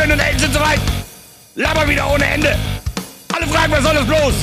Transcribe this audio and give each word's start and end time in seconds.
Hören 0.00 0.12
und 0.12 0.20
Eltern 0.20 0.38
sind 0.38 0.54
soweit. 0.54 0.80
Laber 1.56 1.86
wieder 1.86 2.10
ohne 2.10 2.24
Ende. 2.24 2.56
Alle 3.34 3.46
fragen, 3.46 3.70
was 3.70 3.82
soll 3.82 3.94
das 3.94 4.06
bloß? 4.06 4.34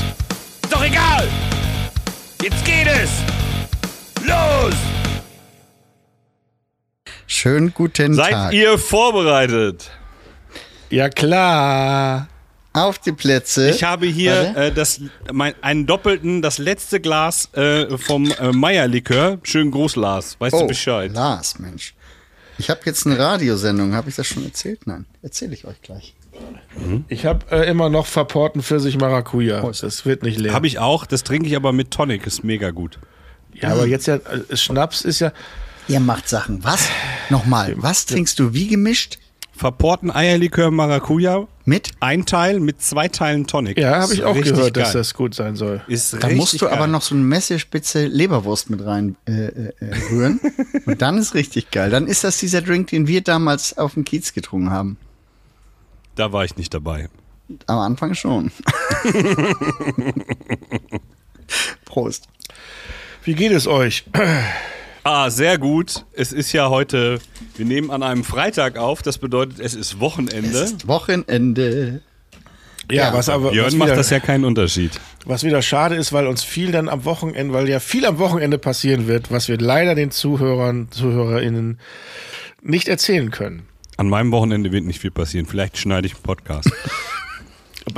Ist 0.61 0.71
doch 0.71 0.83
egal. 0.85 1.27
Jetzt 2.43 2.63
geht 2.63 2.85
es. 2.85 3.09
Los! 4.23 4.75
Schönen 7.25 7.73
guten 7.73 8.13
Seid 8.13 8.33
Tag. 8.33 8.53
ihr 8.53 8.77
vorbereitet? 8.77 9.89
Ja, 10.91 11.09
klar. 11.09 12.27
Auf 12.73 12.99
die 12.99 13.13
Plätze. 13.13 13.71
Ich 13.71 13.83
habe 13.83 14.05
hier 14.05 14.55
äh, 14.55 14.71
das, 14.71 15.01
mein, 15.33 15.55
einen 15.63 15.87
doppelten, 15.87 16.43
das 16.43 16.59
letzte 16.59 16.99
Glas 16.99 17.51
äh, 17.55 17.97
vom 17.97 18.29
äh, 18.29 18.51
Meier-Likör. 18.51 19.39
Schönen 19.41 19.71
Gruß, 19.71 19.95
Lars. 19.95 20.35
Weißt 20.37 20.53
oh, 20.53 20.61
du 20.61 20.67
Bescheid? 20.67 21.11
Lars, 21.11 21.57
Mensch. 21.57 21.95
Ich 22.57 22.69
habe 22.69 22.81
jetzt 22.85 23.05
eine 23.05 23.17
Radiosendung. 23.19 23.93
Habe 23.93 24.09
ich 24.09 24.15
das 24.15 24.27
schon 24.27 24.43
erzählt? 24.45 24.87
Nein. 24.87 25.05
Erzähle 25.21 25.53
ich 25.53 25.65
euch 25.65 25.81
gleich. 25.81 26.15
Ich 27.07 27.25
habe 27.25 27.45
äh, 27.51 27.69
immer 27.69 27.89
noch 27.89 28.05
Verporten 28.05 28.61
Pfirsich 28.61 28.97
Maracuja. 28.97 29.61
Das 29.61 30.05
wird 30.05 30.23
nicht 30.23 30.39
leer. 30.39 30.53
Habe 30.53 30.67
ich 30.67 30.79
auch. 30.79 31.05
Das 31.05 31.23
trinke 31.23 31.47
ich 31.47 31.55
aber 31.55 31.73
mit 31.73 31.91
Tonic. 31.91 32.27
Ist 32.27 32.43
mega 32.43 32.71
gut. 32.71 32.99
ja, 33.53 33.69
aber 33.69 33.85
jetzt 33.85 34.07
ja, 34.07 34.15
äh, 34.15 34.55
Schnaps 34.55 35.01
ist 35.01 35.19
ja. 35.19 35.31
Ihr 35.87 35.99
macht 35.99 36.27
Sachen. 36.27 36.63
Was? 36.63 36.89
Nochmal. 37.29 37.75
Was 37.77 38.05
trinkst 38.05 38.39
du 38.39 38.53
wie 38.53 38.67
gemischt? 38.67 39.19
Verporten 39.57 40.11
Eierlikör 40.11 40.69
Maracuja. 40.69 41.47
Mit? 41.65 41.91
Ein 41.99 42.25
Teil 42.25 42.59
mit 42.59 42.81
zwei 42.81 43.07
Teilen 43.07 43.47
Tonic. 43.47 43.77
Ja, 43.77 44.01
habe 44.01 44.13
ich 44.13 44.23
auch 44.23 44.35
gehört, 44.39 44.77
dass 44.77 44.93
geil. 44.93 45.01
das 45.01 45.13
gut 45.15 45.33
sein 45.33 45.55
soll. 45.55 45.81
Ist 45.87 46.15
Da 46.21 46.29
musst 46.29 46.61
du 46.61 46.65
geil. 46.65 46.75
aber 46.75 46.85
noch 46.85 47.01
so 47.01 47.15
eine 47.15 47.23
Messerspitze 47.23 48.05
Leberwurst 48.05 48.69
mit 48.69 48.85
rein 48.85 49.17
äh, 49.27 49.31
äh, 49.31 49.73
äh, 49.79 49.95
rühren. 50.11 50.39
Und 50.85 51.01
dann 51.01 51.17
ist 51.17 51.33
richtig 51.33 51.71
geil. 51.71 51.89
Dann 51.89 52.05
ist 52.07 52.23
das 52.23 52.37
dieser 52.37 52.61
Drink, 52.61 52.87
den 52.91 53.07
wir 53.07 53.21
damals 53.21 53.77
auf 53.77 53.95
dem 53.95 54.05
Kiez 54.05 54.33
getrunken 54.33 54.69
haben. 54.69 54.97
Da 56.15 56.31
war 56.31 56.45
ich 56.45 56.55
nicht 56.55 56.73
dabei. 56.73 57.09
Am 57.65 57.79
Anfang 57.79 58.13
schon. 58.13 58.51
Prost. 61.85 62.27
Wie 63.23 63.33
geht 63.33 63.51
es 63.51 63.67
euch? 63.67 64.05
Ah, 65.09 65.29
sehr 65.29 65.57
gut. 65.57 66.03
Es 66.11 66.33
ist 66.33 66.51
ja 66.51 66.69
heute, 66.69 67.19
wir 67.55 67.65
nehmen 67.65 67.91
an 67.91 68.03
einem 68.03 68.25
Freitag 68.25 68.75
auf. 68.75 69.01
Das 69.01 69.19
bedeutet, 69.19 69.57
es 69.57 69.73
ist 69.73 70.01
Wochenende. 70.01 70.49
Es 70.49 70.71
ist 70.71 70.87
Wochenende. 70.89 72.01
Ja, 72.91 73.13
was 73.13 73.29
aber 73.29 73.45
was 73.45 73.51
Björn 73.53 73.77
macht 73.77 73.87
wieder, 73.87 73.95
das 73.95 74.09
ja 74.09 74.19
keinen 74.19 74.43
Unterschied. 74.43 74.99
was 75.23 75.45
wieder 75.45 75.61
schade 75.61 75.95
ist, 75.95 76.11
weil 76.11 76.27
uns 76.27 76.43
viel 76.43 76.73
dann 76.73 76.89
am 76.89 77.05
Wochenende, 77.05 77.53
weil 77.53 77.69
ja 77.69 77.79
viel 77.79 78.05
am 78.05 78.19
Wochenende 78.19 78.57
passieren 78.57 79.07
wird, 79.07 79.31
was 79.31 79.47
wir 79.47 79.57
leider 79.57 79.95
den 79.95 80.11
Zuhörern, 80.11 80.89
ZuhörerInnen 80.91 81.79
nicht 82.61 82.89
erzählen 82.89 83.31
können. 83.31 83.65
An 83.95 84.09
meinem 84.09 84.33
Wochenende 84.33 84.73
wird 84.73 84.83
nicht 84.83 84.99
viel 84.99 85.11
passieren. 85.11 85.45
Vielleicht 85.45 85.77
schneide 85.77 86.07
ich 86.07 86.15
einen 86.15 86.23
Podcast. 86.23 86.69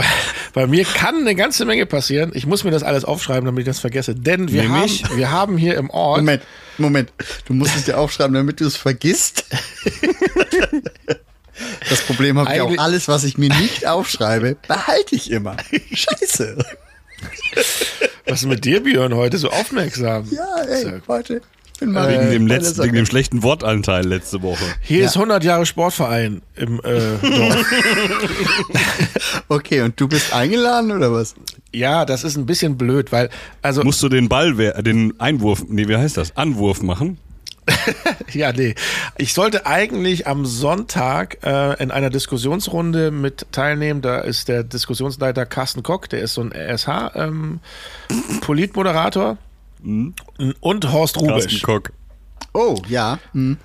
Bei, 0.54 0.68
mir 0.68 0.84
kann 0.84 1.22
eine 1.22 1.36
ganze 1.36 1.66
Menge 1.66 1.86
passieren. 1.86 2.32
Ich 2.34 2.46
muss 2.46 2.64
mir 2.64 2.72
das 2.72 2.84
alles 2.84 3.06
aufschreiben, 3.06 3.46
damit 3.46 3.62
ich 3.62 3.68
das 3.68 3.80
vergesse. 3.80 4.16
Denn 4.16 4.52
wir, 4.52 4.70
haben, 4.70 4.90
wir 5.16 5.32
haben 5.32 5.58
hier 5.58 5.78
im 5.78 5.90
Ort. 5.90 6.20
Moment, 6.20 6.44
Moment. 6.78 7.14
Du 7.46 7.54
musst 7.54 7.76
es 7.76 7.86
dir 7.86 7.98
aufschreiben, 7.98 8.34
damit 8.34 8.60
du 8.60 8.66
es 8.66 8.76
vergisst. 8.76 9.46
Das 11.90 12.02
Problem 12.02 12.40
habe 12.40 12.54
ich 12.54 12.62
auch. 12.62 12.78
Alles, 12.78 13.08
was 13.08 13.24
ich 13.24 13.38
mir 13.38 13.50
nicht 13.56 13.86
aufschreibe, 13.86 14.56
behalte 14.68 15.16
ich 15.16 15.32
immer. 15.32 15.58
Scheiße. 15.94 16.58
Was 18.28 18.42
ist 18.42 18.48
mit 18.48 18.64
dir, 18.64 18.84
Björn, 18.84 19.14
heute 19.14 19.38
so 19.38 19.50
aufmerksam? 19.50 20.28
Ja, 20.32 20.64
ey, 20.64 21.02
heute. 21.08 21.42
Mal 21.82 22.20
wegen, 22.20 22.32
dem 22.32 22.48
letzten, 22.48 22.84
wegen 22.84 22.96
dem 22.96 23.06
schlechten 23.06 23.44
Wortanteil 23.44 24.06
letzte 24.06 24.42
Woche. 24.42 24.64
Hier 24.82 25.06
ist 25.06 25.16
100 25.16 25.44
Jahre 25.44 25.66
Sportverein 25.66 26.42
im 26.56 26.80
äh, 26.84 27.18
Dorf. 27.22 27.66
Okay, 29.48 29.82
und 29.82 30.00
du 30.00 30.08
bist 30.08 30.34
eingeladen 30.34 30.92
oder 30.92 31.12
was? 31.12 31.34
ja, 31.72 32.06
das 32.06 32.24
ist 32.24 32.36
ein 32.38 32.46
bisschen 32.46 32.78
blöd, 32.78 33.12
weil, 33.12 33.30
also, 33.62 33.84
Musst 33.84 34.02
du 34.04 34.10
den 34.10 34.30
Ball, 34.30 34.58
wer- 34.58 34.82
den 34.82 35.20
Einwurf, 35.20 35.64
nee, 35.68 35.88
wie 35.88 35.96
heißt 35.98 36.18
das? 36.18 36.36
Anwurf 36.38 36.82
machen? 36.82 37.18
ja, 38.34 38.52
nee. 38.52 38.74
Ich 39.18 39.34
sollte 39.34 39.66
eigentlich 39.68 40.26
am 40.28 40.46
Sonntag 40.46 41.38
äh, 41.44 41.82
in 41.82 41.92
einer 41.92 42.10
Diskussionsrunde 42.10 43.12
mit 43.12 43.46
teilnehmen. 43.52 44.02
Da 44.02 44.20
ist 44.20 44.48
der 44.48 44.64
Diskussionsleiter 44.64 45.46
Carsten 45.46 45.84
Kock, 45.84 46.10
der 46.10 46.22
ist 46.22 46.34
so 46.34 46.42
ein 46.42 46.52
RSH-Politmoderator. 46.52 49.38
Und 49.82 50.92
Horst 50.92 51.18
Rubisch. 51.18 51.62
Kock. 51.62 51.92
Oh, 52.54 52.78
ja. 52.88 53.20
Hm. 53.34 53.58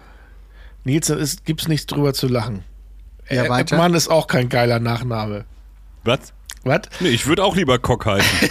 Nils, 0.84 1.06
da 1.08 1.14
ist, 1.14 1.44
gibt's 1.44 1.68
nichts 1.68 1.86
drüber 1.86 2.14
zu 2.14 2.28
lachen. 2.28 2.64
Ja, 3.30 3.48
weiter. 3.48 3.76
Mann 3.76 3.94
ist 3.94 4.08
auch 4.08 4.26
kein 4.26 4.48
geiler 4.48 4.78
Nachname. 4.80 5.46
Was? 6.04 6.32
Was? 6.62 6.82
Nee, 7.00 7.08
ich 7.08 7.26
würde 7.26 7.42
auch 7.42 7.56
lieber 7.56 7.78
Kock 7.78 8.06
heißen. 8.06 8.50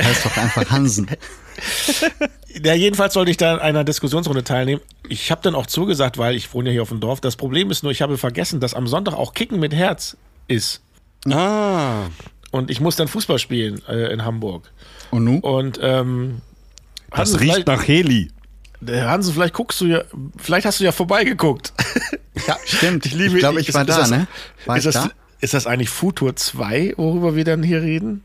Heißt 0.00 0.24
doch 0.24 0.36
einfach 0.36 0.70
Hansen. 0.70 1.08
Ja, 2.62 2.74
jedenfalls 2.74 3.14
sollte 3.14 3.30
ich 3.32 3.36
da 3.36 3.54
in 3.54 3.60
einer 3.60 3.82
Diskussionsrunde 3.84 4.44
teilnehmen. 4.44 4.80
Ich 5.08 5.30
habe 5.32 5.40
dann 5.42 5.54
auch 5.56 5.66
zugesagt, 5.66 6.18
weil 6.18 6.34
ich 6.36 6.54
wohne 6.54 6.68
ja 6.70 6.74
hier 6.74 6.82
auf 6.82 6.88
dem 6.88 7.00
Dorf. 7.00 7.20
Das 7.20 7.36
Problem 7.36 7.70
ist 7.70 7.82
nur, 7.82 7.90
ich 7.92 8.00
habe 8.02 8.16
vergessen, 8.16 8.60
dass 8.60 8.74
am 8.74 8.86
Sonntag 8.86 9.14
auch 9.14 9.34
Kicken 9.34 9.58
mit 9.58 9.74
Herz 9.74 10.16
ist. 10.46 10.80
ah. 11.30 12.06
Und 12.50 12.70
ich 12.70 12.80
muss 12.80 12.96
dann 12.96 13.08
Fußball 13.08 13.38
spielen 13.38 13.82
äh, 13.88 14.12
in 14.12 14.24
Hamburg. 14.24 14.70
Und 15.10 15.24
nun? 15.24 15.40
Und 15.40 15.78
ähm, 15.82 16.40
Das 17.10 17.18
Hansen, 17.20 17.36
riecht 17.40 17.66
nach 17.66 17.86
Heli. 17.86 18.30
äh, 18.86 19.02
Hansen, 19.02 19.34
vielleicht 19.34 19.54
guckst 19.54 19.80
du 19.80 19.86
ja, 19.86 20.02
vielleicht 20.38 20.66
hast 20.66 20.80
du 20.80 20.84
ja 20.84 20.92
vorbeigeguckt. 20.92 21.72
Ja, 22.46 22.56
stimmt. 22.64 23.04
Ich, 23.06 23.14
liebe- 23.14 23.38
glaube, 23.38 23.60
ich 23.60 23.68
ist- 23.68 23.74
war 23.74 23.82
ist 23.82 23.88
da, 23.90 23.98
das- 23.98 24.10
ne? 24.10 24.28
War 24.64 24.76
ist, 24.76 24.86
ich 24.86 24.92
das, 24.92 25.04
da? 25.04 25.10
ist 25.40 25.54
das 25.54 25.66
eigentlich 25.66 25.90
Futur 25.90 26.36
2, 26.36 26.94
worüber 26.96 27.34
wir 27.34 27.42
dann 27.44 27.64
hier 27.64 27.82
reden? 27.82 28.22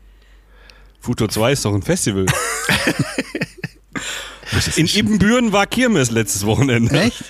Futur 1.00 1.28
2 1.28 1.50
ist 1.52 1.64
doch 1.64 1.74
ein 1.74 1.82
Festival. 1.82 2.24
In 4.76 4.86
Ibbenbüren 4.86 5.52
war 5.52 5.66
Kirmes 5.66 6.10
letztes 6.10 6.46
Wochenende. 6.46 6.94
Echt? 7.00 7.24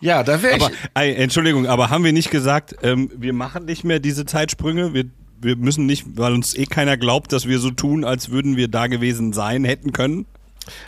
Ja, 0.00 0.22
da 0.22 0.42
wäre 0.42 0.56
ich. 0.56 0.62
Aber, 0.64 0.72
ey, 0.94 1.14
Entschuldigung, 1.14 1.66
aber 1.66 1.90
haben 1.90 2.02
wir 2.02 2.12
nicht 2.12 2.30
gesagt, 2.30 2.74
ähm, 2.82 3.10
wir 3.16 3.32
machen 3.32 3.66
nicht 3.66 3.84
mehr 3.84 4.00
diese 4.00 4.24
Zeitsprünge? 4.24 4.94
Wir, 4.94 5.04
wir 5.42 5.56
müssen 5.56 5.86
nicht, 5.86 6.04
weil 6.16 6.32
uns 6.32 6.54
eh 6.56 6.66
keiner 6.66 6.96
glaubt, 6.96 7.32
dass 7.32 7.46
wir 7.46 7.58
so 7.58 7.70
tun, 7.70 8.04
als 8.04 8.30
würden 8.30 8.56
wir 8.56 8.68
da 8.68 8.86
gewesen 8.86 9.32
sein, 9.32 9.64
hätten 9.64 9.92
können? 9.92 10.26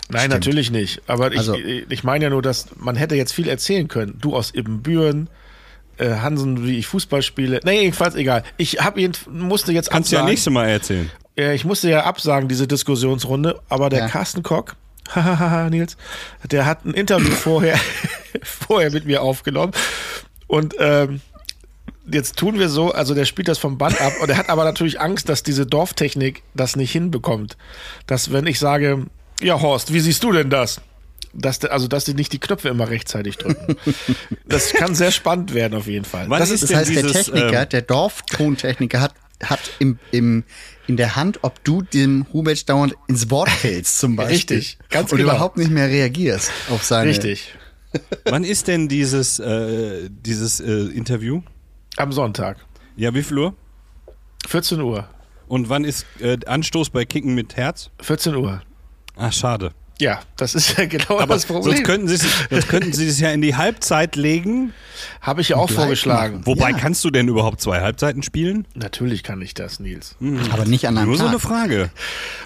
Nein, 0.09 0.31
natürlich 0.31 0.71
nicht. 0.71 1.03
Aber 1.09 1.33
ich, 1.33 1.39
Also- 1.39 1.57
ich 1.57 2.05
meine 2.05 2.25
ja 2.25 2.31
nur, 2.31 2.43
dass 2.43 2.67
man 2.77 2.95
hätte 2.97 3.17
jetzt 3.17 3.33
viel 3.33 3.49
erzählen 3.49 3.89
können. 3.89 4.17
Du 4.21 4.35
aus 4.37 4.55
Ibbenbüren, 4.55 5.29
äh, 5.99 6.17
Hansen, 6.17 6.65
wie 6.67 6.79
ich 6.79 6.87
Fußball 6.87 7.23
spiele. 7.23 7.61
Nee, 7.65 7.83
jedenfalls 7.83 8.15
egal. 8.15 8.45
Ich 8.57 8.79
hab 8.81 8.97
ihn, 8.99 9.13
musste 9.31 9.73
jetzt 9.73 9.91
Kannst 9.91 10.11
du 10.13 10.17
ja 10.17 10.21
absagen. 10.21 10.31
nächstes 10.33 10.53
Mal 10.53 10.67
erzählen. 10.69 11.11
Äh, 11.37 11.55
ich 11.57 11.65
musste 11.65 11.91
ja 11.91 12.05
absagen, 12.05 12.49
diese 12.49 12.69
Diskussionsrunde, 12.69 13.61
aber 13.69 13.91
der 13.91 14.01
Ja. 14.01 14.09
Carsten 14.09 14.43
Kock, 14.45 14.77
hahaha, 15.15 15.69
Nils, 15.71 15.97
der 16.51 16.67
hat 16.67 16.85
ein 16.85 16.95
Interview 16.95 17.31
vorher, 17.33 17.79
vorher 18.43 18.91
mit 18.93 19.07
mir 19.07 19.23
aufgenommen. 19.23 19.73
Und 20.47 20.75
ähm, 20.79 21.21
jetzt 22.11 22.37
tun 22.37 22.59
wir 22.59 22.69
so, 22.69 22.93
also 22.93 23.15
der 23.15 23.25
spielt 23.25 23.49
das 23.49 23.59
vom 23.59 23.79
Band 23.79 24.01
ab 24.01 24.13
und 24.21 24.29
er 24.31 24.37
hat 24.37 24.49
aber 24.49 24.65
natürlich 24.65 25.01
Angst, 25.01 25.29
dass 25.29 25.43
diese 25.43 25.67
Dorftechnik 25.67 26.43
das 26.55 26.77
nicht 26.77 26.93
hinbekommt. 26.93 27.57
Dass 28.07 28.33
wenn 28.33 28.47
ich 28.47 28.59
sage, 28.59 29.07
ja 29.41 29.61
Horst, 29.61 29.93
wie 29.93 30.01
siehst 30.01 30.23
du 30.23 30.33
denn 30.33 30.51
das? 30.51 30.81
Dass, 31.33 31.59
der- 31.59 31.73
also, 31.73 31.89
dass 31.89 32.05
die 32.05 32.15
nicht 32.15 32.33
die 32.33 32.39
Knöpfe 32.39 32.69
immer 32.69 32.89
rechtzeitig 32.91 33.39
drücken. 33.39 33.77
Das 34.47 34.73
kann 34.73 34.95
sehr 34.95 35.11
spannend 35.11 35.53
werden, 35.53 35.75
auf 35.75 35.89
jeden 35.89 36.05
Fall. 36.05 36.27
Wann 36.29 36.39
Das 36.39 36.51
ist 36.51 36.63
Das 36.63 36.75
heißt, 36.75 36.95
der 36.95 37.03
dieses, 37.03 37.27
Techniker, 37.27 37.63
ähm, 37.63 37.69
der 37.71 37.83
Dorftontechniker 37.83 39.01
hat, 39.01 39.15
hat 39.43 39.59
im, 39.81 39.99
im, 40.13 40.45
in 40.87 40.97
der 40.97 41.17
Hand, 41.17 41.41
ob 41.43 41.63
du 41.65 41.83
dem 41.83 42.27
Hubert 42.33 42.69
dauernd 42.69 42.95
ins 43.09 43.31
Wort 43.31 43.49
fällst 43.51 43.99
zum 43.99 44.15
Beispiel. 44.15 44.37
Richtig, 44.37 44.79
ganz 44.91 45.11
Und 45.11 45.19
genau. 45.19 45.31
überhaupt 45.33 45.57
nicht 45.57 45.71
mehr 45.73 45.89
reagierst 45.89 46.53
auf 46.71 46.85
seine... 46.85 47.11
Richtig. 47.11 47.53
Wann 48.27 48.45
ist 48.45 48.69
denn 48.69 48.89
dieses, 48.89 49.39
äh, 49.41 50.09
dieses 50.11 50.61
äh, 50.61 50.71
Interview? 50.71 51.43
Am 51.97 52.13
Sonntag. 52.13 52.57
Ja, 52.97 53.15
wie 53.15 53.23
viel 53.23 53.39
Uhr? 53.39 53.55
14 54.47 54.81
Uhr. 54.81 55.09
Und 55.47 55.69
wann 55.69 55.85
ist 55.85 56.07
äh, 56.21 56.39
Anstoß 56.45 56.91
bei 56.91 57.05
Kicken 57.05 57.35
mit 57.35 57.57
Herz? 57.57 57.91
14 58.01 58.35
Uhr. 58.35 58.63
Ach, 59.17 59.33
schade. 59.33 59.73
Ja, 60.01 60.21
das 60.37 60.57
ist 60.57 60.77
ja 60.77 60.87
genau 60.87 61.21
Aber 61.21 61.35
das 61.35 61.47
Problem. 61.47 61.63
sonst 61.77 61.85
könnten, 61.85 62.09
sie, 62.09 62.17
sonst 62.51 62.69
könnten 62.69 62.93
sie 62.93 63.07
es 63.07 63.21
ja 63.21 63.31
in 63.31 63.41
die 63.43 63.55
Halbzeit 63.55 64.17
legen. 64.17 64.73
Habe 65.21 65.41
ich 65.41 65.51
ja 65.51 65.57
auch 65.57 65.69
Live 65.71 65.77
vorgeschlagen. 65.77 66.41
Wobei, 66.45 66.71
Ja. 66.71 66.77
kannst 66.77 67.05
du 67.05 67.11
denn 67.11 67.29
überhaupt 67.29 67.61
zwei 67.61 67.81
Halbzeiten 67.81 68.23
spielen? 68.25 68.67
Natürlich 68.75 69.23
kann 69.23 69.41
ich 69.41 69.55
das, 69.55 69.79
Nils. 69.79 70.17
Aber 70.51 70.65
nicht 70.65 70.89
an 70.89 70.99
einem 70.99 71.09
Nur 71.09 71.17
so 71.17 71.23
Tag. 71.25 71.31
eine 71.31 71.39
Frage. 71.39 71.91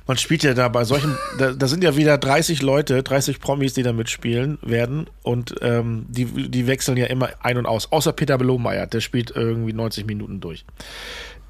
Man 0.06 0.18
spielt 0.18 0.42
ja 0.42 0.52
da 0.52 0.68
bei 0.68 0.84
solchen, 0.84 1.16
da, 1.38 1.52
da 1.52 1.66
sind 1.68 1.82
ja 1.84 1.96
wieder 1.96 2.18
30 2.18 2.60
Leute, 2.60 3.02
30 3.02 3.40
Promis, 3.40 3.72
die 3.72 3.82
da 3.82 3.92
mitspielen 3.94 4.58
werden 4.62 5.06
und 5.22 5.54
ähm, 5.62 6.04
die, 6.08 6.26
die 6.26 6.66
wechseln 6.66 6.98
ja 6.98 7.06
immer 7.06 7.30
ein 7.42 7.56
und 7.56 7.64
aus. 7.66 7.90
Außer 7.92 8.12
Peter 8.12 8.36
Blomeyer, 8.36 8.86
der 8.86 9.00
spielt 9.00 9.30
irgendwie 9.34 9.72
90 9.72 10.06
Minuten 10.06 10.40
durch. 10.40 10.64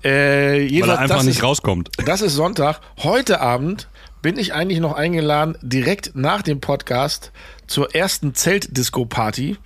Äh, 0.05 0.71
Weil 0.81 0.91
er 0.91 0.99
einfach 1.01 1.23
nicht 1.25 1.39
ist, 1.39 1.43
rauskommt. 1.43 1.91
Das 2.05 2.21
ist 2.23 2.35
Sonntag. 2.35 2.81
Heute 2.99 3.41
Abend 3.41 3.89
bin 4.23 4.39
ich 4.39 4.53
eigentlich 4.53 4.81
noch 4.81 4.95
eingeladen, 4.95 5.57
direkt 5.63 6.15
nach 6.15 6.43
dem 6.43 6.61
Podcast 6.61 7.33
zur 7.67 7.95
ersten 7.95 8.35
Zeltdisco-Party. 8.35 9.57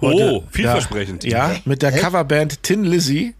Oh, 0.00 0.44
vielversprechend. 0.50 1.24
Ja, 1.24 1.52
ja 1.52 1.58
mit 1.64 1.82
der 1.82 1.92
Coverband 1.92 2.62
Tin 2.62 2.84
Lizzy. 2.84 3.34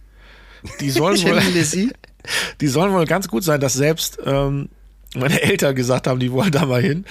Die 0.80 0.90
sollen 0.90 1.22
wohl, 1.22 1.38
Lizzy? 1.52 1.92
die 2.60 2.68
sollen 2.68 2.92
wohl 2.92 3.06
ganz 3.06 3.28
gut 3.28 3.44
sein, 3.44 3.60
dass 3.60 3.74
selbst 3.74 4.18
ähm, 4.24 4.68
meine 5.14 5.40
Eltern 5.40 5.74
gesagt 5.74 6.06
haben, 6.06 6.20
die 6.20 6.32
wollen 6.32 6.52
da 6.52 6.66
mal 6.66 6.82
hin. 6.82 7.04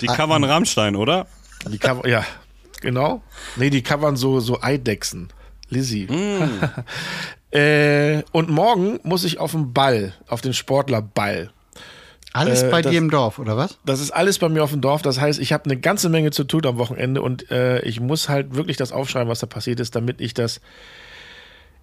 Die 0.00 0.06
covern 0.06 0.44
Rammstein, 0.44 0.96
oder? 0.96 1.26
Die 1.68 1.78
cover, 1.78 2.08
ja, 2.08 2.24
genau. 2.80 3.22
Nee, 3.56 3.70
die 3.70 3.82
covern 3.82 4.16
so, 4.16 4.40
so 4.40 4.62
Eidechsen. 4.62 5.28
Lizzy. 5.68 6.08
äh, 7.50 8.22
und 8.32 8.50
morgen 8.50 8.98
muss 9.02 9.24
ich 9.24 9.38
auf 9.38 9.52
den 9.52 9.72
Ball, 9.72 10.14
auf 10.26 10.40
den 10.40 10.52
Sportlerball. 10.52 11.52
Alles 12.32 12.62
Äh, 12.62 12.70
bei 12.70 12.80
das- 12.82 12.92
dir 12.92 12.98
im 12.98 13.10
Dorf, 13.10 13.38
oder 13.38 13.56
was? 13.56 13.78
Das 13.84 14.00
ist 14.00 14.10
alles 14.12 14.38
bei 14.38 14.48
mir 14.48 14.62
auf 14.62 14.70
dem 14.70 14.80
Dorf. 14.80 15.02
Das 15.02 15.20
heißt, 15.20 15.40
ich 15.40 15.52
habe 15.52 15.64
eine 15.64 15.76
ganze 15.78 16.08
Menge 16.08 16.30
zu 16.30 16.44
tun 16.44 16.64
am 16.66 16.78
Wochenende 16.78 17.22
und 17.22 17.50
äh, 17.50 17.80
ich 17.82 18.00
muss 18.00 18.28
halt 18.28 18.54
wirklich 18.54 18.76
das 18.76 18.92
aufschreiben, 18.92 19.28
was 19.28 19.40
da 19.40 19.46
passiert 19.46 19.80
ist, 19.80 19.96
damit 19.96 20.20
ich 20.20 20.32
das 20.34 20.60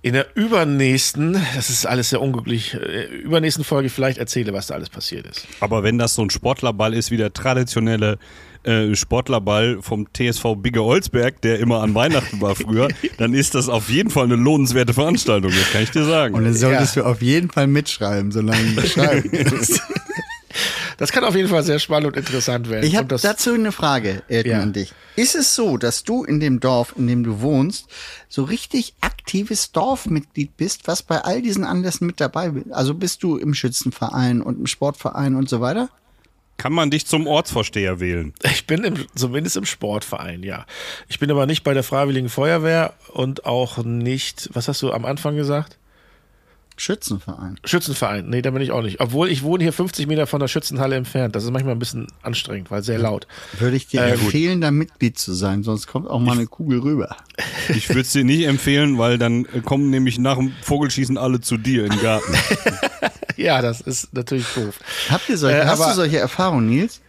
in 0.03 0.13
der 0.13 0.27
übernächsten, 0.35 1.33
das 1.55 1.69
ist 1.69 1.85
alles 1.85 2.11
sehr 2.11 2.21
unglücklich, 2.21 2.75
äh, 2.75 3.05
übernächsten 3.05 3.63
Folge 3.65 3.89
vielleicht 3.89 4.19
erzähle, 4.19 4.53
was 4.53 4.67
da 4.67 4.75
alles 4.75 4.89
passiert 4.89 5.25
ist. 5.27 5.47
Aber 5.59 5.83
wenn 5.83 5.97
das 5.97 6.13
so 6.15 6.21
ein 6.21 6.29
Sportlerball 6.29 6.93
ist 6.93 7.09
wie 7.11 7.17
der 7.17 7.33
traditionelle 7.33 8.17
äh, 8.63 8.95
Sportlerball 8.95 9.79
vom 9.81 10.07
TSV 10.13 10.55
Bigge 10.57 10.83
Olsberg, 10.83 11.41
der 11.41 11.59
immer 11.59 11.81
an 11.81 11.95
Weihnachten 11.95 12.39
war 12.41 12.55
früher, 12.55 12.87
dann 13.17 13.33
ist 13.33 13.55
das 13.55 13.69
auf 13.69 13.89
jeden 13.89 14.09
Fall 14.11 14.25
eine 14.25 14.35
lohnenswerte 14.35 14.93
Veranstaltung, 14.93 15.51
das 15.51 15.71
kann 15.71 15.81
ich 15.83 15.91
dir 15.91 16.05
sagen. 16.05 16.35
Und 16.35 16.43
dann 16.45 16.53
solltest 16.53 16.95
du 16.95 17.03
auf 17.03 17.21
jeden 17.21 17.49
Fall 17.49 17.67
mitschreiben, 17.67 18.31
solange 18.31 18.75
du 18.75 18.81
schreiben 18.87 19.29
kannst. 19.31 19.81
Das 20.97 21.11
kann 21.11 21.23
auf 21.23 21.35
jeden 21.35 21.47
Fall 21.47 21.63
sehr 21.63 21.79
spannend 21.79 22.07
und 22.07 22.17
interessant 22.17 22.69
werden. 22.69 22.85
Ich 22.85 22.95
habe 22.95 23.07
das, 23.07 23.21
dazu 23.21 23.53
eine 23.53 23.71
Frage, 23.71 24.23
Elton, 24.27 24.51
Ja. 24.51 24.59
an 24.61 24.73
dich. 24.73 24.93
Ist 25.15 25.35
es 25.35 25.53
so, 25.55 25.77
dass 25.77 26.03
du 26.03 26.23
in 26.23 26.39
dem 26.39 26.59
Dorf, 26.59 26.93
in 26.97 27.07
dem 27.07 27.23
du 27.23 27.41
wohnst, 27.41 27.87
so 28.29 28.43
richtig 28.43 28.93
aktives 29.01 29.71
Dorfmitglied 29.71 30.57
bist, 30.57 30.87
was 30.87 31.03
bei 31.03 31.19
all 31.21 31.41
diesen 31.41 31.63
Anlässen 31.63 32.07
mit 32.07 32.19
dabei 32.19 32.47
ist? 32.47 32.71
Also 32.71 32.93
bist 32.93 33.21
du 33.23 33.37
im 33.37 33.53
Schützenverein 33.53 34.41
und 34.41 34.59
im 34.59 34.67
Sportverein 34.67 35.35
und 35.35 35.47
so 35.49 35.61
weiter? 35.61 35.89
Kann 36.57 36.73
man 36.73 36.89
dich 36.89 37.05
zum 37.05 37.27
Ortsvorsteher 37.27 37.99
wählen? 37.99 38.33
ich 38.43 38.65
bin 38.65 38.83
im, 38.83 39.05
zumindest 39.13 39.57
im 39.57 39.65
Sportverein, 39.65 40.41
ja. 40.41 40.65
Ich 41.07 41.19
bin 41.19 41.29
aber 41.29 41.45
nicht 41.45 41.63
bei 41.63 41.75
der 41.75 41.83
Freiwilligen 41.83 42.29
Feuerwehr 42.29 42.95
und 43.13 43.45
auch 43.45 43.83
nicht, 43.83 44.49
was 44.53 44.67
hast 44.67 44.81
du 44.81 44.91
am 44.91 45.05
Anfang 45.05 45.35
gesagt? 45.35 45.77
Schützenverein. 46.77 47.59
Schützenverein. 47.65 48.29
Nee, 48.29 48.41
da 48.41 48.51
bin 48.51 48.61
ich 48.61 48.71
auch 48.71 48.81
nicht. 48.83 48.99
Obwohl 48.99 49.29
ich 49.29 49.43
wohne 49.43 49.63
hier 49.63 49.73
50 49.73 50.07
Meter 50.07 50.27
von 50.27 50.39
der 50.39 50.47
Schützenhalle 50.47 50.95
entfernt. 50.95 51.35
Das 51.35 51.43
ist 51.43 51.51
manchmal 51.51 51.73
ein 51.75 51.79
bisschen 51.79 52.07
anstrengend, 52.21 52.69
weil 52.71 52.83
sehr 52.83 52.99
laut. 52.99 53.27
Würde 53.59 53.75
ich 53.75 53.87
dir 53.87 54.01
Äh, 54.03 54.11
gut. 54.11 54.21
empfehlen, 54.21 54.61
da 54.61 54.71
Mitglied 54.71 55.17
zu 55.17 55.33
sein, 55.33 55.63
sonst 55.63 55.87
kommt 55.87 56.07
auch 56.09 56.19
mal 56.19 56.33
eine 56.33 56.45
Kugel 56.47 56.79
rüber. 56.79 57.17
Ich 57.69 57.89
würde 57.89 58.01
es 58.01 58.11
dir 58.11 58.23
nicht 58.23 58.45
empfehlen, 58.45 58.97
weil 58.97 59.17
dann 59.17 59.45
kommen 59.63 59.89
nämlich 59.89 60.19
nach 60.19 60.37
dem 60.37 60.53
Vogelschießen 60.61 61.17
alle 61.17 61.41
zu 61.41 61.57
dir 61.57 61.89
den 61.89 61.99
Garten. 62.01 62.33
Ja, 63.37 63.61
das 63.61 63.81
ist 63.81 64.11
natürlich 64.15 64.47
doof. 64.55 64.79
Habt 65.11 65.29
ihr 65.29 65.37
solche, 65.37 65.59
Äh, 65.59 65.65
hast 65.67 65.87
du 65.87 65.93
solche 65.93 66.17
Erfahrungen, 66.17 66.67
Nils? 66.69 67.01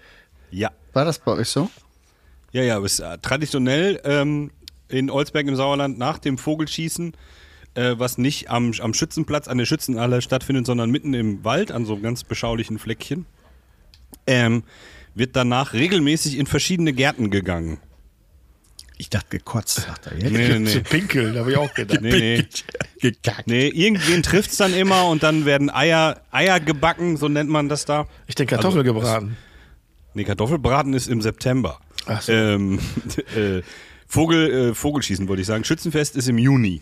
Ja. 0.51 0.71
War 0.93 1.07
das 1.07 1.19
bei 1.19 1.33
euch 1.33 1.49
so? 1.49 1.71
Ja, 2.53 2.63
ja, 2.63 2.77
aber 2.77 2.85
es 2.85 2.99
ist 2.99 3.01
äh, 3.01 3.17
traditionell 3.17 3.99
ähm, 4.05 4.51
in 4.91 5.09
Olsberg 5.11 5.47
im 5.47 5.57
Sauerland 5.57 5.99
nach 5.99 6.19
dem 6.19 6.37
Vogelschießen, 6.37 7.15
äh, 7.79 7.99
was 7.99 8.19
nicht 8.19 8.51
am, 8.51 8.73
am 8.81 8.93
Schützenplatz, 8.93 9.47
an 9.47 9.59
der 9.59 9.67
Schützenhalle 9.67 10.21
stattfindet, 10.21 10.67
sondern 10.67 10.91
mitten 10.91 11.15
im 11.15 11.45
Wald, 11.45 11.71
an 11.71 11.85
so 11.85 11.95
einem 11.95 12.03
ganz 12.03 12.25
beschaulichen 12.25 12.79
Fleckchen, 12.79 13.25
ähm, 14.27 14.65
wird 15.15 15.37
danach 15.37 15.73
regelmäßig 15.73 16.39
in 16.39 16.47
verschiedene 16.47 16.93
Gärten 16.93 17.31
gegangen. 17.31 17.79
Ich 19.01 19.11
dachte 19.11 19.29
gekotzt, 19.31 19.83
sagt 19.83 20.09
er 20.09 20.19
jetzt. 20.19 20.33
Nee, 20.33 20.59
nee, 20.59 20.73
Zu 20.73 20.81
pinkeln, 20.83 21.39
habe 21.39 21.53
ich 21.53 21.57
auch 21.57 21.73
gedacht. 21.73 22.01
nee, 22.01 22.11
nee. 22.11 22.47
Gekackt. 23.01 23.47
nee 23.47 23.69
irgendwen 23.69 24.25
trifft's 24.25 24.57
dann 24.57 24.75
immer 24.75 25.07
und 25.07 25.23
dann 25.23 25.45
werden 25.45 25.71
Eier, 25.71 26.21
Eier 26.33 26.59
gebacken, 26.59 27.17
so 27.17 27.29
nennt 27.29 27.49
man 27.49 27.69
das 27.69 27.85
da. 27.85 28.09
Ich 28.27 28.35
denke 28.35 28.57
Kartoffel 28.57 28.81
Also, 28.81 28.93
gebraten. 28.93 29.37
Nee, 30.15 30.25
Kartoffelbraten 30.25 30.95
ist 30.95 31.07
im 31.07 31.23
September. 31.23 31.79
Ach 32.07 32.21
so. 32.23 32.33
Ähm, 32.33 32.81
äh, 33.37 33.63
Vogel, 34.09 34.71
äh, 34.71 34.75
Vogelschießen 34.75 35.29
wollte 35.29 35.43
ich 35.43 35.47
sagen. 35.47 35.63
Schützenfest 35.63 36.17
ist 36.17 36.29
im 36.29 36.39
Juni. 36.39 36.81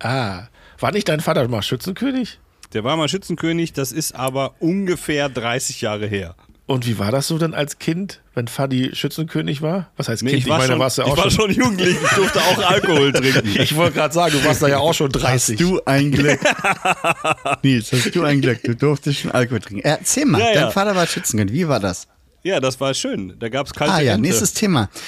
Ah, 0.00 0.44
war 0.78 0.92
nicht 0.92 1.08
dein 1.08 1.20
Vater 1.20 1.46
mal 1.48 1.62
Schützenkönig? 1.62 2.38
Der 2.72 2.84
war 2.84 2.96
mal 2.96 3.08
Schützenkönig, 3.08 3.72
das 3.72 3.92
ist 3.92 4.14
aber 4.14 4.54
ungefähr 4.60 5.28
30 5.28 5.80
Jahre 5.80 6.06
her. 6.06 6.34
Und 6.66 6.84
wie 6.84 6.98
war 6.98 7.12
das 7.12 7.28
so 7.28 7.38
denn 7.38 7.54
als 7.54 7.78
Kind, 7.78 8.20
wenn 8.34 8.48
Fadi 8.48 8.90
Schützenkönig 8.92 9.62
war? 9.62 9.92
Was 9.96 10.08
heißt 10.08 10.24
Nee, 10.24 10.30
Kind? 10.30 10.42
ich 10.42 10.48
war, 10.48 10.60
schon, 10.62 10.80
warst 10.80 10.98
ja 10.98 11.04
ich 11.06 11.12
auch 11.12 11.16
war 11.16 11.30
schon. 11.30 11.52
schon 11.52 11.54
jugendlich, 11.62 11.96
ich 12.02 12.10
durfte 12.10 12.40
auch 12.40 12.58
Alkohol 12.70 13.12
trinken. 13.12 13.48
Ich 13.60 13.76
wollte 13.76 13.94
gerade 13.94 14.12
sagen, 14.12 14.32
du 14.36 14.44
warst 14.44 14.62
da 14.62 14.66
ja 14.66 14.78
auch 14.78 14.92
schon 14.92 15.12
30. 15.12 15.60
Hast 15.60 15.60
du 15.60 15.80
ein 15.84 16.10
Glück. 16.10 16.40
Nils, 17.62 17.92
hast 17.92 18.12
du 18.12 18.24
ein 18.24 18.40
Glück. 18.40 18.64
Du 18.64 18.74
durftest 18.74 19.20
schon 19.20 19.30
Alkohol 19.30 19.60
trinken. 19.60 19.82
Erzähl 19.84 20.24
mal, 20.26 20.40
Ja, 20.40 20.48
ja. 20.52 20.62
dein 20.64 20.72
Vater 20.72 20.96
war 20.96 21.06
Schützenkönig. 21.06 21.54
Wie 21.54 21.68
war 21.68 21.78
das? 21.78 22.08
Ja, 22.42 22.58
das 22.58 22.80
war 22.80 22.92
schön. 22.94 23.36
Da 23.38 23.48
gab's 23.48 23.72
kalte 23.72 23.94
Ah 23.94 24.00
ja, 24.00 24.14
Ente. 24.14 24.22
nächstes 24.28 24.52
Thema. 24.52 24.90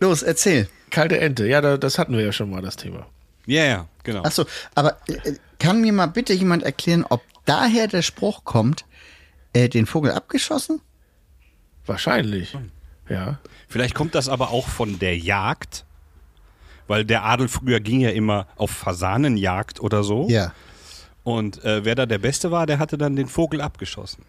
Los, 0.00 0.22
erzähl. 0.22 0.68
Kalte 0.94 1.18
Ente, 1.20 1.46
ja, 1.46 1.60
da, 1.60 1.76
das 1.76 1.98
hatten 1.98 2.16
wir 2.16 2.24
ja 2.24 2.32
schon 2.32 2.50
mal, 2.50 2.62
das 2.62 2.76
Thema. 2.76 3.06
Ja, 3.46 3.64
ja, 3.64 3.88
genau. 4.04 4.22
Achso, 4.22 4.44
aber 4.74 4.96
äh, 5.08 5.34
kann 5.58 5.80
mir 5.80 5.92
mal 5.92 6.06
bitte 6.06 6.32
jemand 6.32 6.62
erklären, 6.62 7.04
ob 7.08 7.22
daher 7.44 7.88
der 7.88 8.02
Spruch 8.02 8.44
kommt, 8.44 8.84
äh, 9.52 9.68
den 9.68 9.86
Vogel 9.86 10.12
abgeschossen? 10.12 10.80
Wahrscheinlich. 11.86 12.56
Ja. 13.08 13.38
Vielleicht 13.68 13.94
kommt 13.94 14.14
das 14.14 14.28
aber 14.28 14.50
auch 14.50 14.68
von 14.68 14.98
der 14.98 15.18
Jagd, 15.18 15.84
weil 16.86 17.04
der 17.04 17.24
Adel 17.24 17.48
früher 17.48 17.80
ging 17.80 18.00
ja 18.00 18.10
immer 18.10 18.46
auf 18.56 18.70
Fasanenjagd 18.70 19.80
oder 19.80 20.02
so. 20.04 20.28
Ja, 20.30 20.52
Und 21.22 21.62
äh, 21.64 21.84
wer 21.84 21.94
da 21.94 22.06
der 22.06 22.18
Beste 22.18 22.50
war, 22.50 22.66
der 22.66 22.78
hatte 22.78 22.96
dann 22.96 23.16
den 23.16 23.26
Vogel 23.26 23.60
abgeschossen. 23.60 24.24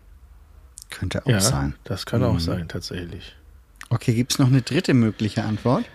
könnte 0.90 1.26
auch 1.26 1.30
Ja, 1.30 1.40
sein. 1.40 1.76
das 1.86 2.06
kann 2.06 2.24
auch 2.24 2.40
sein, 2.40 2.68
tatsächlich. 2.68 3.36
Okay, 3.90 4.14
gibt's 4.14 4.40
noch 4.40 4.48
eine 4.48 4.62
dritte 4.62 4.94
mögliche 4.94 5.44
Antwort? 5.44 5.86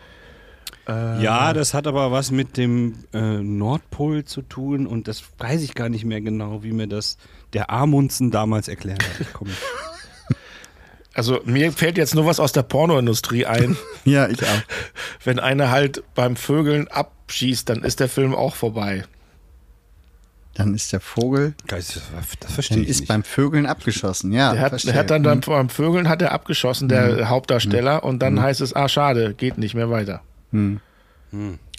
Ja, 1.22 1.52
das 1.52 1.74
hat 1.74 1.86
aber 1.86 2.10
was 2.12 2.30
mit 2.30 2.56
dem 2.56 3.04
äh, 3.12 3.20
Nordpol 3.38 4.24
zu 4.24 4.42
tun 4.42 4.86
und 4.86 5.08
das 5.08 5.22
weiß 5.38 5.62
ich 5.62 5.74
gar 5.74 5.88
nicht 5.88 6.04
mehr 6.04 6.20
genau, 6.20 6.62
wie 6.62 6.72
mir 6.72 6.86
das 6.86 7.16
der 7.52 7.70
Amundsen 7.70 8.30
damals 8.30 8.68
erklärt 8.68 9.02
hat. 9.02 9.26
Also 11.12 11.40
mir 11.44 11.72
fällt 11.72 11.98
jetzt 11.98 12.14
nur 12.14 12.24
was 12.24 12.38
aus 12.38 12.52
der 12.52 12.62
Pornoindustrie 12.62 13.44
ein. 13.44 13.76
Ja, 14.04 14.28
ich 14.28 14.40
auch. 14.42 14.62
Wenn 15.24 15.38
einer 15.40 15.70
halt 15.70 16.02
beim 16.14 16.36
Vögeln 16.36 16.86
abschießt, 16.88 17.68
dann 17.68 17.82
ist 17.82 17.98
der 18.00 18.08
Film 18.08 18.34
auch 18.34 18.54
vorbei. 18.54 19.04
Dann 20.54 20.72
ist 20.74 20.92
der 20.92 21.00
Vogel, 21.00 21.54
das, 21.66 22.00
das 22.40 22.52
verstehe 22.52 22.76
dann 22.78 22.84
ich 22.84 22.90
ist 22.90 23.00
nicht. 23.00 23.08
beim 23.08 23.24
Vögeln 23.24 23.66
abgeschossen. 23.66 24.32
Ja, 24.32 24.52
Der 24.52 24.62
hat, 24.62 24.84
der 24.84 24.94
hat 24.94 25.10
dann, 25.10 25.22
dann 25.22 25.40
beim 25.40 25.68
Vögeln 25.68 26.08
hat 26.08 26.22
er 26.22 26.32
abgeschossen, 26.32 26.88
der 26.88 27.28
Hauptdarsteller, 27.28 28.04
und 28.04 28.20
dann 28.20 28.40
heißt 28.40 28.60
es, 28.60 28.74
ah 28.74 28.88
schade, 28.88 29.34
geht 29.34 29.58
nicht 29.58 29.74
mehr 29.74 29.90
weiter. 29.90 30.22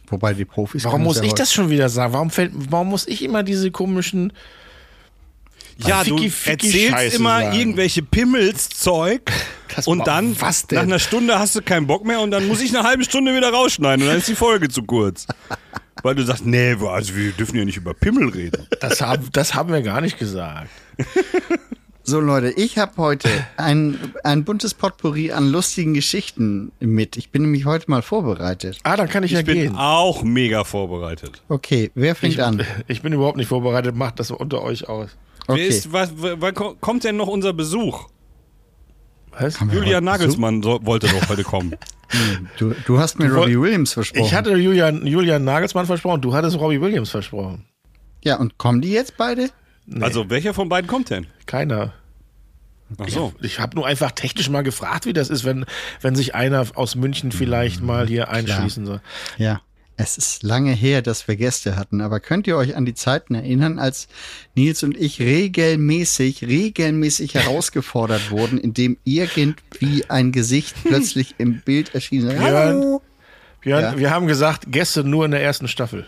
Wobei 0.08 0.34
die 0.34 0.46
Profis. 0.46 0.84
Warum 0.86 1.04
muss 1.04 1.18
ja 1.18 1.24
ich 1.24 1.34
das 1.34 1.54
schon 1.54 1.70
wieder 1.70 1.90
sagen? 1.90 2.13
Warum 2.13 2.30
fällt, 2.30 2.51
warum 2.54 2.90
muss 2.90 3.08
ich 3.08 3.24
immer 3.24 3.44
diese 3.44 3.72
komischen 3.72 4.34
ja, 5.78 6.04
du 6.04 6.18
Ficky, 6.18 6.30
Ficky 6.30 6.68
erzählst 6.68 6.92
Scheiße 6.92 7.16
immer 7.16 7.40
sagen. 7.42 7.58
irgendwelche 7.58 8.04
Pimmelszeug 8.04 9.32
Das 9.75 9.88
und 9.88 10.06
dann 10.06 10.40
was 10.40 10.68
denn? 10.68 10.78
nach 10.78 10.84
einer 10.84 11.00
Stunde 11.00 11.40
hast 11.40 11.56
du 11.56 11.62
keinen 11.62 11.88
Bock 11.88 12.06
mehr 12.06 12.20
und 12.20 12.32
dann 12.32 12.48
muss 12.48 12.62
ich 12.62 12.75
eine 12.75 12.88
halbe 12.88 13.04
Stunde 13.04 13.36
wieder 13.36 13.51
rausschneiden 13.51 14.04
und 14.04 14.10
dann 14.10 14.20
ist 14.20 14.28
die 14.28 14.36
Folge 14.36 14.70
zu 14.70 14.84
kurz. 14.84 15.28
Weil 16.04 16.16
du 16.16 16.24
sagst, 16.24 16.46
nee, 16.46 16.74
also 16.74 17.16
wir 17.16 17.32
dürfen 17.32 17.58
ja 17.58 17.66
nicht 17.66 17.78
über 17.78 17.94
Pimmel 17.94 18.30
reden. 18.30 18.68
Das 18.80 19.01
haben, 19.01 19.30
das 19.34 19.54
haben 19.54 19.72
wir 19.72 19.82
gar 19.82 20.01
nicht 20.01 20.18
gesagt. 20.18 20.70
So 22.03 22.20
Leute, 22.20 22.50
ich 22.51 22.77
habe 22.77 22.93
heute 22.98 23.29
ein, 23.58 23.98
ein 24.24 24.43
buntes 24.43 24.74
Potpourri 24.74 25.31
an 25.31 25.51
lustigen 25.51 25.93
Geschichten 25.93 26.72
mit. 26.79 27.15
Ich 27.15 27.29
bin 27.29 27.43
nämlich 27.43 27.65
heute 27.65 27.89
mal 27.91 28.01
vorbereitet. 28.01 28.79
Ah, 28.84 28.98
dann 28.98 29.08
kann 29.08 29.24
ich, 29.24 29.31
ja 29.31 29.39
Ich 29.39 29.46
bin 29.46 29.55
gehen. 29.55 29.75
auch 29.75 30.24
mega 30.24 30.63
vorbereitet. 30.63 31.43
Okay, 31.48 31.91
wer 31.93 32.15
fängt 32.15 32.34
Ich, 32.36 32.43
an? 32.43 32.65
ich 32.88 33.01
bin 33.01 33.13
überhaupt 33.13 33.38
nicht 33.38 33.48
vorbereitet, 33.50 33.96
macht 33.96 34.20
das 34.20 34.31
unter 34.31 34.62
euch 34.63 34.89
aus. 34.89 35.10
Wer 35.48 35.55
Okay. 35.55 35.67
ist, 35.67 35.91
was, 35.93 36.12
wann 36.15 36.53
ko- 36.53 36.75
kommt 36.79 37.03
denn 37.03 37.17
noch 37.17 37.27
unser 37.27 37.53
Besuch? 37.53 38.08
Was? 39.38 39.60
Julian 39.72 40.03
Nagelsmann 40.03 40.62
so, 40.62 40.79
wollte 40.84 41.08
doch 41.08 41.29
heute 41.29 41.43
kommen. 41.43 41.75
Du, 42.58 42.75
du 42.86 43.00
hast 43.00 43.20
mir 43.20 43.29
Du 43.29 43.36
woll- 43.36 43.43
Robbie 43.43 43.58
Williams 43.62 43.93
versprochen. 43.93 44.25
Ich 44.25 44.34
hatte 44.34 44.53
Julian, 44.58 45.08
Julian 45.08 45.46
Nagelsmann 45.46 45.86
versprochen, 45.86 46.20
du 46.20 46.34
hattest 46.34 46.60
Robbie 46.60 46.81
Williams 46.81 47.10
versprochen. 47.10 47.63
ja, 48.22 48.36
und 48.38 48.58
kommen 48.58 48.81
die 48.81 48.91
jetzt 48.91 49.15
beide? 49.15 49.50
Also, 50.00 50.30
welcher 50.30 50.54
von 50.54 50.70
beiden 50.70 50.88
kommt 50.88 51.10
denn? 51.10 51.28
Keiner. 51.46 51.94
Ach 52.98 53.08
so. 53.10 53.34
Ich 53.42 53.60
habe 53.60 53.76
nur 53.76 53.86
einfach 53.88 54.12
technisch 54.12 54.50
mal 54.50 54.64
gefragt, 54.64 55.06
wie 55.06 55.14
das 55.14 55.30
ist, 55.30 55.44
wenn, 55.46 55.66
wenn 56.02 56.16
sich 56.16 56.36
einer 56.36 56.66
aus 56.76 56.96
München 56.96 57.32
vielleicht 57.32 57.82
mal 57.82 58.08
hier 58.08 58.30
einschließen 58.30 58.86
soll. 58.86 59.02
Ja. 59.38 59.62
Es 59.98 60.18
ist 60.18 60.42
lange 60.42 60.72
her, 60.72 61.02
dass 61.04 61.28
wir 61.28 61.36
Gäste 61.36 61.76
hatten, 61.76 62.02
aber 62.02 62.20
könnt 62.20 62.48
ihr 62.48 62.58
euch 62.58 62.76
an 62.76 62.86
die 62.86 62.96
Zeiten 62.96 63.36
erinnern, 63.36 63.78
als 63.78 64.08
Nils 64.56 64.82
und 64.84 64.98
ich 64.98 65.20
regelmäßig, 65.20 66.44
regelmäßig 66.44 67.36
herausgefordert 67.36 68.32
wurden, 68.32 68.58
indem 68.58 68.98
irgendwie 69.04 70.06
ein 70.10 70.32
Gesicht 70.32 70.76
plötzlich 70.84 71.36
im 71.38 71.62
Bild 71.62 71.94
erschien? 71.94 72.28
Hallo! 72.40 73.02
Björn, 73.62 73.84
Ja. 73.84 73.98
wir 73.98 74.10
haben 74.10 74.26
gesagt, 74.28 74.72
Gäste 74.72 75.04
nur 75.04 75.24
in 75.26 75.32
der 75.32 75.44
ersten 75.44 75.68
Staffel. 75.68 76.08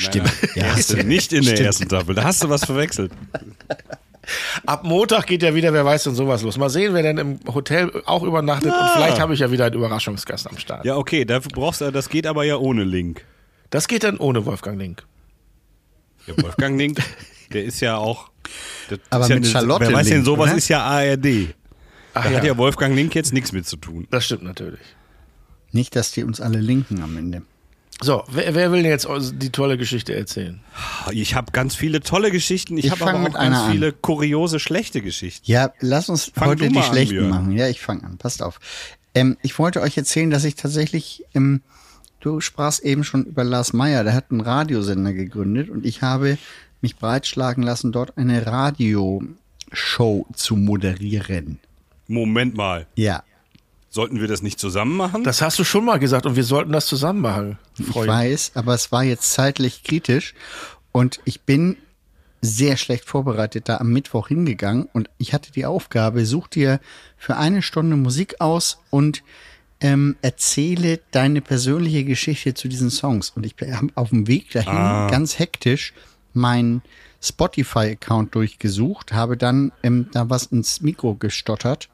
Stimmt. 0.00 0.32
Ja, 0.54 0.66
Ja, 0.66 0.76
hast 0.76 0.90
du- 0.92 0.96
nicht 1.04 1.32
in 1.32 1.42
der 1.44 1.50
stimmt. 1.52 1.66
ersten 1.66 1.84
Staffel. 1.86 2.14
Da 2.14 2.24
hast 2.24 2.42
du 2.42 2.48
was 2.48 2.64
verwechselt. 2.64 3.12
Ab 4.66 4.84
Montag 4.84 5.26
geht 5.26 5.42
ja 5.42 5.54
wieder, 5.54 5.72
wer 5.72 5.84
weiß 5.84 6.04
denn 6.04 6.14
sowas 6.14 6.42
los. 6.42 6.56
Mal 6.58 6.68
sehen, 6.70 6.94
wer 6.94 7.02
denn 7.02 7.18
im 7.18 7.40
Hotel 7.52 7.90
auch 8.06 8.22
übernachtet 8.22 8.70
und 8.72 8.90
vielleicht 8.94 9.18
habe 9.18 9.34
ich 9.34 9.40
ja 9.40 9.50
wieder 9.50 9.64
einen 9.64 9.74
Überraschungsgast 9.74 10.46
am 10.48 10.58
Start. 10.58 10.84
Ja, 10.84 10.96
okay, 10.96 11.24
dafür 11.24 11.50
brauchst 11.52 11.80
du, 11.80 11.90
das 11.90 12.08
geht 12.08 12.26
aber 12.26 12.44
ja 12.44 12.56
ohne 12.56 12.84
Link. 12.84 13.24
Das 13.70 13.88
geht 13.88 14.04
dann 14.04 14.18
ohne 14.18 14.44
Wolfgang 14.46 14.78
Link. 14.78 15.04
Der 16.26 16.36
Wolfgang 16.42 16.78
Link, 16.78 16.98
der 17.52 17.64
ist 17.64 17.80
ja 17.80 17.96
auch. 17.96 18.30
Aber 19.08 19.24
ist 19.24 19.30
ja 19.30 19.36
mit 19.36 19.46
Charlotte 19.46 19.86
Wer 19.86 19.92
weiß 19.94 20.06
denn, 20.06 20.14
Link, 20.16 20.26
sowas 20.26 20.48
oder? 20.50 20.58
ist 20.58 20.68
ja 20.68 20.82
ARD. 20.82 21.54
Ach 22.14 22.24
Da 22.24 22.30
ja, 22.30 22.36
hat 22.36 22.44
ja 22.44 22.56
Wolfgang 22.56 22.94
Link 22.94 23.14
jetzt 23.14 23.32
nichts 23.32 23.52
mit 23.52 23.66
zu 23.66 23.76
tun. 23.76 24.06
das 24.10 24.24
stimmt 24.26 24.42
natürlich. 24.42 24.80
Nicht, 25.72 25.96
dass 25.96 26.12
die 26.12 26.24
uns 26.24 26.40
alle 26.40 26.58
linken 26.60 27.02
am 27.02 27.16
Ende. 27.16 27.42
So, 28.02 28.24
wer, 28.30 28.54
wer 28.54 28.72
will 28.72 28.82
denn 28.82 28.90
jetzt 28.90 29.06
die 29.34 29.50
tolle 29.50 29.76
Geschichte 29.76 30.14
erzählen? 30.14 30.60
Ich 31.12 31.34
habe 31.34 31.52
ganz 31.52 31.74
viele 31.74 32.00
tolle 32.00 32.30
Geschichten. 32.30 32.78
Ich, 32.78 32.86
Ich 32.86 32.90
habe 32.90 33.02
aber 33.04 33.14
auch 33.18 33.22
mit 33.22 33.34
ganz 33.34 33.44
einer 33.44 33.62
an. 33.64 33.72
viele 33.72 33.92
kuriose, 33.92 34.58
schlechte 34.58 35.02
Geschichten. 35.02 35.50
Ja, 35.50 35.72
lass 35.80 36.08
uns 36.08 36.32
Fang 36.34 36.48
heute 36.48 36.68
die 36.68 36.76
an, 36.78 36.82
schlechten 36.82 37.14
Björn. 37.16 37.28
machen. 37.30 37.52
Ja, 37.52 37.68
ich 37.68 37.80
fange 37.80 38.04
an. 38.04 38.16
Passt 38.16 38.42
auf. 38.42 38.58
Ähm, 39.14 39.36
ich 39.42 39.58
wollte 39.58 39.82
euch 39.82 39.96
erzählen, 39.98 40.30
dass 40.30 40.44
ich 40.44 40.54
tatsächlich, 40.54 41.24
ähm, 41.34 41.60
du 42.20 42.40
sprachst 42.40 42.80
eben 42.84 43.04
schon 43.04 43.24
über 43.24 43.44
Lars 43.44 43.72
Meyer, 43.74 44.02
der 44.02 44.14
hat 44.14 44.30
einen 44.30 44.40
Radiosender 44.40 45.12
gegründet 45.12 45.68
und 45.68 45.84
ich 45.84 46.00
habe 46.00 46.38
mich 46.80 46.96
breitschlagen 46.96 47.62
lassen, 47.62 47.92
dort 47.92 48.16
eine 48.16 48.46
Radioshow 48.46 50.26
zu 50.34 50.56
moderieren. 50.56 51.58
Moment 52.08 52.56
mal. 52.56 52.86
Ja, 52.96 53.22
Sollten 53.92 54.20
wir 54.20 54.28
das 54.28 54.40
nicht 54.40 54.60
zusammen 54.60 54.96
machen? 54.96 55.24
Das 55.24 55.42
hast 55.42 55.58
du 55.58 55.64
schon 55.64 55.84
mal 55.84 55.98
gesagt 55.98 56.24
und 56.24 56.36
wir 56.36 56.44
sollten 56.44 56.70
das 56.70 56.86
zusammen 56.86 57.20
machen. 57.20 57.58
ich 57.76 57.86
Freund. 57.86 58.08
weiß, 58.08 58.52
aber 58.54 58.74
es 58.74 58.92
war 58.92 59.02
jetzt 59.02 59.32
zeitlich 59.32 59.82
kritisch 59.82 60.34
und 60.92 61.20
ich 61.24 61.40
bin 61.40 61.76
sehr 62.40 62.76
schlecht 62.76 63.04
vorbereitet 63.04 63.68
da 63.68 63.78
am 63.78 63.92
Mittwoch 63.92 64.28
hingegangen 64.28 64.88
und 64.92 65.10
ich 65.18 65.34
hatte 65.34 65.50
die 65.52 65.66
Aufgabe, 65.66 66.24
such 66.24 66.46
dir 66.48 66.80
für 67.18 67.36
eine 67.36 67.62
Stunde 67.62 67.96
Musik 67.96 68.40
aus 68.40 68.78
und 68.90 69.22
ähm, 69.80 70.16
erzähle 70.22 71.00
deine 71.10 71.40
persönliche 71.40 72.04
Geschichte 72.04 72.54
zu 72.54 72.68
diesen 72.68 72.90
Songs. 72.90 73.30
Und 73.30 73.44
ich 73.44 73.56
habe 73.72 73.88
auf 73.94 74.10
dem 74.10 74.26
Weg 74.26 74.50
dahin 74.52 75.10
ganz 75.10 75.38
hektisch 75.38 75.92
mein 76.32 76.82
Spotify-Account 77.20 78.34
durchgesucht, 78.34 79.12
habe 79.12 79.36
dann 79.36 79.72
ähm, 79.82 80.08
da 80.12 80.30
was 80.30 80.46
ins 80.46 80.80
Mikro 80.80 81.16
gestottert. 81.16 81.88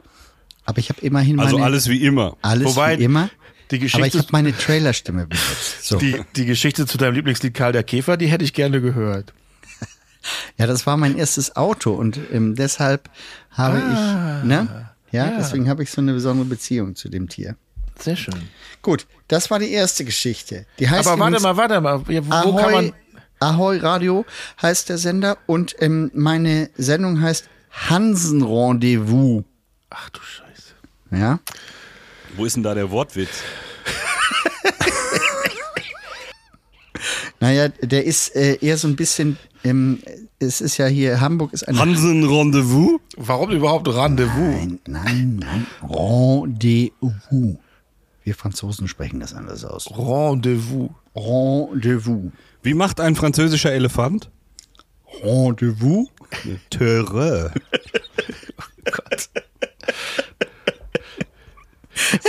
Aber 0.66 0.78
ich 0.78 0.88
habe 0.90 1.00
immerhin 1.00 1.40
also 1.40 1.56
meine, 1.56 1.64
alles 1.66 1.88
wie 1.88 2.04
immer. 2.04 2.37
alles 2.42 2.66
Wobei, 2.66 2.99
wie 2.99 3.04
immer. 3.04 3.30
die 3.70 3.76
aber 3.76 3.85
ich 3.87 3.92
Geschichte- 3.92 4.18
habe 4.18 4.28
meine 4.32 4.56
Trailerstimme 4.56 5.26
benutzt. 5.26 5.85
So. 5.85 5.96
Die, 5.99 6.20
die 6.37 6.44
Geschichte 6.44 6.87
zu 6.87 6.99
deinem 6.99 7.14
Lieblingslied 7.14 7.54
Karl 7.54 7.73
der 7.73 7.82
Käfer, 7.85 8.16
die 8.16 8.26
hätte 8.26 8.44
ich 8.44 8.52
gerne 8.52 8.80
gehört. 8.80 9.32
Ja, 10.58 10.66
das 10.66 10.87
war 10.87 10.96
mein 10.96 11.16
erstes 11.16 11.54
Auto 11.54 11.92
und 11.92 12.18
ähm, 12.32 12.56
deshalb 12.56 13.08
habe 13.52 13.78
ich, 13.78 14.44
ne? 14.49 14.88
Ja, 15.12 15.26
ja. 15.30 15.37
deswegen 15.38 15.68
habe 15.68 15.85
ich 15.85 15.90
so 15.92 16.00
eine 16.00 16.14
besondere 16.14 16.46
Beziehung 16.49 16.96
zu 16.96 17.08
dem 17.08 17.28
Tier. 17.28 17.54
Sehr 17.96 18.16
schön. 18.16 18.35
Gut, 18.82 19.06
das 19.28 19.52
war 19.52 19.61
die 19.61 19.70
erste 19.70 20.04
Geschichte. 20.04 20.66
Die 20.80 20.90
heißt 20.90 21.06
Aber 21.06 21.20
warte 21.20 21.40
mal, 21.40 21.56
warte 21.56 21.80
mal. 21.80 22.02
Ja, 22.08 22.26
Wo, 22.26 22.52
wo 22.52 22.56
kann 22.56 22.73
man. 22.73 22.92
Ahoi 23.38 23.76
Radio 23.78 24.25
heißt 24.61 24.88
der 24.88 24.99
Sender 24.99 25.38
und 25.46 25.76
ähm, 25.78 26.11
meine 26.12 26.70
Sendung 26.76 27.20
heißt 27.20 27.49
Hansen 27.70 28.42
Rendezvous. 28.42 29.44
Ach 29.90 30.11
du 30.11 30.20
Scheiße. 30.20 30.46
Ja, 31.10 31.40
Wo 32.36 32.44
ist 32.44 32.56
denn 32.56 32.62
da 32.62 32.75
der 32.75 32.90
Wortwitz? 32.90 33.30
naja, 37.40 37.68
der 37.68 38.04
ist 38.04 38.34
äh, 38.34 38.58
eher 38.60 38.76
so 38.76 38.88
ein 38.88 38.96
bisschen, 38.96 39.38
ähm, 39.62 40.00
es 40.38 40.60
ist 40.60 40.76
ja 40.78 40.86
hier, 40.86 41.20
Hamburg 41.20 41.52
ist 41.52 41.66
eine 41.68 41.78
Hansen 41.78 42.25
Rendezvous? 42.25 43.00
Warum 43.16 43.50
überhaupt 43.52 43.88
Rendezvous? 43.88 44.36
Nein, 44.36 44.80
nein, 44.86 45.36
nein. 45.40 45.66
Rendezvous. 45.82 47.56
Wir 48.25 48.34
Franzosen 48.34 48.88
sprechen 48.88 49.20
das 49.20 49.34
anders 49.34 49.64
aus. 49.64 49.88
Rendezvous. 49.90 50.90
Rendezvous. 51.14 52.32
Wie 52.62 52.75
macht 52.75 53.00
ein 53.00 53.14
französischer 53.14 53.72
Elefant? 53.72 54.30
Rendezvous? 55.22 56.08
Terre. 56.70 57.52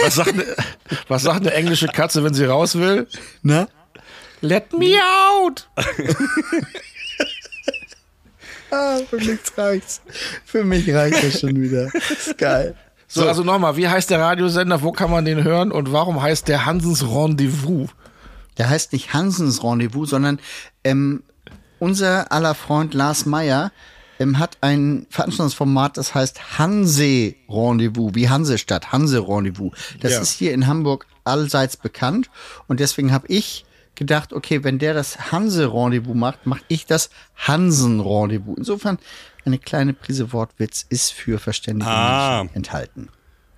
Was 0.02 0.16
sagt, 0.16 0.34
eine, 0.34 0.46
was 1.08 1.24
sagt 1.24 1.42
eine 1.42 1.54
englische 1.54 1.88
Katze, 1.88 2.24
wenn 2.24 2.34
sie 2.34 2.46
raus 2.46 2.78
will? 2.78 3.08
Na? 3.42 3.68
Let 4.42 4.74
me 4.74 4.96
out! 5.02 5.68
Ah, 8.70 8.98
für 9.10 9.18
mich 9.18 9.40
reicht's. 9.56 10.02
Für 10.44 10.64
mich 10.64 10.94
reicht 10.94 11.24
das 11.24 11.40
schon 11.40 11.62
wieder. 11.62 11.90
Ist 11.94 12.38
geil. 12.38 12.76
So, 13.08 13.26
also 13.26 13.44
nochmal, 13.44 13.78
wie 13.78 13.88
heißt 13.88 14.10
der 14.10 14.20
Radiosender, 14.20 14.82
wo 14.82 14.92
kann 14.92 15.10
man 15.10 15.24
den 15.24 15.44
hören 15.44 15.72
und 15.72 15.94
warum 15.94 16.22
heißt 16.22 16.48
der 16.50 16.66
Hansens 16.66 17.04
Rendezvous? 17.04 17.90
Der 18.58 18.70
heißt 18.70 18.92
nicht 18.92 19.14
Hansens 19.14 19.64
Rendezvous, 19.64 20.10
sondern 20.10 20.40
ähm, 20.84 21.24
unser 21.80 22.32
aller 22.32 22.56
Freund 22.56 22.94
Lars 22.94 23.26
Meyer 23.26 23.72
ähm, 24.20 24.40
hat 24.40 24.58
ein 24.62 25.06
Veranstaltungsformat, 25.10 25.98
das 25.98 26.16
heißt 26.16 26.58
Hanse 26.60 27.36
Rendezvous, 27.50 28.16
wie 28.16 28.30
Hansestadt, 28.30 28.92
Hanse 28.92 29.28
Rendezvous. 29.28 29.72
Das 30.00 30.14
Ja. 30.14 30.22
ist 30.22 30.32
hier 30.32 30.54
in 30.54 30.68
Hamburg 30.68 31.06
allseits 31.24 31.78
bekannt 31.78 32.30
und 32.68 32.80
deswegen 32.80 33.12
habe 33.12 33.28
ich 33.28 33.66
gedacht, 33.96 34.32
okay, 34.34 34.64
wenn 34.64 34.78
der 34.80 34.94
das 34.94 35.32
Hanse 35.32 35.74
Rendezvous 35.74 36.16
macht, 36.16 36.46
mache 36.46 36.62
ich 36.68 36.86
das 36.86 37.10
Hansen 37.36 38.00
Rendezvous. 38.00 38.56
Insofern 38.58 38.98
eine 39.46 39.58
kleine 39.58 39.94
Prise 39.94 40.34
Wortwitz 40.34 40.86
ist 40.90 41.12
für 41.14 41.40
verständige 41.40 41.90
Ah. 41.90 42.40
Menschen 42.44 42.56
enthalten. 42.58 43.10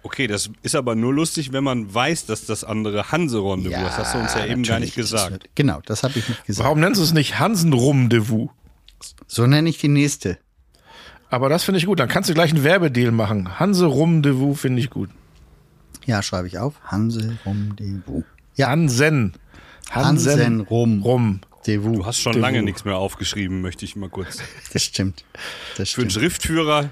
Okay, 0.02 0.28
das 0.28 0.50
ist 0.62 0.76
aber 0.76 0.96
nur 0.96 1.14
lustig, 1.14 1.52
wenn 1.52 1.64
man 1.66 1.94
weiß, 1.94 2.26
dass 2.26 2.46
das 2.46 2.64
andere 2.64 3.12
Hanse-Rendezvous 3.12 3.82
ist. 3.82 3.98
Das 3.98 3.98
hast 3.98 4.14
du 4.16 4.20
uns 4.20 4.34
ja 4.34 4.46
eben 4.46 4.64
gar 4.64 4.80
nicht 4.80 4.96
gesagt. 4.96 5.50
Genau, 5.56 5.82
das 5.86 6.04
habe 6.04 6.18
ich 6.18 6.30
nicht 6.30 6.46
gesagt. 6.46 6.64
Warum 6.64 6.80
nennst 6.80 7.02
du 7.02 7.04
es 7.04 7.12
nicht 7.12 7.38
Hansen 7.38 7.74
Rendezvous? 7.74 8.50
So 9.28 9.46
nenne 9.46 9.68
ich 9.70 9.78
die 9.78 9.90
nächste. 9.90 10.38
Aber 11.30 11.50
das 11.50 11.64
finde 11.64 11.78
ich 11.80 11.86
gut. 11.86 12.00
Dann 12.00 12.10
kannst 12.10 12.30
du 12.30 12.34
gleich 12.34 12.52
einen 12.52 12.64
Werbedeal 12.64 13.12
machen. 13.12 13.60
Hanse 13.60 13.88
Rendezvous 13.88 14.60
finde 14.60 14.82
ich 14.82 14.90
gut. 14.90 15.10
Ja, 16.06 16.24
schreibe 16.24 16.48
ich 16.48 16.58
auf. 16.58 16.76
Hanse 16.84 17.38
Rendezvous. 17.46 18.24
Ja, 18.56 18.68
Hansen. 18.70 19.34
Hansen 19.92 20.62
Rum. 20.62 21.02
Rum. 21.04 21.42
Rendezvous. 21.66 21.98
Du 21.98 22.06
hast 22.06 22.20
schon 22.20 22.40
lange 22.40 22.64
nichts 22.64 22.84
mehr 22.86 22.98
aufgeschrieben, 22.98 23.62
möchte 23.62 23.86
ich 23.86 23.96
mal 23.96 24.10
kurz. 24.10 24.40
Das 24.74 24.84
stimmt. 24.84 25.24
Das 25.78 25.92
Für 25.92 26.02
einen 26.02 26.10
stimmt. 26.10 26.24
Schriftführer 26.24 26.90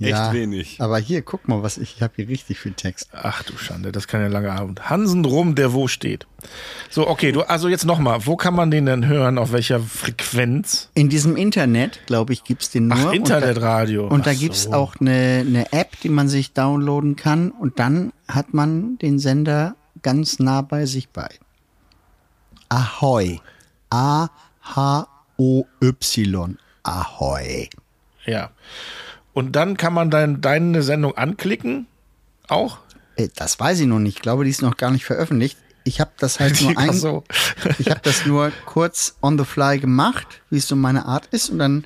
echt 0.00 0.10
ja, 0.10 0.32
wenig. 0.32 0.80
Aber 0.80 0.98
hier, 0.98 1.22
guck 1.22 1.48
mal, 1.48 1.62
was 1.62 1.78
ich, 1.78 1.96
ich 1.96 2.02
habe 2.02 2.12
hier 2.16 2.28
richtig 2.28 2.58
viel 2.58 2.72
Text. 2.72 3.08
Ach 3.12 3.42
du 3.42 3.56
Schande, 3.56 3.92
das 3.92 4.06
kann 4.08 4.20
ja 4.20 4.28
lange 4.28 4.52
Abend. 4.52 4.90
Hansen 4.90 5.24
Rum, 5.24 5.54
der 5.54 5.72
wo 5.72 5.88
steht. 5.88 6.26
So, 6.90 7.08
okay, 7.08 7.32
du, 7.32 7.42
also 7.42 7.68
jetzt 7.68 7.84
nochmal, 7.84 8.26
wo 8.26 8.36
kann 8.36 8.54
man 8.54 8.70
den 8.70 8.86
denn 8.86 9.06
hören? 9.06 9.38
Auf 9.38 9.52
welcher 9.52 9.80
Frequenz? 9.80 10.90
In 10.94 11.08
diesem 11.08 11.36
Internet, 11.36 12.00
glaube 12.06 12.32
ich, 12.32 12.44
gibt's 12.44 12.70
den 12.70 12.88
nur. 12.88 12.98
Ach, 12.98 13.04
und 13.12 13.28
da- 13.30 13.38
Internetradio. 13.38 14.06
Und 14.08 14.26
da 14.26 14.32
Ach 14.32 14.38
gibt's 14.38 14.64
so. 14.64 14.72
auch 14.72 14.96
eine, 15.00 15.44
eine 15.46 15.72
App, 15.72 15.98
die 16.02 16.08
man 16.10 16.28
sich 16.28 16.52
downloaden 16.52 17.16
kann. 17.16 17.50
Und 17.50 17.78
dann 17.78 18.12
hat 18.28 18.52
man 18.54 18.98
den 18.98 19.18
Sender 19.18 19.76
ganz 20.02 20.38
nah 20.38 20.60
bei 20.62 20.86
sich 20.86 21.08
bei. 21.08 21.28
Ahoi. 22.68 23.40
A-H-O-Y. 25.38 26.58
Ahoi. 26.82 27.68
Ja. 28.24 28.50
Und 29.36 29.52
dann 29.52 29.76
kann 29.76 29.92
man 29.92 30.10
dein, 30.10 30.40
deine 30.40 30.82
Sendung 30.82 31.14
anklicken. 31.14 31.86
Auch? 32.48 32.78
Äh, 33.16 33.28
Das 33.36 33.60
weiß 33.60 33.80
ich 33.80 33.86
noch 33.86 33.98
nicht. 33.98 34.16
Ich 34.16 34.22
glaube, 34.22 34.44
die 34.44 34.50
ist 34.50 34.62
noch 34.62 34.78
gar 34.78 34.90
nicht 34.90 35.04
veröffentlicht. 35.04 35.58
Ich 35.84 36.00
habe 36.00 36.12
das 36.16 36.40
halt 36.40 36.58
nur 36.62 36.78
ein, 36.78 36.94
so. 36.94 37.22
ich 37.78 37.90
habe 37.90 38.00
das 38.02 38.24
nur 38.24 38.50
kurz 38.64 39.18
on 39.20 39.36
the 39.38 39.44
fly 39.44 39.78
gemacht, 39.78 40.40
wie 40.48 40.56
es 40.56 40.66
so 40.66 40.74
meine 40.74 41.04
Art 41.04 41.26
ist, 41.32 41.50
und 41.50 41.58
dann 41.58 41.84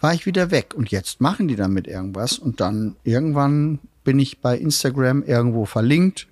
war 0.00 0.14
ich 0.14 0.26
wieder 0.26 0.50
weg. 0.50 0.74
Und 0.74 0.90
jetzt 0.90 1.20
machen 1.20 1.46
die 1.46 1.54
damit 1.54 1.86
irgendwas 1.86 2.38
und 2.40 2.60
dann 2.60 2.96
irgendwann 3.04 3.78
bin 4.02 4.18
ich 4.18 4.40
bei 4.40 4.58
Instagram 4.58 5.22
irgendwo 5.22 5.66
verlinkt 5.66 6.26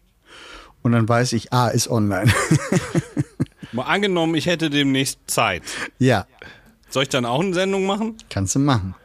und 0.83 0.91
dann 0.91 1.09
weiß 1.09 1.35
ich, 1.35 1.53
ah, 1.53 1.69
ist 1.69 1.89
online. 1.89 2.33
Mal 3.71 3.85
angenommen, 3.85 4.35
ich 4.35 4.47
hätte 4.47 4.71
demnächst 4.71 5.21
Zeit. 5.29 5.63
ja, 6.01 6.27
Soll 6.91 7.05
ich 7.05 7.09
dann 7.11 7.27
auch 7.27 7.41
eine 7.43 7.55
Sendung 7.55 7.87
machen? 7.87 8.17
kannst 8.29 8.57
du 8.57 8.59
machen. 8.59 8.97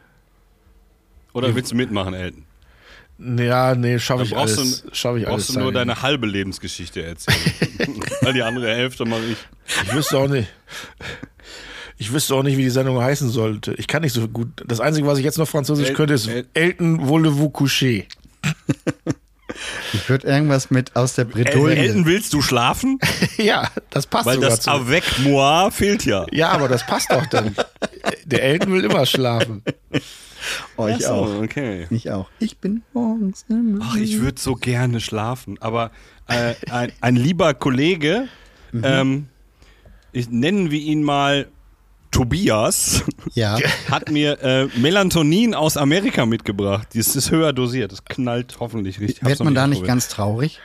Oder 1.38 1.54
willst 1.54 1.72
du 1.72 1.76
mitmachen, 1.76 2.14
Elton? 2.14 2.44
Ja, 3.20 3.74
nee, 3.74 3.98
schaffe 3.98 4.22
ich 4.22 4.30
brauchst 4.30 4.58
alles. 4.58 4.82
du, 4.82 4.94
Schaffe 4.94 5.18
ich 5.18 5.26
alles. 5.26 5.46
brauchst 5.46 5.56
du 5.56 5.60
nur 5.60 5.72
deine 5.72 6.02
halbe 6.02 6.26
Lebensgeschichte 6.26 7.02
erzählen. 7.02 7.38
Weil 8.20 8.32
die 8.32 8.42
andere 8.42 8.72
Hälfte 8.74 9.04
mache 9.04 9.22
ich. 9.32 9.38
Ich 9.86 9.92
wüsste 9.94 10.18
auch 10.18 10.28
nicht. 10.28 10.48
Ich 11.96 12.12
wüsste 12.12 12.34
auch 12.36 12.44
nicht, 12.44 12.56
wie 12.56 12.62
die 12.62 12.70
Sendung 12.70 13.00
heißen 13.02 13.28
sollte. 13.30 13.74
Ich 13.74 13.88
kann 13.88 14.02
nicht 14.02 14.12
so 14.12 14.28
gut. 14.28 14.48
Das 14.66 14.78
Einzige, 14.78 15.06
was 15.08 15.18
ich 15.18 15.24
jetzt 15.24 15.36
noch 15.38 15.48
Französisch 15.48 15.88
El- 15.88 15.94
könnte, 15.94 16.14
ist 16.14 16.28
El- 16.28 16.46
Elton 16.54 17.08
voulez-vous 17.08 17.50
coucher. 17.52 18.04
Ich 19.94 20.08
würde 20.08 20.28
irgendwas 20.28 20.70
mit 20.70 20.94
aus 20.94 21.14
der 21.14 21.24
Bredouille. 21.24 21.74
Elton, 21.74 22.06
willst 22.06 22.32
du 22.34 22.42
schlafen? 22.42 23.00
ja, 23.36 23.68
das 23.90 24.06
passt 24.06 24.26
Weil 24.26 24.34
sogar 24.36 24.50
das 24.50 24.60
zu. 24.60 24.70
Avec 24.70 25.02
moi 25.24 25.70
fehlt 25.72 26.04
ja. 26.04 26.26
Ja, 26.30 26.50
aber 26.50 26.68
das 26.68 26.86
passt 26.86 27.10
doch 27.10 27.26
dann. 27.26 27.56
Der 28.26 28.44
Elton 28.44 28.72
will 28.74 28.84
immer 28.84 29.06
schlafen. 29.06 29.62
Ich 30.88 30.94
Ach 30.94 31.00
so, 31.00 31.12
auch. 31.12 31.42
okay. 31.42 31.86
Ich 31.90 32.10
auch. 32.10 32.28
Ich 32.38 32.58
bin 32.58 32.82
morgens 32.92 33.44
Ach, 33.80 33.96
ich 33.96 34.20
würde 34.20 34.40
so 34.40 34.54
gerne 34.54 35.00
schlafen. 35.00 35.56
Aber 35.60 35.90
äh, 36.28 36.54
ein, 36.70 36.92
ein 37.00 37.16
lieber 37.16 37.54
Kollege, 37.54 38.28
ähm, 38.82 39.28
ich, 40.12 40.30
nennen 40.30 40.70
wir 40.70 40.80
ihn 40.80 41.02
mal 41.02 41.48
Tobias, 42.10 43.04
Ja. 43.34 43.58
hat 43.90 44.10
mir 44.10 44.40
äh, 44.42 44.66
Melatonin 44.78 45.54
aus 45.54 45.76
Amerika 45.76 46.24
mitgebracht. 46.26 46.88
Das 46.94 47.14
ist 47.16 47.30
höher 47.30 47.52
dosiert. 47.52 47.92
Das 47.92 48.04
knallt 48.04 48.56
hoffentlich 48.60 49.00
richtig. 49.00 49.24
Wird 49.24 49.40
man 49.44 49.54
da 49.54 49.66
nicht 49.66 49.84
ganz 49.84 50.08
traurig? 50.08 50.60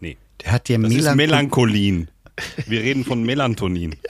Nee. 0.00 0.16
Der 0.44 0.52
hat 0.52 0.68
dir 0.68 0.78
Melanchol 0.78 1.14
Melancholin. 1.16 2.08
Wir 2.66 2.80
reden 2.82 3.04
von 3.04 3.22
Melatonin. 3.22 3.94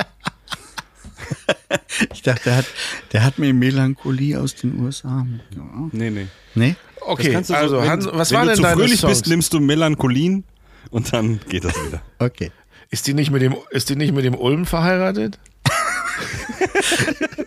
Ich 2.13 2.23
dachte, 2.23 2.43
der 2.45 2.57
hat, 2.57 2.65
der 3.13 3.25
hat 3.25 3.39
mir 3.39 3.53
Melancholie 3.55 4.39
aus 4.39 4.55
den 4.55 4.79
USA 4.81 5.25
mitgebracht. 5.25 5.93
Nee, 5.93 6.11
nee. 6.11 6.27
Nee? 6.55 6.77
Okay, 7.01 7.33
du 7.33 7.43
so- 7.45 7.55
also 7.55 7.81
wenn, 7.81 7.89
Hans, 7.89 8.07
was 8.13 8.31
wenn 8.31 8.37
waren 8.39 8.45
du 8.45 8.49
denn 8.51 8.57
zu 8.57 8.63
deine 8.63 8.77
fröhlich 8.77 9.01
Songs? 9.01 9.19
bist, 9.23 9.27
nimmst 9.29 9.53
du 9.53 9.61
Melancholin 9.61 10.45
und 10.91 11.13
dann 11.13 11.41
geht 11.49 11.65
das 11.65 11.75
wieder. 11.87 12.03
Okay. 12.19 12.53
Ist 12.91 13.07
die 13.07 13.15
nicht 13.15 13.31
mit 13.31 13.43
dem, 13.43 13.57
ist 13.71 13.89
die 13.91 13.97
nicht 13.97 14.15
mit 14.15 14.25
dem 14.25 14.35
Ulm 14.35 14.65
verheiratet? 14.67 15.39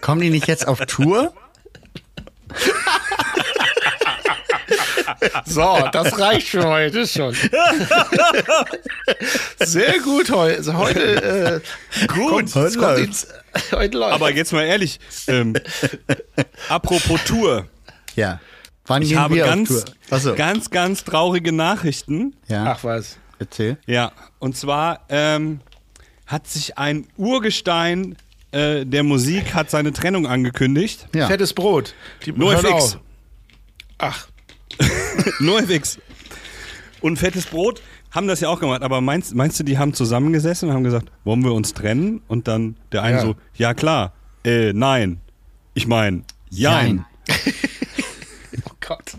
Kommen 0.01 0.21
die 0.21 0.29
nicht 0.29 0.47
jetzt 0.47 0.67
auf 0.67 0.79
Tour? 0.85 1.33
So, 5.45 5.87
das 5.91 6.17
reicht 6.19 6.47
für 6.49 6.63
heute 6.67 7.05
schon. 7.05 7.33
Sehr 9.59 9.99
gut 9.99 10.31
heute. 10.31 10.57
Also 10.57 10.77
heute, 10.77 11.61
äh, 12.01 12.07
Gut. 12.07 12.29
kommt, 12.29 12.55
es 12.55 12.77
kommt 12.77 12.97
ins, 12.97 13.27
heute 13.71 13.97
läuft. 13.97 14.13
Aber 14.13 14.33
jetzt 14.33 14.51
mal 14.51 14.63
ehrlich, 14.65 14.99
ähm, 15.27 15.55
apropos 16.69 17.23
Tour. 17.25 17.67
Ja. 18.15 18.39
Wann 18.85 19.03
Ich 19.03 19.15
habe 19.15 19.35
wir 19.35 19.45
ganz, 19.45 19.71
auf 19.71 19.85
Tour? 19.85 19.95
Achso. 20.09 20.35
ganz, 20.35 20.69
ganz 20.69 21.03
traurige 21.03 21.51
Nachrichten. 21.51 22.35
Ja, 22.47 22.73
Ach 22.75 22.83
was. 22.83 23.17
erzähl. 23.39 23.77
Ja, 23.85 24.11
und 24.39 24.57
zwar 24.57 25.05
ähm, 25.09 25.61
hat 26.25 26.47
sich 26.47 26.77
ein 26.77 27.07
Urgestein 27.17 28.15
äh, 28.51 28.85
der 28.85 29.03
Musik 29.03 29.53
hat 29.53 29.69
seine 29.69 29.93
Trennung 29.93 30.27
angekündigt. 30.27 31.07
Ja. 31.15 31.27
Fettes 31.27 31.53
Brot. 31.53 31.93
Die, 32.25 32.33
Nur 32.33 32.51
hört 32.53 32.65
FX. 32.65 32.73
auf. 32.73 32.99
Ach, 33.97 34.27
NoFX. 35.39 35.99
Und 37.01 37.17
Fettes 37.17 37.45
Brot 37.47 37.81
haben 38.11 38.27
das 38.27 38.39
ja 38.41 38.49
auch 38.49 38.59
gemacht. 38.59 38.81
Aber 38.81 39.01
meinst, 39.01 39.33
meinst 39.35 39.59
du, 39.59 39.63
die 39.63 39.77
haben 39.77 39.93
zusammengesessen 39.93 40.69
und 40.69 40.75
haben 40.75 40.83
gesagt, 40.83 41.11
wollen 41.23 41.43
wir 41.43 41.53
uns 41.53 41.73
trennen? 41.73 42.21
Und 42.27 42.47
dann 42.47 42.75
der 42.91 43.03
eine 43.03 43.17
Ja. 43.17 43.21
so, 43.23 43.35
ja 43.55 43.73
klar, 43.73 44.13
äh, 44.43 44.73
nein. 44.73 45.19
Ich 45.73 45.87
meine, 45.87 46.23
jein. 46.49 47.05
oh 48.65 48.71
Gott. 48.85 49.17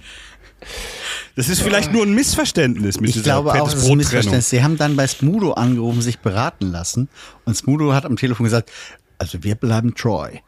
Das 1.35 1.49
ist 1.49 1.63
vielleicht 1.63 1.93
nur 1.93 2.03
ein 2.05 2.15
Missverständnis 2.15 3.01
mit 3.01 3.09
Ich 3.11 3.15
dieser 3.17 3.25
glaube 3.25 3.53
auch, 3.53 3.65
das 3.71 3.75
ist 3.83 3.91
ein. 3.91 3.97
Missverständnis. 3.97 4.51
Sie 4.51 4.63
haben 4.63 4.77
dann 4.77 4.97
bei 4.97 5.07
Smudo 5.07 5.53
angerufen, 5.53 6.03
sich 6.03 6.19
beraten 6.19 6.71
lassen. 6.71 7.09
Und 7.47 7.57
Smudo 7.57 7.95
hat 7.95 8.05
am 8.05 8.17
Telefon 8.17 8.45
gesagt, 8.45 8.71
also 9.19 9.43
wir 9.43 9.55
bleiben 9.55 9.95
Troy. 9.95 10.43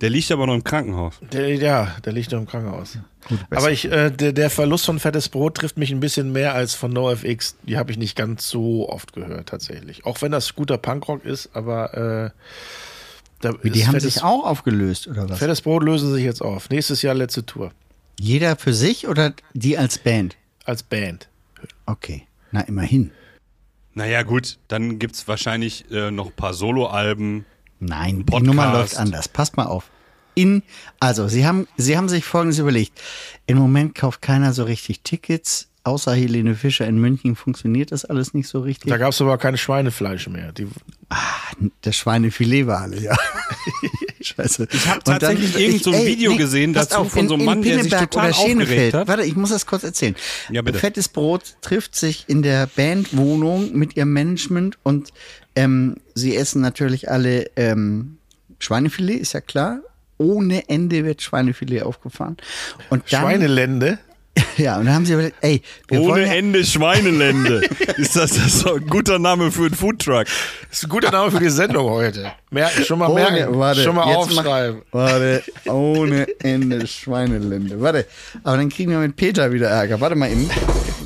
Der 0.00 0.10
liegt 0.10 0.30
aber 0.32 0.46
noch 0.46 0.54
im 0.54 0.64
Krankenhaus. 0.64 1.14
Der, 1.32 1.54
ja, 1.54 1.96
der 2.04 2.12
liegt 2.12 2.32
noch 2.32 2.38
im 2.40 2.46
Krankenhaus. 2.46 2.98
Aber 3.50 3.70
ich, 3.70 3.90
äh, 3.90 4.10
der, 4.10 4.32
der 4.32 4.50
Verlust 4.50 4.86
von 4.86 4.98
Fettes 4.98 5.28
Brot 5.28 5.56
trifft 5.56 5.76
mich 5.78 5.90
ein 5.90 6.00
bisschen 6.00 6.32
mehr 6.32 6.54
als 6.54 6.74
von 6.74 6.92
NoFX. 6.92 7.56
Die 7.62 7.76
habe 7.76 7.90
ich 7.90 7.98
nicht 7.98 8.16
ganz 8.16 8.48
so 8.48 8.88
oft 8.88 9.12
gehört, 9.12 9.48
tatsächlich. 9.48 10.04
Auch 10.06 10.22
wenn 10.22 10.32
das 10.32 10.54
guter 10.54 10.78
Punkrock 10.78 11.24
ist, 11.24 11.50
aber 11.54 11.94
äh, 11.94 12.30
da 13.40 13.52
Die 13.52 13.68
ist 13.68 13.86
haben 13.86 13.94
Fettes, 13.94 14.14
sich 14.14 14.22
auch 14.22 14.44
aufgelöst, 14.44 15.08
oder 15.08 15.28
was? 15.28 15.38
Fettes 15.38 15.60
Brot 15.60 15.82
lösen 15.82 16.12
sich 16.12 16.24
jetzt 16.24 16.42
auf. 16.42 16.70
Nächstes 16.70 17.02
Jahr 17.02 17.14
letzte 17.14 17.44
Tour. 17.44 17.72
Jeder 18.18 18.56
für 18.56 18.72
sich 18.72 19.08
oder 19.08 19.32
die 19.52 19.76
als 19.76 19.98
Band? 19.98 20.36
Als 20.64 20.82
Band. 20.82 21.28
Okay, 21.84 22.26
na 22.50 22.60
immerhin. 22.62 23.10
Naja, 23.94 24.22
gut, 24.22 24.58
dann 24.68 24.98
gibt 24.98 25.14
es 25.16 25.26
wahrscheinlich 25.28 25.90
äh, 25.90 26.10
noch 26.10 26.26
ein 26.26 26.32
paar 26.32 26.54
Soloalben. 26.54 27.44
Nein, 27.78 28.18
die 28.18 28.24
Podcast. 28.24 28.46
Nummer 28.46 28.72
läuft 28.72 28.96
anders. 28.96 29.28
Passt 29.28 29.56
mal 29.56 29.64
auf. 29.66 29.90
In, 30.36 30.62
also, 31.00 31.28
sie 31.28 31.46
haben, 31.46 31.66
sie 31.78 31.96
haben 31.96 32.10
sich 32.10 32.24
Folgendes 32.24 32.58
überlegt. 32.58 33.00
Im 33.46 33.56
Moment 33.56 33.94
kauft 33.94 34.20
keiner 34.20 34.52
so 34.52 34.64
richtig 34.64 35.00
Tickets. 35.00 35.68
Außer 35.82 36.14
Helene 36.14 36.54
Fischer 36.56 36.86
in 36.86 36.98
München 36.98 37.36
funktioniert 37.36 37.90
das 37.90 38.04
alles 38.04 38.34
nicht 38.34 38.48
so 38.48 38.60
richtig. 38.60 38.90
Da 38.90 38.98
gab 38.98 39.12
es 39.12 39.20
aber 39.20 39.38
kein 39.38 39.56
Schweinefleisch 39.56 40.28
mehr. 40.28 40.52
Die, 40.52 40.66
Das 41.80 41.96
Schweinefilet 41.96 42.66
war 42.66 42.82
alle, 42.82 43.00
ja. 43.00 43.16
Scheiße. 44.20 44.68
Ich 44.70 44.86
hab 44.88 45.04
tatsächlich 45.04 45.56
irgend 45.56 45.84
so 45.84 45.92
ein 45.92 46.04
Video 46.04 46.36
gesehen 46.36 46.74
dazu 46.74 47.04
von 47.04 47.28
so 47.28 47.34
einem 47.34 47.44
Mann, 47.44 47.62
der 47.62 47.82
sich 47.82 47.92
total 47.92 48.32
aufgeregt 48.32 48.94
hat. 48.94 49.08
Warte, 49.08 49.22
ich 49.22 49.36
muss 49.36 49.50
das 49.50 49.64
kurz 49.64 49.84
erzählen. 49.84 50.16
Ja, 50.50 50.60
bitte. 50.60 50.78
Fettes 50.78 51.08
Brot 51.08 51.56
trifft 51.62 51.94
sich 51.94 52.24
in 52.26 52.42
der 52.42 52.66
Bandwohnung 52.66 53.72
mit 53.74 53.96
ihrem 53.96 54.12
Management 54.12 54.78
und 54.82 55.12
ähm, 55.54 55.96
sie 56.14 56.36
essen 56.36 56.60
natürlich 56.60 57.10
alle 57.10 57.48
ähm, 57.56 58.18
Schweinefilet, 58.58 59.20
ist 59.20 59.32
ja 59.32 59.40
klar. 59.40 59.80
Ohne 60.18 60.68
Ende 60.68 61.04
wird 61.04 61.22
Schweinefilet 61.22 61.82
aufgefahren. 61.82 62.36
Und 62.90 63.04
dann, 63.10 63.22
Schweinelände. 63.22 63.98
Ja, 64.58 64.76
und 64.78 64.84
dann 64.84 64.94
haben 64.94 65.06
sie 65.06 65.14
überlegt, 65.14 65.36
ey, 65.40 65.62
wir 65.88 66.00
Ohne 66.00 66.10
wollen 66.10 66.26
ja, 66.26 66.34
Ende 66.34 66.62
Schweinelände. 66.64 67.62
ist 67.96 68.16
das, 68.16 68.32
das 68.34 68.46
ist 68.46 68.66
doch 68.66 68.76
ein 68.76 68.86
guter 68.86 69.18
Name 69.18 69.50
für 69.50 69.64
einen 69.64 69.74
Foodtruck? 69.74 70.26
Das 70.68 70.78
ist 70.78 70.84
ein 70.84 70.90
guter 70.90 71.10
Name 71.10 71.30
für 71.30 71.38
die 71.40 71.48
Sendung 71.48 71.88
heute. 71.88 72.32
Merken, 72.50 72.84
schon 72.84 72.98
mal 72.98 73.08
Ohne- 73.08 73.30
merken. 73.30 73.58
warte, 73.58 73.82
schon 73.82 73.94
mal 73.94 74.02
aufschreiben. 74.02 74.82
Mach, 74.92 75.00
warte, 75.00 75.42
ohne 75.66 76.26
Ende 76.40 76.86
Schweinelände. 76.86 77.80
Warte, 77.80 78.06
aber 78.44 78.58
dann 78.58 78.68
kriegen 78.68 78.90
wir 78.90 78.98
mit 78.98 79.16
Peter 79.16 79.50
wieder 79.52 79.68
Ärger. 79.68 80.00
Warte 80.00 80.16
mal 80.16 80.30
eben. 80.30 80.50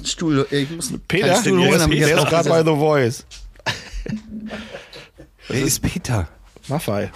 Stuhl, 0.05 0.47
ich 0.51 0.71
muss 0.71 0.93
Peter, 1.07 1.37
Stuhl 1.37 1.59
holen, 1.69 1.91
der 1.91 2.19
ist 2.19 2.27
gerade 2.29 2.49
bei. 2.49 2.59
The 2.65 2.71
Voice. 2.71 3.27
Wer 5.49 5.63
ist 5.63 5.81
Peter? 5.83 6.29
Maffei. 6.69 7.11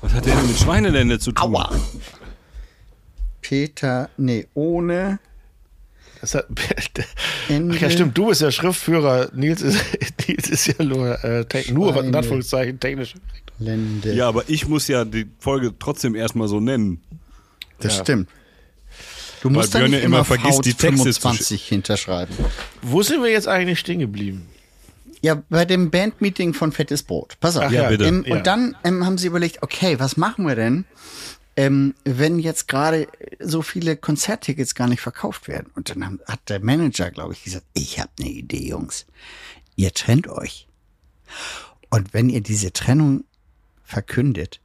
Was 0.00 0.12
hat 0.12 0.26
der 0.26 0.36
denn 0.36 0.46
mit 0.46 0.58
Schweinelände 0.58 1.18
zu 1.18 1.32
tun? 1.32 1.54
Aua. 1.54 1.70
Peter, 3.40 4.10
nee, 4.16 4.46
ohne 4.54 5.18
Das 6.20 6.34
hat. 6.34 6.46
Ach 7.48 7.80
ja, 7.80 7.90
stimmt, 7.90 8.16
du 8.16 8.26
bist 8.28 8.42
ja 8.42 8.50
Schriftführer. 8.50 9.30
Nils 9.34 9.62
ist, 9.62 9.82
Nils 10.28 10.48
ist 10.48 10.66
ja 10.66 10.84
nur, 10.84 11.22
äh, 11.24 11.44
nur 11.72 11.94
was 11.94 12.04
in. 12.04 12.14
Anführungszeichen 12.14 12.78
technisch. 12.78 13.14
Lände. 13.58 14.14
Ja, 14.14 14.28
aber 14.28 14.44
ich 14.48 14.68
muss 14.68 14.86
ja 14.86 15.04
die 15.04 15.26
Folge 15.38 15.74
trotzdem 15.78 16.14
erstmal 16.14 16.46
so 16.46 16.60
nennen. 16.60 17.00
das 17.80 17.96
ja. 17.96 18.04
stimmt. 18.04 18.28
Du 19.40 19.50
musst 19.50 19.74
da 19.74 19.78
Björn 19.78 19.92
nicht 19.92 20.00
ja 20.00 20.06
immer 20.06 20.16
immer 20.18 20.24
vergisst, 20.24 20.64
die 20.64 20.74
Texte 20.74 21.12
zu 21.12 21.20
25 21.20 21.68
hinterschreiben. 21.68 22.34
Wo 22.82 23.02
sind 23.02 23.22
wir 23.22 23.30
jetzt 23.30 23.48
eigentlich 23.48 23.78
stehen 23.78 24.00
geblieben? 24.00 24.46
Ja, 25.20 25.42
bei 25.48 25.64
dem 25.64 25.90
Bandmeeting 25.90 26.54
von 26.54 26.72
Fettes 26.72 27.02
Brot. 27.02 27.36
Pass 27.40 27.56
auf. 27.56 27.64
Ach 27.64 27.70
ja, 27.70 27.88
bitte. 27.88 28.04
Ähm, 28.04 28.24
Ja. 28.26 28.36
Und 28.36 28.46
dann 28.46 28.76
ähm, 28.84 29.04
haben 29.04 29.18
sie 29.18 29.26
überlegt, 29.26 29.62
okay, 29.62 29.98
was 29.98 30.16
machen 30.16 30.46
wir 30.46 30.54
denn, 30.54 30.84
ähm, 31.56 31.94
wenn 32.04 32.38
jetzt 32.38 32.68
gerade 32.68 33.08
so 33.40 33.62
viele 33.62 33.96
Konzerttickets 33.96 34.74
gar 34.74 34.86
nicht 34.88 35.00
verkauft 35.00 35.48
werden? 35.48 35.70
Und 35.74 35.90
dann 35.90 36.04
haben, 36.04 36.20
hat 36.26 36.40
der 36.48 36.60
Manager, 36.60 37.10
glaube 37.10 37.32
ich, 37.32 37.42
gesagt, 37.44 37.66
ich 37.74 37.98
habe 37.98 38.10
eine 38.20 38.28
Idee, 38.30 38.68
Jungs. 38.68 39.06
Ihr 39.76 39.92
trennt 39.92 40.28
euch. 40.28 40.66
Und 41.90 42.14
wenn 42.14 42.28
ihr 42.28 42.40
diese 42.40 42.72
Trennung 42.72 43.24
verkündet, 43.84 44.60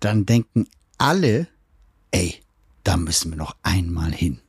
dann 0.00 0.26
denken 0.26 0.66
alle, 0.98 1.46
ey, 2.10 2.40
da 2.84 2.96
müssen 2.96 3.30
wir 3.30 3.36
noch 3.38 3.54
einmal 3.62 4.12
hin. 4.12 4.40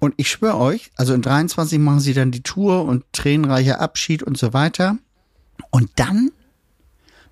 Und 0.00 0.14
ich 0.16 0.30
schwöre 0.30 0.58
euch, 0.58 0.90
also 0.96 1.12
in 1.14 1.22
23 1.22 1.78
machen 1.78 2.00
sie 2.00 2.14
dann 2.14 2.30
die 2.30 2.42
Tour 2.42 2.84
und 2.84 3.04
tränenreicher 3.12 3.80
Abschied 3.80 4.22
und 4.22 4.38
so 4.38 4.52
weiter. 4.52 4.96
Und 5.70 5.90
dann 5.96 6.30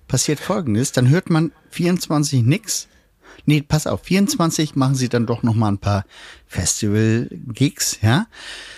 passiert 0.07 0.39
Folgendes, 0.39 0.91
dann 0.91 1.09
hört 1.09 1.29
man 1.29 1.51
24 1.71 2.43
nix. 2.43 2.87
Nee, 3.45 3.61
pass 3.61 3.87
auf, 3.87 4.03
24 4.03 4.75
machen 4.75 4.95
sie 4.95 5.07
dann 5.07 5.25
doch 5.25 5.43
noch 5.43 5.55
mal 5.55 5.69
ein 5.69 5.77
paar 5.77 6.05
Festival-Gigs, 6.47 7.99
ja. 8.01 8.27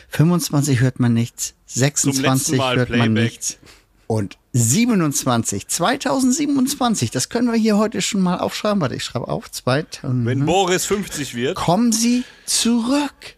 25 0.09 0.79
hört 0.79 0.99
man 0.99 1.13
nichts, 1.13 1.55
26 1.67 2.57
Mal 2.57 2.77
hört 2.77 2.89
man 2.89 2.99
Playback. 3.13 3.23
nichts. 3.23 3.57
Und 4.05 4.37
27, 4.53 5.67
2027, 5.67 7.11
das 7.11 7.29
können 7.29 7.51
wir 7.51 7.59
hier 7.59 7.77
heute 7.77 8.01
schon 8.01 8.21
mal 8.21 8.39
aufschreiben. 8.39 8.81
Warte, 8.81 8.95
ich 8.95 9.03
schreibe 9.03 9.27
auf. 9.27 9.51
2000, 9.51 10.25
Wenn 10.25 10.45
Boris 10.45 10.85
50 10.85 11.35
wird, 11.35 11.55
kommen 11.55 11.91
sie 11.91 12.23
zurück. 12.45 13.37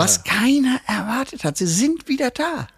Was 0.00 0.24
keiner 0.24 0.80
erwartet 0.86 1.44
hat. 1.44 1.56
Sie 1.56 1.66
sind 1.66 2.08
wieder 2.08 2.30
da. 2.30 2.68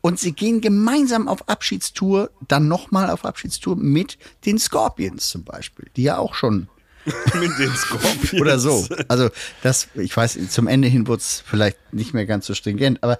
Und 0.00 0.18
sie 0.18 0.32
gehen 0.32 0.60
gemeinsam 0.60 1.28
auf 1.28 1.48
Abschiedstour, 1.48 2.30
dann 2.48 2.68
nochmal 2.68 3.10
auf 3.10 3.24
Abschiedstour 3.24 3.76
mit 3.76 4.18
den 4.44 4.58
Scorpions 4.58 5.28
zum 5.28 5.44
Beispiel, 5.44 5.90
die 5.96 6.02
ja 6.02 6.18
auch 6.18 6.34
schon 6.34 6.68
mit 7.34 7.58
den 7.58 7.74
Scorpions. 7.74 8.34
oder 8.34 8.58
so. 8.58 8.86
Also 9.08 9.30
das, 9.62 9.88
ich 9.94 10.16
weiß, 10.16 10.38
zum 10.50 10.66
Ende 10.66 10.88
hin 10.88 11.06
wird 11.06 11.20
es 11.20 11.42
vielleicht 11.46 11.92
nicht 11.92 12.14
mehr 12.14 12.26
ganz 12.26 12.46
so 12.46 12.54
stringent, 12.54 13.02
aber 13.02 13.18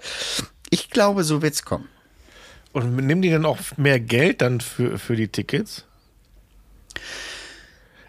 ich 0.69 0.89
glaube, 0.89 1.23
so 1.23 1.41
wird's 1.41 1.63
kommen. 1.63 1.87
Und 2.71 2.95
nehmen 2.95 3.21
die 3.21 3.29
dann 3.29 3.45
auch 3.45 3.59
mehr 3.77 3.99
Geld 3.99 4.41
dann 4.41 4.59
für, 4.59 4.97
für 4.97 5.15
die 5.15 5.27
Tickets? 5.27 5.85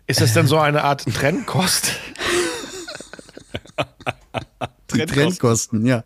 Ist 0.07 0.21
das 0.21 0.33
dann 0.33 0.47
so 0.47 0.59
eine 0.59 0.85
Art 0.85 1.05
Trennkost? 1.15 1.93
Die 4.95 5.07
Trendkosten, 5.07 5.85
ja. 5.87 6.05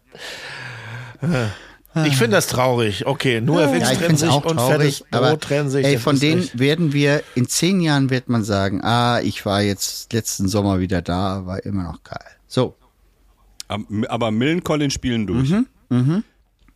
Ich 2.06 2.16
finde 2.16 2.36
das 2.36 2.46
traurig. 2.46 3.06
Okay, 3.06 3.40
nur 3.40 3.60
Ja, 3.62 3.72
Witz 3.74 3.88
finde 3.88 4.14
es 4.14 4.20
sich 4.20 4.28
auch 4.30 4.44
und 4.44 4.56
traurig, 4.58 4.98
fettes 4.98 5.04
aber 5.10 5.38
trennen 5.40 5.68
sich. 5.70 5.84
ey, 5.84 5.98
von 5.98 6.18
denen 6.20 6.42
echt- 6.42 6.58
werden 6.58 6.92
wir, 6.92 7.22
in 7.34 7.48
zehn 7.48 7.80
Jahren 7.80 8.10
wird 8.10 8.28
man 8.28 8.44
sagen, 8.44 8.82
ah, 8.84 9.20
ich 9.20 9.44
war 9.46 9.62
jetzt 9.62 10.12
letzten 10.12 10.48
Sommer 10.48 10.78
wieder 10.80 11.02
da, 11.02 11.44
war 11.46 11.64
immer 11.64 11.82
noch 11.84 12.02
geil. 12.04 12.24
So, 12.46 12.76
Aber 13.66 14.30
Millencolin 14.30 14.90
spielen 14.90 15.26
durch. 15.26 15.52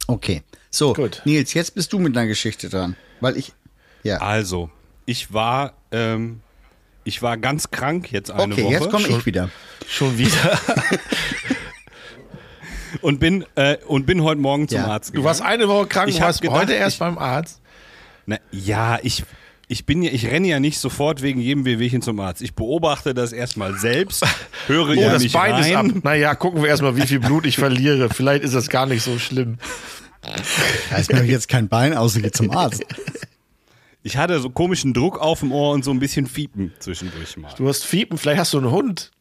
okay. 0.07 0.43
So, 0.71 0.93
Gut. 0.95 1.23
Nils, 1.25 1.53
jetzt 1.55 1.75
bist 1.75 1.93
du 1.93 1.99
mit 1.99 2.17
einer 2.17 2.27
Geschichte 2.27 2.69
dran, 2.69 2.97
weil 3.21 3.37
ich, 3.37 3.53
ja. 4.03 4.17
Also, 4.19 4.71
ich 5.07 5.33
war, 5.33 5.75
ähm, 5.93 6.41
ich 7.05 7.21
war 7.23 7.37
ganz 7.37 7.71
krank 7.71 8.11
jetzt 8.11 8.31
eine 8.31 8.55
Okay, 8.55 8.65
Woche 8.65 8.73
jetzt 8.73 8.91
komme 8.91 9.07
ich 9.09 9.27
wieder. 9.27 9.51
Schon 9.87 10.17
wieder. 10.19 10.31
und 13.01 13.19
bin 13.21 13.45
äh, 13.55 13.77
und 13.87 14.07
bin 14.07 14.23
heute 14.23 14.41
Morgen 14.41 14.69
zum 14.69 14.79
Ja. 14.79 14.87
Arzt 14.87 15.09
Du 15.11 15.13
gegangen. 15.13 15.27
warst 15.27 15.43
eine 15.43 15.69
Woche 15.69 15.87
krank, 15.87 16.09
Ich 16.09 16.17
du 16.17 16.23
warst 16.23 16.43
gedacht, 16.43 16.59
heute 16.61 16.73
erst 16.75 16.95
ich- 16.97 17.01
beim 17.01 17.19
Arzt. 17.19 17.61
Na, 18.27 18.39
ja, 18.51 18.99
ich 19.03 19.25
ich 19.69 19.87
bin 19.87 20.03
ja, 20.03 20.11
ich 20.13 20.27
renne 20.27 20.49
ja 20.49 20.61
nicht 20.61 20.79
sofort 20.79 21.23
wegen 21.23 21.41
jedem 21.41 21.65
Wehwehchen 21.65 22.03
zum 22.03 22.21
Arzt. 22.21 22.43
Ich 22.43 22.55
beobachte 22.55 23.15
das 23.15 23.33
erstmal 23.33 23.75
selbst, 23.79 24.25
höre 24.67 24.91
Oh, 24.91 24.93
ja 24.93 25.11
das 25.13 25.23
nicht 25.23 25.33
Bein 25.33 25.59
ist 25.59 25.73
ab. 25.75 25.85
rein. 25.85 26.01
Naja, 26.05 26.35
gucken 26.35 26.61
wir 26.63 26.69
erstmal, 26.69 26.97
wie 26.97 27.07
viel 27.07 27.21
Blut 27.21 27.47
ich 27.47 27.57
verliere. 27.57 28.11
Vielleicht 28.11 28.45
ist 28.45 28.55
das 28.55 28.69
gar 28.69 28.85
nicht 28.87 29.03
so 29.03 29.19
schlimm. 29.19 29.59
Da 30.91 30.97
ist 30.99 31.13
mir 31.13 31.25
jetzt 31.25 31.49
kein 31.49 31.69
Bein, 31.69 31.95
außer 31.97 32.21
geht 32.21 32.37
zum 32.37 32.51
Arzt. 32.51 32.85
Ich 34.05 34.17
hatte 34.17 34.41
so 34.41 34.51
komischen 34.51 34.95
Druck 34.95 35.21
auf 35.21 35.39
dem 35.41 35.53
Ohr 35.53 35.71
und 35.73 35.85
so 35.85 35.93
ein 35.93 36.01
bisschen 36.01 36.27
Fiepen 36.27 36.73
zwischendurch 36.81 37.37
mal. 37.37 37.55
Du 37.57 37.69
hast 37.69 37.85
Fiepen, 37.85 38.19
vielleicht 38.19 38.41
hast 38.41 38.53
du 38.53 38.59
einen 38.59 38.73
Hund. 38.73 39.13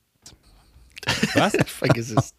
Was? 1.36 1.54
Vergiss 1.68 2.10
es. 2.18 2.34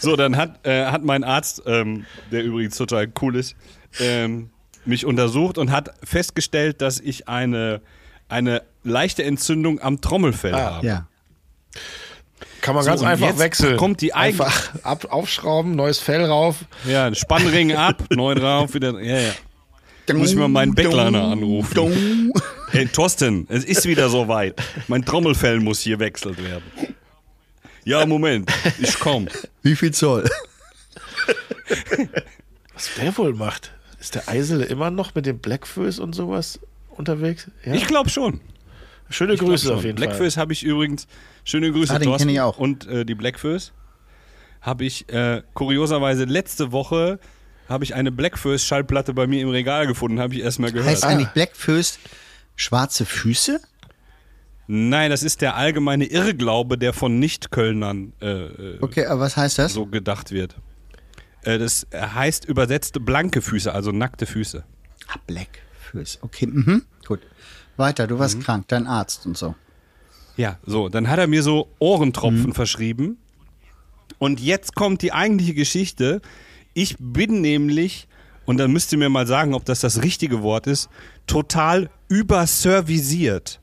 So, 0.00 0.14
dann 0.16 0.36
hat, 0.36 0.64
äh, 0.66 0.86
hat 0.86 1.02
mein 1.02 1.24
Arzt, 1.24 1.62
ähm, 1.66 2.04
der 2.30 2.44
übrigens 2.44 2.76
total 2.76 3.08
cool 3.22 3.36
ist, 3.36 3.56
ähm, 3.98 4.50
mich 4.84 5.04
untersucht 5.04 5.58
und 5.58 5.70
hat 5.70 5.90
festgestellt, 6.04 6.80
dass 6.80 7.00
ich 7.00 7.28
eine, 7.28 7.80
eine 8.28 8.62
leichte 8.84 9.24
Entzündung 9.24 9.80
am 9.80 10.00
Trommelfell 10.00 10.54
Ah, 10.54 10.74
habe. 10.76 10.86
Ja. 10.86 11.06
Kann 12.60 12.74
man 12.74 12.84
So, 12.84 12.90
ganz 12.90 13.02
einfach 13.02 13.26
jetzt 13.28 13.38
wechseln. 13.38 13.76
kommt 13.76 14.00
die 14.00 14.14
eigen- 14.14 14.40
einfach 14.40 14.74
ab, 14.84 15.06
aufschrauben, 15.10 15.74
neues 15.74 15.98
Fell 15.98 16.24
rauf. 16.24 16.64
Ja, 16.86 17.12
Spannring 17.14 17.74
ab, 17.74 18.04
neu 18.10 18.34
drauf, 18.34 18.74
wieder. 18.74 19.00
Ja, 19.00 19.18
ja. 19.18 19.32
Muss 20.14 20.30
ich 20.30 20.36
mal 20.36 20.46
meinen 20.46 20.72
Backliner 20.74 21.24
anrufen. 21.24 21.74
Dong. 21.74 22.32
Hey, 22.70 22.86
Thorsten, 22.86 23.46
es 23.50 23.64
ist 23.64 23.86
wieder 23.86 24.08
soweit. 24.08 24.54
Mein 24.86 25.04
Trommelfell 25.04 25.58
muss 25.58 25.80
hier 25.80 25.98
wechselt 25.98 26.38
werden. 26.44 26.62
Ja, 27.86 28.04
Moment, 28.04 28.52
ich 28.80 28.98
komm. 28.98 29.28
Wie 29.62 29.76
viel 29.76 29.92
Zoll? 29.92 30.28
Was 32.74 32.90
der 33.00 33.16
wohl 33.16 33.32
macht? 33.32 33.72
Ist 34.00 34.14
der 34.14 34.28
Eisele 34.28 34.64
immer 34.64 34.90
noch 34.90 35.14
mit 35.14 35.24
dem 35.24 35.38
Blackfoes 35.38 35.98
und 35.98 36.12
sowas 36.12 36.58
unterwegs? 36.90 37.48
Ja? 37.64 37.74
Ich 37.74 37.86
glaube 37.86 38.10
schon. 38.10 38.40
Schöne 39.08 39.34
Ich 39.34 39.40
Grüße 39.40 39.68
schon. 39.68 39.76
auf 39.76 39.84
jeden 39.84 39.96
Blackfoes 39.96 40.36
habe 40.36 40.52
ich 40.52 40.64
übrigens, 40.64 41.06
schöne 41.44 41.70
Grüße, 41.70 41.94
Ah, 41.94 41.98
den 41.98 42.06
Thorsten. 42.08 42.26
kenn 42.26 42.34
ich 42.34 42.40
auch. 42.40 42.58
Und 42.58 42.86
äh, 42.88 43.04
die 43.04 43.14
Blackfoes 43.14 43.72
habe 44.60 44.84
ich 44.84 45.08
äh, 45.08 45.42
kurioserweise 45.54 46.24
letzte 46.24 46.72
Woche 46.72 47.18
habe 47.68 47.84
ich 47.84 47.94
eine 47.94 48.12
Blackfoes 48.12 48.64
Schallplatte 48.64 49.12
bei 49.14 49.26
mir 49.26 49.40
im 49.42 49.48
Regal 49.48 49.86
gefunden, 49.86 50.18
habe 50.20 50.34
ich 50.34 50.40
erstmal 50.40 50.70
gehört. 50.72 50.88
Heißt 50.90 51.04
eigentlich 51.04 51.28
Blackfist 51.28 51.98
schwarze 52.56 53.04
Füße? 53.04 53.60
Nein, 54.68 55.10
das 55.10 55.22
ist 55.22 55.42
der 55.42 55.56
allgemeine 55.56 56.06
Irrglaube, 56.06 56.76
der 56.76 56.92
von 56.92 57.18
Nicht-Kölnern 57.18 58.12
äh, 58.20 58.26
äh, 58.26 58.78
Okay, 58.80 59.06
aber 59.06 59.20
was 59.20 59.36
heißt 59.36 59.58
das? 59.58 59.74
so 59.74 59.86
gedacht 59.86 60.32
wird. 60.32 60.56
Äh, 61.42 61.58
das 61.58 61.86
heißt 61.94 62.44
übersetzt 62.46 63.04
blanke 63.04 63.42
Füße, 63.42 63.72
also 63.72 63.92
nackte 63.92 64.26
Füße. 64.26 64.64
Ah, 65.08 65.18
Blackfist. 65.26 66.18
Okay, 66.22 66.46
mhm. 66.46 66.82
gut. 67.06 67.20
Weiter, 67.76 68.06
du 68.06 68.18
warst 68.18 68.40
krank, 68.40 68.66
dein 68.68 68.86
Arzt 68.86 69.26
und 69.26 69.36
so. 69.36 69.54
Ja, 70.36 70.58
so, 70.66 70.88
dann 70.88 71.08
hat 71.08 71.18
er 71.18 71.26
mir 71.26 71.42
so 71.42 71.68
Ohrentropfen 71.78 72.52
verschrieben. 72.52 73.18
Und 74.18 74.40
jetzt 74.40 74.74
kommt 74.74 75.02
die 75.02 75.12
eigentliche 75.12 75.54
Geschichte. 75.54 76.20
Ich 76.74 76.96
bin 76.98 77.40
nämlich, 77.40 78.08
und 78.44 78.58
dann 78.58 78.72
müsst 78.72 78.92
ihr 78.92 78.98
mir 78.98 79.08
mal 79.08 79.26
sagen, 79.26 79.54
ob 79.54 79.64
das 79.64 79.80
das 79.80 80.02
richtige 80.02 80.42
Wort 80.42 80.66
ist, 80.66 80.88
total 81.26 81.90
überservisiert. 82.08 83.60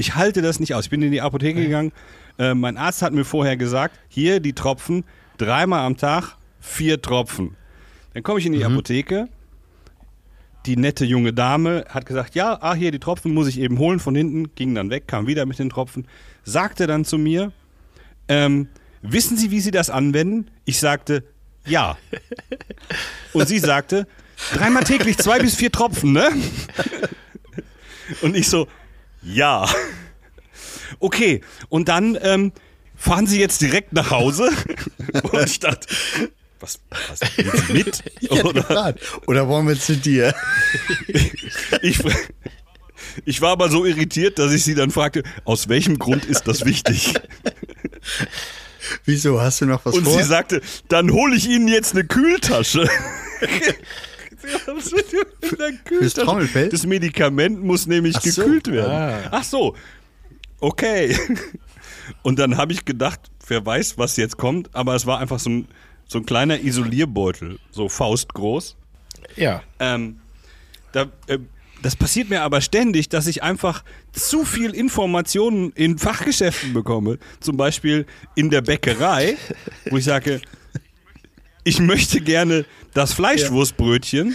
Ich 0.00 0.14
halte 0.14 0.40
das 0.40 0.60
nicht 0.60 0.74
aus. 0.74 0.84
Ich 0.84 0.90
bin 0.90 1.02
in 1.02 1.12
die 1.12 1.20
Apotheke 1.20 1.60
gegangen. 1.60 1.92
Äh, 2.38 2.54
mein 2.54 2.78
Arzt 2.78 3.02
hat 3.02 3.12
mir 3.12 3.26
vorher 3.26 3.58
gesagt, 3.58 4.00
hier 4.08 4.40
die 4.40 4.54
Tropfen, 4.54 5.04
dreimal 5.36 5.84
am 5.84 5.98
Tag, 5.98 6.38
vier 6.58 7.02
Tropfen. 7.02 7.54
Dann 8.14 8.22
komme 8.22 8.38
ich 8.38 8.46
in 8.46 8.54
die 8.54 8.64
Apotheke. 8.64 9.28
Die 10.64 10.78
nette 10.78 11.04
junge 11.04 11.34
Dame 11.34 11.84
hat 11.90 12.06
gesagt, 12.06 12.34
ja, 12.34 12.56
ah, 12.62 12.72
hier 12.72 12.92
die 12.92 12.98
Tropfen 12.98 13.34
muss 13.34 13.46
ich 13.46 13.60
eben 13.60 13.76
holen 13.76 14.00
von 14.00 14.14
hinten, 14.14 14.54
ging 14.54 14.74
dann 14.74 14.88
weg, 14.88 15.06
kam 15.06 15.26
wieder 15.26 15.44
mit 15.44 15.58
den 15.58 15.68
Tropfen, 15.68 16.06
sagte 16.44 16.86
dann 16.86 17.04
zu 17.04 17.18
mir, 17.18 17.52
ähm, 18.26 18.68
wissen 19.02 19.36
Sie, 19.36 19.50
wie 19.50 19.60
Sie 19.60 19.70
das 19.70 19.90
anwenden? 19.90 20.50
Ich 20.64 20.80
sagte, 20.80 21.24
ja. 21.66 21.98
Und 23.34 23.48
sie 23.48 23.58
sagte, 23.58 24.06
dreimal 24.54 24.84
täglich 24.84 25.18
zwei 25.18 25.40
bis 25.40 25.56
vier 25.56 25.70
Tropfen, 25.70 26.12
ne? 26.12 26.30
Und 28.22 28.34
ich 28.34 28.48
so, 28.48 28.66
ja. 29.22 29.68
Okay, 30.98 31.40
und 31.68 31.88
dann 31.88 32.18
ähm, 32.20 32.52
fahren 32.96 33.26
Sie 33.26 33.40
jetzt 33.40 33.60
direkt 33.60 33.92
nach 33.92 34.10
Hause? 34.10 34.50
Und 35.32 35.46
ich 35.46 35.60
dachte, 35.60 35.86
was, 36.60 36.80
was 37.08 37.20
mit? 37.70 38.02
Oder? 38.44 38.94
Oder 39.26 39.48
wollen 39.48 39.66
wir 39.68 39.78
zu 39.78 39.96
dir? 39.96 40.34
Ich, 41.82 41.98
ich 43.24 43.40
war 43.40 43.50
aber 43.52 43.70
so 43.70 43.86
irritiert, 43.86 44.38
dass 44.38 44.52
ich 44.52 44.62
sie 44.64 44.74
dann 44.74 44.90
fragte, 44.90 45.22
aus 45.44 45.68
welchem 45.68 45.98
Grund 45.98 46.26
ist 46.26 46.46
das 46.46 46.64
wichtig? 46.66 47.14
Wieso, 49.04 49.40
hast 49.40 49.62
du 49.62 49.66
noch 49.66 49.84
was 49.84 49.94
Und 49.94 50.04
vor? 50.04 50.18
sie 50.18 50.22
sagte, 50.24 50.60
dann 50.88 51.10
hole 51.10 51.34
ich 51.36 51.48
Ihnen 51.48 51.68
jetzt 51.68 51.92
eine 51.92 52.04
Kühltasche. 52.04 52.88
Fürs 55.84 56.14
Trommelfell? 56.14 56.68
Das 56.68 56.86
Medikament 56.86 57.62
muss 57.62 57.86
nämlich 57.86 58.16
Ach 58.16 58.22
so. 58.22 58.42
gekühlt 58.42 58.66
werden. 58.68 58.92
Ah. 58.92 59.28
Ach 59.30 59.44
so, 59.44 59.76
okay. 60.60 61.16
Und 62.22 62.38
dann 62.38 62.56
habe 62.56 62.72
ich 62.72 62.84
gedacht, 62.84 63.20
wer 63.46 63.64
weiß, 63.64 63.98
was 63.98 64.16
jetzt 64.16 64.36
kommt, 64.36 64.74
aber 64.74 64.94
es 64.94 65.06
war 65.06 65.18
einfach 65.18 65.38
so 65.38 65.50
ein, 65.50 65.68
so 66.06 66.18
ein 66.18 66.26
kleiner 66.26 66.60
Isolierbeutel, 66.60 67.58
so 67.70 67.88
faustgroß. 67.88 68.76
Ja. 69.36 69.62
Ähm, 69.78 70.20
da, 70.92 71.06
äh, 71.28 71.38
das 71.82 71.96
passiert 71.96 72.28
mir 72.28 72.42
aber 72.42 72.60
ständig, 72.60 73.08
dass 73.08 73.26
ich 73.26 73.42
einfach 73.42 73.84
zu 74.12 74.44
viel 74.44 74.74
Informationen 74.74 75.72
in 75.72 75.98
Fachgeschäften 75.98 76.74
bekomme. 76.74 77.18
Zum 77.40 77.56
Beispiel 77.56 78.06
in 78.34 78.50
der 78.50 78.60
Bäckerei, 78.60 79.36
wo 79.88 79.96
ich 79.96 80.04
sage, 80.04 80.42
ich 81.64 81.80
möchte 81.80 82.20
gerne 82.20 82.66
das 82.94 83.12
Fleischwurstbrötchen. 83.12 84.34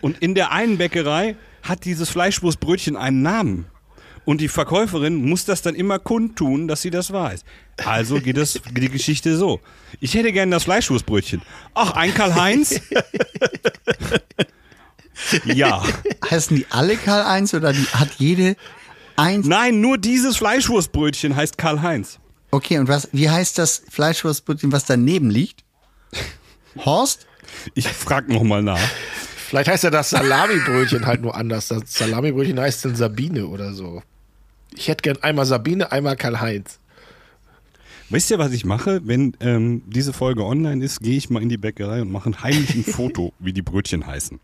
Und 0.00 0.18
in 0.18 0.34
der 0.34 0.52
einen 0.52 0.78
Bäckerei 0.78 1.36
hat 1.62 1.84
dieses 1.84 2.10
Fleischwurstbrötchen 2.10 2.96
einen 2.96 3.22
Namen. 3.22 3.66
Und 4.24 4.40
die 4.40 4.48
Verkäuferin 4.48 5.16
muss 5.16 5.44
das 5.44 5.62
dann 5.62 5.74
immer 5.74 5.98
kundtun, 5.98 6.66
dass 6.66 6.82
sie 6.82 6.90
das 6.90 7.12
weiß. 7.12 7.44
Also 7.84 8.20
geht 8.20 8.36
das, 8.36 8.60
die 8.70 8.88
Geschichte 8.88 9.36
so. 9.36 9.60
Ich 10.00 10.14
hätte 10.14 10.32
gerne 10.32 10.52
das 10.52 10.64
Fleischwurstbrötchen. 10.64 11.42
Ach, 11.74 11.92
ein 11.92 12.14
Karl-Heinz? 12.14 12.80
ja. 15.44 15.82
Heißen 16.30 16.56
die 16.56 16.66
alle 16.70 16.96
Karl-Heinz 16.96 17.52
oder 17.54 17.72
die, 17.72 17.84
hat 17.86 18.10
jede 18.18 18.56
eins? 19.16 19.46
Nein, 19.46 19.80
nur 19.80 19.98
dieses 19.98 20.38
Fleischwurstbrötchen 20.38 21.36
heißt 21.36 21.58
Karl-Heinz. 21.58 22.18
Okay, 22.50 22.78
und 22.78 22.88
was, 22.88 23.08
wie 23.12 23.28
heißt 23.28 23.58
das 23.58 23.82
Fleischwurstbrötchen, 23.90 24.72
was 24.72 24.86
daneben 24.86 25.28
liegt? 25.28 25.64
Horst? 26.84 27.26
Ich 27.74 27.88
frag 27.88 28.28
noch 28.28 28.42
mal 28.42 28.62
nach. 28.62 28.80
Vielleicht 29.48 29.68
heißt 29.68 29.84
ja 29.84 29.90
das 29.90 30.10
Salamibrötchen 30.10 31.06
halt 31.06 31.22
nur 31.22 31.34
anders. 31.36 31.68
Das 31.68 31.82
Salamibrötchen 31.86 32.58
heißt 32.58 32.84
dann 32.84 32.96
Sabine 32.96 33.46
oder 33.46 33.72
so. 33.72 34.02
Ich 34.74 34.88
hätte 34.88 35.02
gern 35.02 35.22
einmal 35.22 35.46
Sabine, 35.46 35.92
einmal 35.92 36.16
Karl-Heinz. 36.16 36.80
Wisst 38.10 38.30
ihr, 38.30 38.38
was 38.38 38.52
ich 38.52 38.64
mache? 38.64 39.00
Wenn 39.04 39.36
ähm, 39.40 39.82
diese 39.86 40.12
Folge 40.12 40.44
online 40.44 40.84
ist, 40.84 41.00
gehe 41.00 41.16
ich 41.16 41.30
mal 41.30 41.42
in 41.42 41.48
die 41.48 41.56
Bäckerei 41.56 42.02
und 42.02 42.12
mache 42.12 42.30
ein 42.30 42.42
heimlichen 42.42 42.84
Foto, 42.92 43.32
wie 43.38 43.52
die 43.52 43.62
Brötchen 43.62 44.06
heißen. 44.06 44.40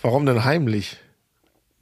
Warum 0.00 0.26
denn 0.26 0.44
heimlich? 0.44 0.98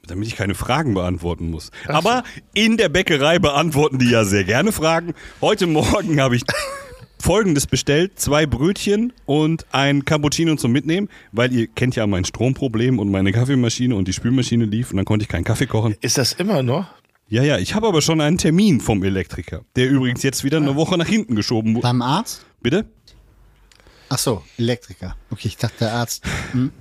Damit 0.05 0.27
ich 0.27 0.35
keine 0.35 0.55
Fragen 0.55 0.93
beantworten 0.93 1.49
muss. 1.51 1.71
Aber 1.87 2.23
in 2.53 2.77
der 2.77 2.89
Bäckerei 2.89 3.39
beantworten 3.39 3.99
die 3.99 4.09
ja 4.09 4.25
sehr 4.25 4.43
gerne 4.43 4.71
Fragen. 4.71 5.13
Heute 5.41 5.67
Morgen 5.67 6.19
habe 6.19 6.35
ich 6.35 6.43
folgendes 7.21 7.67
bestellt: 7.67 8.19
zwei 8.19 8.45
Brötchen 8.45 9.13
und 9.25 9.65
ein 9.71 10.05
Cappuccino 10.05 10.55
zum 10.55 10.71
Mitnehmen, 10.71 11.09
weil 11.31 11.53
ihr 11.53 11.67
kennt 11.67 11.95
ja 11.95 12.05
mein 12.07 12.25
Stromproblem 12.25 12.99
und 12.99 13.09
meine 13.09 13.31
Kaffeemaschine 13.31 13.95
und 13.95 14.07
die 14.07 14.13
Spülmaschine 14.13 14.65
lief 14.65 14.91
und 14.91 14.97
dann 14.97 15.05
konnte 15.05 15.23
ich 15.23 15.29
keinen 15.29 15.43
Kaffee 15.43 15.67
kochen. 15.67 15.95
Ist 16.01 16.17
das 16.17 16.33
immer 16.33 16.63
noch? 16.63 16.87
Ja, 17.27 17.43
ja, 17.43 17.57
ich 17.57 17.75
habe 17.75 17.87
aber 17.87 18.01
schon 18.01 18.19
einen 18.19 18.37
Termin 18.37 18.81
vom 18.81 19.03
Elektriker, 19.03 19.63
der 19.77 19.89
übrigens 19.89 20.21
jetzt 20.21 20.43
wieder 20.43 20.57
eine 20.57 20.75
Woche 20.75 20.97
nach 20.97 21.07
hinten 21.07 21.35
geschoben 21.35 21.75
wurde. 21.75 21.83
Beim 21.83 22.01
Arzt? 22.01 22.45
Bitte? 22.61 22.85
Ach 24.09 24.17
so, 24.17 24.43
Elektriker. 24.57 25.15
Okay, 25.29 25.47
ich 25.47 25.55
dachte 25.55 25.77
der 25.79 25.93
Arzt. 25.93 26.25
Hm? 26.51 26.71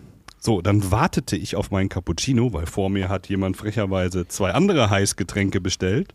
So, 0.40 0.60
dann 0.62 0.90
wartete 0.90 1.36
ich 1.36 1.54
auf 1.54 1.70
meinen 1.70 1.88
Cappuccino, 1.88 2.52
weil 2.52 2.66
vor 2.66 2.90
mir 2.90 3.08
hat 3.08 3.28
jemand 3.28 3.58
frecherweise 3.58 4.26
zwei 4.26 4.52
andere 4.52 4.90
Heißgetränke 4.90 5.60
bestellt. 5.60 6.14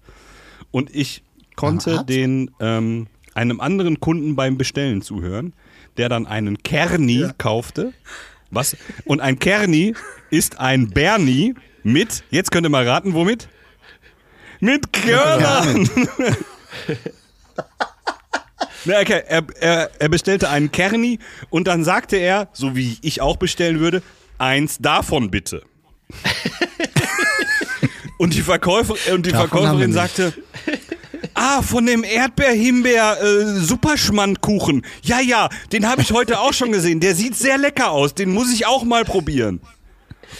Und 0.72 0.94
ich 0.94 1.24
konnte 1.56 2.04
den 2.04 2.52
ähm, 2.60 3.08
einem 3.36 3.60
anderen 3.60 4.00
Kunden 4.00 4.36
beim 4.36 4.58
Bestellen 4.58 5.02
zuhören, 5.02 5.54
der 5.98 6.10
dann 6.10 6.26
einen 6.26 6.63
Kerni 6.63 7.28
kaufte. 7.38 7.93
Was? 8.50 8.76
Und 9.06 9.21
ein 9.21 9.39
Kerni 9.39 9.93
ist 10.32 10.60
ein 10.60 10.89
Bernie 10.89 11.54
mit, 11.84 12.24
jetzt 12.32 12.52
könnt 12.52 12.65
ihr 12.65 12.69
mal 12.69 12.88
raten, 12.88 13.13
womit? 13.13 13.48
Mit 14.60 14.91
Körnern! 14.93 15.89
Na, 18.86 19.02
okay, 19.02 19.24
er, 19.28 19.43
er, 19.60 19.91
er 19.98 20.10
bestellte 20.10 20.50
einen 20.50 20.71
Kerni 20.71 21.19
und 21.50 21.67
dann 21.67 21.84
sagte 21.84 22.17
er, 22.17 22.50
so 22.54 22.76
wie 22.76 23.00
ich 23.02 23.19
auch 23.19 23.38
bestellen 23.38 23.80
würde, 23.80 24.04
eins 24.38 24.78
davon 24.78 25.32
bitte. 25.32 25.63
und 28.19 28.36
die, 28.36 28.41
Verkäufer, 28.41 28.93
und 29.13 29.26
die 29.26 29.32
Verkäuferin 29.32 29.89
nicht. 29.89 29.93
sagte, 29.93 30.34
ah, 31.36 31.62
von 31.62 31.86
dem 31.86 32.04
Erdbeer-Himbeer-Superschmandkuchen. 32.04 34.84
ja, 35.04 35.19
ja, 35.19 35.50
den 35.71 35.88
habe 35.88 36.02
ich 36.02 36.12
heute 36.12 36.39
auch 36.39 36.54
schon 36.54 36.71
gesehen. 36.71 37.00
Der 37.00 37.13
sieht 37.13 37.36
sehr 37.36 37.60
lecker 37.60 37.91
aus. 37.91 38.15
Den 38.15 38.34
muss 38.34 38.52
ich 38.52 38.65
auch 38.65 38.84
mal 38.84 39.06
probieren. 39.06 39.62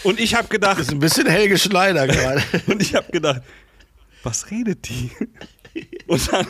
Und 0.02 0.18
ich 0.18 0.34
habe 0.34 0.48
gedacht, 0.48 0.78
Das 0.78 0.88
ist 0.88 0.92
ein 0.92 0.98
bisschen 0.98 1.26
Helge 1.26 1.58
Schneider 1.58 2.06
gerade. 2.06 2.42
und 2.66 2.82
ich 2.82 2.94
habe 2.94 3.10
gedacht, 3.12 3.42
was 4.22 4.50
redet 4.50 4.88
die? 4.88 5.10
Und 6.06 6.32
dann, 6.32 6.46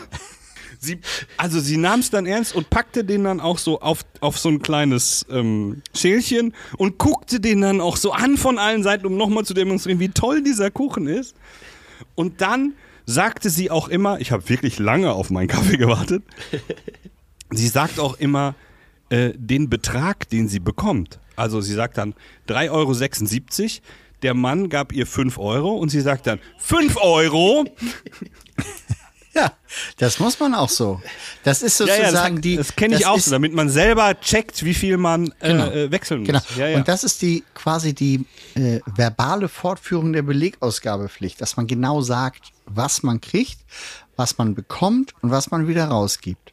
sie, 0.78 1.00
also 1.36 1.60
sie 1.60 1.76
nahm 1.76 2.00
es 2.00 2.10
dann 2.10 2.26
ernst 2.26 2.54
und 2.54 2.70
packte 2.70 3.04
den 3.04 3.24
dann 3.24 3.40
auch 3.40 3.58
so 3.58 3.80
auf, 3.80 4.00
auf 4.20 4.38
so 4.38 4.48
ein 4.48 4.62
kleines 4.62 5.26
ähm, 5.30 5.82
Schälchen 5.94 6.54
und 6.78 6.98
guckte 6.98 7.40
den 7.40 7.60
dann 7.60 7.80
auch 7.80 7.96
so 7.96 8.12
an 8.12 8.36
von 8.36 8.58
allen 8.58 8.82
Seiten, 8.82 9.06
um 9.06 9.16
nochmal 9.16 9.44
zu 9.44 9.54
demonstrieren, 9.54 10.00
wie 10.00 10.10
toll 10.10 10.42
dieser 10.42 10.70
Kuchen 10.70 11.08
ist. 11.08 11.34
Und 12.14 12.40
dann 12.40 12.74
sagte 13.06 13.50
sie 13.50 13.70
auch 13.70 13.88
immer, 13.88 14.20
ich 14.20 14.32
habe 14.32 14.48
wirklich 14.48 14.78
lange 14.78 15.12
auf 15.12 15.30
meinen 15.30 15.48
Kaffee 15.48 15.76
gewartet, 15.76 16.22
sie 17.50 17.68
sagt 17.68 17.98
auch 17.98 18.18
immer 18.18 18.54
äh, 19.08 19.32
den 19.36 19.70
Betrag, 19.70 20.28
den 20.28 20.48
sie 20.48 20.60
bekommt. 20.60 21.20
Also 21.36 21.60
sie 21.60 21.74
sagt 21.74 21.98
dann 21.98 22.14
3,76 22.48 23.62
Euro. 23.62 23.82
Der 24.22 24.34
Mann 24.34 24.70
gab 24.70 24.92
ihr 24.92 25.06
5 25.06 25.38
Euro 25.38 25.76
und 25.76 25.90
sie 25.90 26.00
sagt 26.00 26.26
dann 26.26 26.40
5 26.58 26.96
Euro. 26.96 27.64
Ja, 29.34 29.52
das 29.98 30.18
muss 30.18 30.40
man 30.40 30.54
auch 30.54 30.70
so. 30.70 31.02
Das 31.44 31.62
ist 31.62 31.76
sozusagen 31.76 32.36
das, 32.36 32.40
die. 32.42 32.56
das 32.56 32.74
kenne 32.74 32.94
ich 32.94 33.02
das 33.02 33.10
auch 33.10 33.18
so, 33.18 33.30
damit 33.32 33.52
man 33.52 33.68
selber 33.68 34.18
checkt, 34.18 34.64
wie 34.64 34.72
viel 34.72 34.96
man 34.96 35.26
äh, 35.40 35.48
Genau. 35.48 35.66
äh, 35.66 35.90
wechseln 35.90 36.20
muss. 36.20 36.28
Genau. 36.28 36.40
Ja, 36.56 36.68
ja. 36.68 36.78
Und 36.78 36.88
das 36.88 37.04
ist 37.04 37.20
die 37.20 37.44
quasi 37.52 37.92
die 37.94 38.24
äh, 38.54 38.80
verbale 38.86 39.50
Fortführung 39.50 40.14
der 40.14 40.22
Belegausgabepflicht, 40.22 41.38
dass 41.38 41.58
man 41.58 41.66
genau 41.66 42.00
sagt, 42.00 42.44
was 42.66 43.02
man 43.02 43.20
kriegt, 43.20 43.58
was 44.16 44.38
man 44.38 44.54
bekommt 44.54 45.14
und 45.22 45.30
was 45.30 45.50
man 45.50 45.68
wieder 45.68 45.86
rausgibt. 45.86 46.52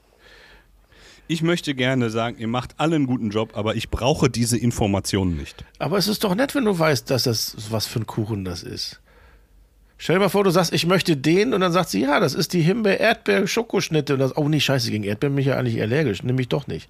ich 1.27 1.41
möchte 1.41 1.73
gerne 1.73 2.09
sagen, 2.09 2.37
ihr 2.37 2.47
macht 2.47 2.75
alle 2.77 2.95
einen 2.95 3.07
guten 3.07 3.29
Job, 3.29 3.51
aber 3.55 3.75
ich 3.75 3.89
brauche 3.89 4.29
diese 4.29 4.57
Informationen 4.57 5.37
nicht. 5.37 5.63
Aber 5.79 5.97
es 5.97 6.07
ist 6.07 6.23
doch 6.23 6.35
nett, 6.35 6.53
wenn 6.53 6.65
du 6.65 6.77
weißt, 6.77 7.09
dass 7.09 7.23
das 7.23 7.55
was 7.69 7.87
für 7.87 7.99
ein 7.99 8.07
Kuchen 8.07 8.45
das 8.45 8.61
ist. 8.63 8.99
Stell 9.97 10.17
dir 10.17 10.19
mal 10.19 10.29
vor, 10.29 10.43
du 10.43 10.49
sagst, 10.49 10.73
ich 10.73 10.85
möchte 10.85 11.15
den 11.15 11.53
und 11.53 11.61
dann 11.61 11.71
sagt 11.71 11.89
sie, 11.89 12.01
ja, 12.01 12.19
das 12.19 12.33
ist 12.33 12.51
die 12.51 12.61
Himbeer-Erdbeer-Schokoschnitte. 12.61 14.15
Und 14.15 14.19
das, 14.19 14.35
oh 14.35 14.49
nee, 14.49 14.59
scheiße, 14.59 14.91
gegen 14.91 15.05
Erdbeeren 15.05 15.35
bin 15.35 15.41
ich 15.41 15.47
ja 15.47 15.55
eigentlich 15.55 15.81
allergisch, 15.81 16.23
nehme 16.23 16.41
ich 16.41 16.49
doch 16.49 16.67
nicht. 16.67 16.89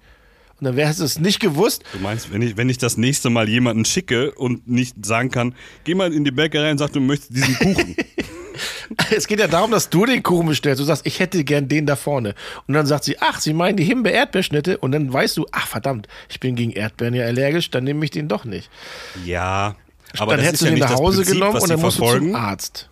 Und 0.58 0.64
dann 0.64 0.76
wärst 0.76 1.00
du 1.00 1.04
es 1.04 1.18
nicht 1.18 1.38
gewusst. 1.40 1.84
Du 1.92 2.00
meinst, 2.00 2.32
wenn 2.32 2.42
ich, 2.42 2.56
wenn 2.56 2.68
ich 2.68 2.78
das 2.78 2.96
nächste 2.96 3.30
Mal 3.30 3.48
jemanden 3.48 3.84
schicke 3.84 4.32
und 4.32 4.68
nicht 4.68 5.06
sagen 5.06 5.30
kann, 5.30 5.54
geh 5.84 5.94
mal 5.94 6.12
in 6.12 6.24
die 6.24 6.32
Bäckerei 6.32 6.72
und 6.72 6.78
sag, 6.78 6.92
du 6.92 7.00
möchtest 7.00 7.36
diesen 7.36 7.54
Kuchen. 7.56 7.94
Es 9.10 9.26
geht 9.26 9.40
ja 9.40 9.48
darum, 9.48 9.70
dass 9.70 9.90
du 9.90 10.06
den 10.06 10.22
Kuchen 10.22 10.46
bestellst. 10.46 10.80
Du 10.80 10.84
sagst, 10.84 11.06
ich 11.06 11.20
hätte 11.20 11.44
gern 11.44 11.68
den 11.68 11.86
da 11.86 11.96
vorne. 11.96 12.34
Und 12.66 12.74
dann 12.74 12.86
sagt 12.86 13.04
sie, 13.04 13.20
ach, 13.20 13.40
sie 13.40 13.52
meinen 13.52 13.76
die 13.76 13.84
Himbeer-Erdbeerschnitte. 13.84 14.78
Und 14.78 14.92
dann 14.92 15.12
weißt 15.12 15.36
du, 15.36 15.46
ach 15.52 15.66
verdammt, 15.66 16.08
ich 16.28 16.40
bin 16.40 16.56
gegen 16.56 16.72
Erdbeeren 16.72 17.14
ja 17.14 17.24
allergisch, 17.26 17.70
dann 17.70 17.84
nehme 17.84 18.04
ich 18.04 18.10
den 18.10 18.28
doch 18.28 18.44
nicht. 18.44 18.70
ja, 19.24 19.76
aber 20.18 20.36
dann 20.36 20.44
hättest 20.44 20.62
du 20.62 20.66
ja 20.66 20.72
den 20.72 20.80
nach 20.80 20.94
Hause 20.94 21.18
Prinzip, 21.18 21.34
genommen 21.34 21.58
und 21.58 21.70
dann 21.70 21.80
musst 21.80 21.98
du 21.98 22.02
verfolgen. 22.02 22.32
zum 22.32 22.36
Arzt. 22.36 22.88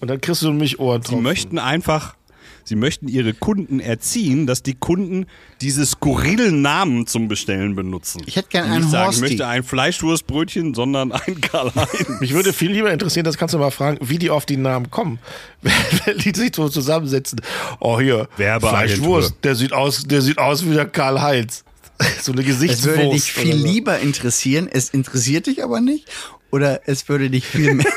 Und 0.00 0.08
dann 0.08 0.20
kriegst 0.20 0.42
du 0.42 0.52
mich 0.52 0.80
Ohren 0.80 1.02
Sie 1.02 1.16
möchten 1.16 1.58
einfach, 1.58 2.16
sie 2.64 2.76
möchten 2.76 3.08
ihre 3.08 3.34
Kunden 3.34 3.80
erziehen, 3.80 4.46
dass 4.46 4.62
die 4.62 4.74
Kunden 4.74 5.26
diese 5.60 5.84
skurrilen 5.86 6.62
Namen 6.62 7.06
zum 7.06 7.28
Bestellen 7.28 7.74
benutzen. 7.74 8.22
Ich 8.26 8.36
hätte 8.36 8.48
gern 8.48 8.64
Und 8.66 8.70
einen 8.72 8.80
nicht 8.82 8.90
sagen, 8.90 9.02
ich 9.10 9.16
Horsti. 9.16 9.20
möchte 9.22 9.46
ein 9.46 9.62
Fleischwurstbrötchen, 9.62 10.74
sondern 10.74 11.12
ein 11.12 11.40
Karl-Heinz. 11.40 12.08
Mich 12.20 12.32
würde 12.34 12.52
viel 12.52 12.72
lieber 12.72 12.92
interessieren, 12.92 13.24
das 13.24 13.36
kannst 13.38 13.54
du 13.54 13.58
mal 13.58 13.70
fragen, 13.70 13.98
wie 14.02 14.18
die 14.18 14.30
auf 14.30 14.46
die 14.46 14.56
Namen 14.56 14.90
kommen. 14.90 15.18
Wenn 16.04 16.18
die 16.18 16.32
sich 16.34 16.52
so 16.54 16.68
zusammensetzen. 16.68 17.40
Oh, 17.80 18.00
hier. 18.00 18.28
Fleischwurst, 18.36 19.34
der 19.42 19.54
sieht 19.54 19.72
aus, 19.72 20.04
der 20.04 20.22
sieht 20.22 20.38
aus 20.38 20.64
wie 20.64 20.74
der 20.74 20.86
Karl-Heinz. 20.86 21.64
So 22.20 22.32
eine 22.32 22.40
Es 22.40 22.46
Gesichtswurst. 22.48 22.96
würde 22.98 23.10
dich 23.10 23.32
viel 23.32 23.56
so. 23.58 23.64
lieber 23.66 23.98
interessieren, 24.00 24.68
es 24.70 24.90
interessiert 24.90 25.46
dich 25.46 25.62
aber 25.62 25.80
nicht. 25.80 26.08
Oder 26.50 26.80
es 26.88 27.08
würde 27.08 27.30
dich 27.30 27.46
viel 27.46 27.74
mehr. 27.74 27.92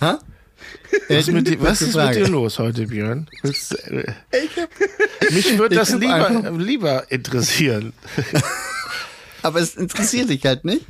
ha? 0.00 0.18
Was 1.08 1.18
ist 1.28 1.32
mit, 1.32 1.46
dir- 1.48 1.60
was 1.60 1.82
ist 1.82 1.94
mit 1.96 2.14
dir 2.14 2.28
los 2.28 2.58
heute, 2.58 2.86
Björn? 2.86 3.28
Willst, 3.42 3.72
äh, 3.88 4.04
mich 5.30 5.58
würde 5.58 5.76
das 5.76 5.90
lieber, 5.90 6.26
einfach- 6.26 6.52
lieber 6.58 7.10
interessieren. 7.10 7.92
Aber 9.42 9.60
es 9.60 9.74
interessiert 9.76 10.28
dich 10.28 10.44
halt 10.44 10.64
nicht. 10.64 10.86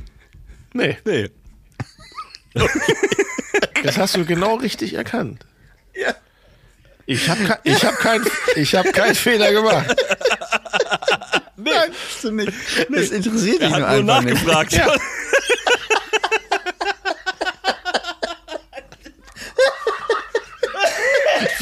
Nee, 0.73 0.97
Nee. 1.05 1.29
das 3.83 3.97
hast 3.97 4.15
du 4.15 4.25
genau 4.25 4.55
richtig 4.55 4.93
erkannt. 4.93 5.45
Ja. 5.95 6.13
Ich 7.05 7.27
habe 7.29 7.59
ich 7.63 7.83
hab 7.83 7.97
keinen 7.97 8.25
ich 8.55 8.75
hab 8.75 8.91
keinen 8.93 9.15
Fehler 9.15 9.51
gemacht. 9.51 9.95
Nein, 11.57 11.91
hast 12.09 12.23
du 12.23 12.31
nicht. 12.31 12.51
Es 12.95 13.11
interessiert 13.11 13.61
dich 13.61 13.69
nur 13.69 13.79
nur 13.79 13.87
einfach 13.87 14.21
nicht. 14.21 14.45
nachgefragt. 14.45 14.73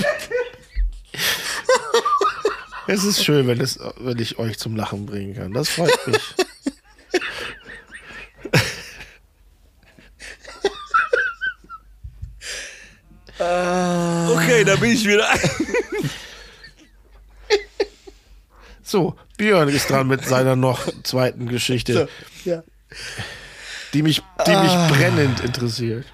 Es 2.88 3.04
ist 3.06 3.24
schön, 3.24 3.48
wenn, 3.48 3.62
es, 3.62 3.80
wenn 4.00 4.17
ich 4.20 4.38
euch 4.39 4.58
zum 4.58 4.76
Lachen 4.76 5.06
bringen 5.06 5.34
kann. 5.36 5.54
Das 5.54 5.70
freut 5.70 5.96
mich. 6.08 6.36
Okay, 13.39 14.63
da 14.63 14.76
bin 14.76 14.91
ich 14.91 15.06
wieder. 15.06 15.28
So, 18.84 19.15
Björn 19.38 19.70
ist 19.70 19.89
dran 19.89 20.08
mit 20.08 20.26
seiner 20.26 20.56
noch 20.56 20.88
zweiten 21.04 21.48
Geschichte, 21.48 22.10
Ja. 22.44 22.62
die 23.94 24.04
mich, 24.04 24.22
die 24.46 24.52
mich 24.56 24.72
brennend 24.89 25.39
interessiert. 25.39 26.06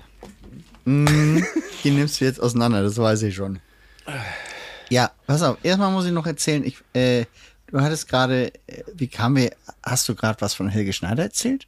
Die 1.84 1.92
nimmst 1.92 2.22
du 2.22 2.26
jetzt 2.26 2.40
auseinander, 2.42 2.82
das 2.82 2.98
weiß 2.98 3.22
ich 3.24 3.36
schon. 3.36 3.60
Ja, 4.90 5.12
pass 5.26 5.44
auf, 5.44 5.58
erstmal 5.64 5.92
muss 5.92 6.06
ich 6.06 6.14
noch 6.14 6.26
erzählen, 6.26 6.64
ich, 6.64 6.78
äh, 6.94 7.26
du 7.68 7.82
hattest 7.82 8.08
gerade, 8.08 8.54
äh, 8.68 8.84
wie 8.94 9.08
kam 9.08 9.36
wir, 9.36 9.52
hast 9.84 10.08
du 10.08 10.16
gerade 10.16 10.40
was 10.40 10.54
von 10.54 10.70
Helge 10.70 10.94
Schneider 10.94 11.24
erzählt? 11.24 11.68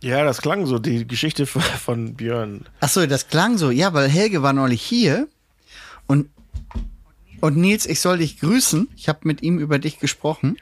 Ja, 0.00 0.22
das 0.24 0.40
klang 0.40 0.66
so, 0.66 0.78
die 0.78 1.04
Geschichte 1.08 1.46
von, 1.46 1.62
von 1.62 2.14
Björn. 2.14 2.66
Ach 2.78 2.88
so, 2.88 3.04
das 3.06 3.26
klang 3.26 3.58
so, 3.58 3.72
ja, 3.72 3.92
weil 3.92 4.08
Helge 4.08 4.40
war 4.42 4.52
neulich 4.52 4.82
hier 4.82 5.26
und, 6.06 6.30
und 7.40 7.56
Nils, 7.56 7.86
ich 7.86 8.00
soll 8.00 8.18
dich 8.18 8.38
grüßen, 8.38 8.88
ich 8.94 9.08
habe 9.08 9.20
mit 9.24 9.42
ihm 9.42 9.58
über 9.58 9.80
dich 9.80 9.98
gesprochen 9.98 10.50
Und 10.50 10.58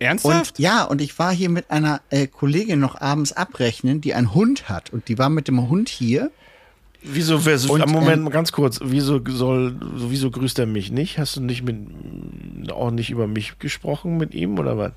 Ernsthaft? 0.00 0.58
ja, 0.58 0.84
und 0.84 1.00
ich 1.00 1.18
war 1.18 1.32
hier 1.32 1.48
mit 1.48 1.70
einer 1.70 2.02
äh, 2.10 2.26
Kollegin 2.26 2.78
noch 2.78 3.00
abends 3.00 3.32
abrechnen, 3.32 4.02
die 4.02 4.12
einen 4.12 4.34
Hund 4.34 4.68
hat. 4.68 4.90
Und 4.92 5.08
die 5.08 5.16
war 5.16 5.30
mit 5.30 5.48
dem 5.48 5.70
Hund 5.70 5.88
hier. 5.88 6.30
Wieso, 7.02 7.44
wer, 7.46 7.58
Und, 7.70 7.80
am 7.82 7.90
Moment 7.90 8.18
ähm, 8.18 8.24
mal 8.24 8.30
ganz 8.30 8.52
kurz, 8.52 8.78
wieso 8.82 9.20
soll, 9.28 9.74
wieso 9.80 10.30
grüßt 10.30 10.58
er 10.58 10.66
mich 10.66 10.90
nicht? 10.90 11.18
Hast 11.18 11.36
du 11.36 11.40
nicht 11.40 11.62
mit, 11.62 12.70
auch 12.72 12.90
nicht 12.90 13.10
über 13.10 13.26
mich 13.26 13.58
gesprochen 13.58 14.18
mit 14.18 14.34
ihm 14.34 14.58
oder 14.58 14.76
was? 14.76 14.92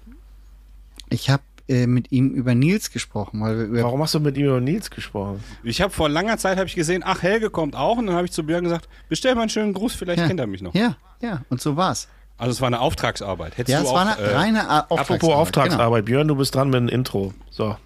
Ich 1.10 1.30
habe 1.30 1.44
äh, 1.70 1.88
mit 1.88 2.12
ihm 2.12 2.32
über 2.32 2.56
Nils 2.56 2.92
gesprochen, 2.92 3.40
weil 3.40 3.58
wir 3.58 3.64
über 3.66 3.84
Warum 3.84 4.02
hast 4.02 4.14
du 4.16 4.20
mit 4.20 4.38
ihm 4.38 4.48
über 4.48 4.60
Nils 4.60 4.90
gesprochen? 4.92 5.42
Ich 5.64 5.82
habe 5.82 5.94
vor 5.94 6.10
langer 6.10 6.38
Zeit 6.38 6.58
habe 6.58 6.68
ich 6.68 6.76
gesehen, 6.76 7.04
ach 7.06 7.22
Helge 7.22 7.50
kommt 7.50 7.74
auch 7.76 7.98
und 7.98 8.08
dann 8.08 8.16
habe 8.18 8.26
ich 8.26 8.34
zu 8.34 8.44
Björn 8.46 8.66
gesagt, 8.66 8.90
bestell 9.08 9.36
mal 9.36 9.42
einen 9.42 9.50
schönen 9.50 9.74
Gruß, 9.74 9.94
vielleicht 9.96 10.20
ja, 10.20 10.28
kennt 10.28 10.42
er 10.42 10.48
mich 10.48 10.62
noch. 10.62 10.76
Ja, 10.76 10.98
ja, 11.22 11.44
und 11.50 11.62
so 11.62 11.78
war's. 11.78 12.10
Also 12.38 12.52
es 12.52 12.60
war 12.62 12.68
eine 12.68 12.82
Auftragsarbeit. 12.82 13.58
Hättest 13.58 13.70
Ja, 13.72 13.80
du 13.80 13.86
es 13.86 13.92
auch, 13.92 13.96
war 13.96 14.18
eine 14.18 14.18
äh, 14.28 14.36
reine 14.36 14.68
A- 14.70 14.80
Apropos 14.80 15.00
Auftragsarbeit. 15.00 15.38
Auftragsarbeit, 15.38 16.06
Björn, 16.06 16.28
du 16.28 16.36
bist 16.36 16.54
dran 16.56 16.68
mit 16.70 16.78
einem 16.78 16.90
Intro. 16.90 17.34
So. 17.50 17.64
Genau. 17.66 17.78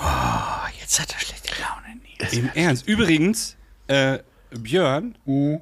Oh, 0.00 0.68
jetzt 0.80 0.98
hat 1.00 1.12
er 1.12 1.20
schlechte 1.20 1.50
Laune. 1.60 1.83
Im 2.32 2.50
Ernst. 2.54 2.86
Übrigens, 2.88 3.56
äh, 3.88 4.18
Björn, 4.50 5.16
Mhm. 5.26 5.60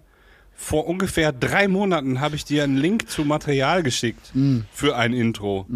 vor 0.54 0.86
ungefähr 0.86 1.32
drei 1.32 1.66
Monaten 1.68 2.20
habe 2.20 2.36
ich 2.36 2.44
dir 2.44 2.62
einen 2.64 2.76
Link 2.76 3.10
zu 3.10 3.24
Material 3.24 3.82
geschickt 3.82 4.30
Mhm. 4.34 4.64
für 4.72 4.96
ein 4.96 5.12
Intro. 5.12 5.66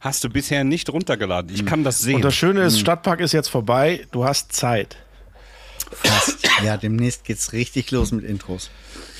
Hast 0.00 0.24
du 0.24 0.28
bisher 0.28 0.64
nicht 0.64 0.88
runtergeladen. 0.90 1.54
Ich 1.54 1.64
kann 1.66 1.84
das 1.84 2.00
sehen. 2.00 2.16
Und 2.16 2.22
das 2.22 2.34
Schöne 2.34 2.62
ist, 2.64 2.78
Stadtpark 2.80 3.20
ist 3.20 3.32
jetzt 3.32 3.48
vorbei, 3.48 4.06
du 4.12 4.24
hast 4.24 4.52
Zeit. 4.52 4.96
Fast. 5.92 6.48
Ja, 6.64 6.76
demnächst 6.76 7.24
geht's 7.24 7.52
richtig 7.52 7.90
los 7.90 8.10
mit 8.12 8.24
Intros. 8.24 8.70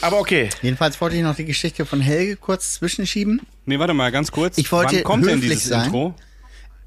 Aber 0.00 0.18
okay. 0.18 0.50
Jedenfalls 0.62 1.00
wollte 1.00 1.16
ich 1.16 1.22
noch 1.22 1.36
die 1.36 1.44
Geschichte 1.44 1.86
von 1.86 2.00
Helge 2.00 2.36
kurz 2.36 2.74
zwischenschieben. 2.74 3.40
nee, 3.66 3.78
warte 3.78 3.94
mal, 3.94 4.10
ganz 4.10 4.30
kurz. 4.32 4.58
Ich 4.58 4.70
wollte 4.72 4.96
Wann 4.96 5.04
kommt 5.04 5.26
denn 5.26 5.36
höflich 5.36 5.50
dieses 5.52 5.68
sein. 5.68 5.84
Intro? 5.86 6.14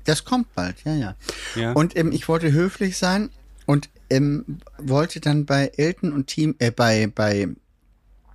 Das 0.06 0.24
kommt 0.26 0.54
bald, 0.56 0.76
ja, 0.86 0.96
ja. 0.96 1.16
Ja. 1.56 1.72
Und 1.74 1.96
ähm, 1.96 2.12
ich 2.12 2.28
wollte 2.28 2.52
höflich 2.52 2.98
sein 2.98 3.30
und 3.70 3.90
ähm, 4.10 4.58
wollte 4.80 5.20
dann 5.20 5.46
bei 5.46 5.72
Elton 5.78 6.12
und 6.12 6.26
Team, 6.26 6.56
äh, 6.58 6.72
bei, 6.72 7.06
bei 7.06 7.50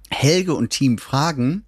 Helge 0.09 0.55
und 0.55 0.71
Team 0.71 0.97
fragen, 0.97 1.65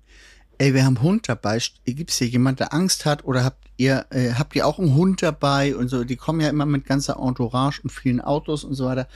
ey, 0.59 0.72
wir 0.72 0.85
haben 0.85 0.98
einen 0.98 1.05
Hund 1.05 1.29
dabei, 1.29 1.61
gibt 1.85 2.12
es 2.12 2.18
hier 2.18 2.29
jemand, 2.29 2.61
der 2.61 2.72
Angst 2.72 3.07
hat 3.07 3.24
oder 3.24 3.42
habt 3.42 3.66
ihr, 3.76 4.07
äh, 4.11 4.35
habt 4.35 4.55
ihr 4.55 4.68
auch 4.68 4.79
einen 4.79 4.94
Hund 4.94 5.20
dabei 5.20 5.74
und 5.74 5.88
so, 5.88 6.05
die 6.05 6.14
kommen 6.14 6.40
ja 6.40 6.48
immer 6.48 6.64
mit 6.64 6.87
ganzer 6.87 7.16
Entourage 7.20 7.81
und 7.83 7.90
vielen 7.90 8.20
Autos 8.20 8.62
und 8.62 8.74
so 8.74 8.85
weiter 8.85 9.09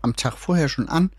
am 0.00 0.16
Tag 0.16 0.38
vorher 0.38 0.70
schon 0.70 0.88
an. 0.88 1.10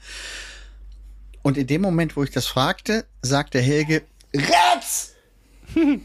Und 1.44 1.60
in 1.60 1.67
dem 1.67 1.82
Moment, 1.84 2.17
wo 2.17 2.24
ich 2.24 2.32
das 2.32 2.48
fragte, 2.48 3.06
sagte 3.22 3.62
Helge, 3.62 4.02
Ratz! 4.34 5.13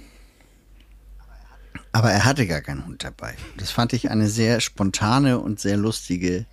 Aber 1.92 2.10
er 2.10 2.26
hatte 2.26 2.46
gar 2.46 2.60
keinen 2.60 2.84
Hund 2.84 3.02
dabei. 3.02 3.34
Das 3.56 3.70
fand 3.70 3.94
ich 3.94 4.10
eine 4.10 4.28
sehr 4.28 4.60
spontane 4.60 5.38
und 5.38 5.58
sehr 5.58 5.78
lustige 5.78 6.44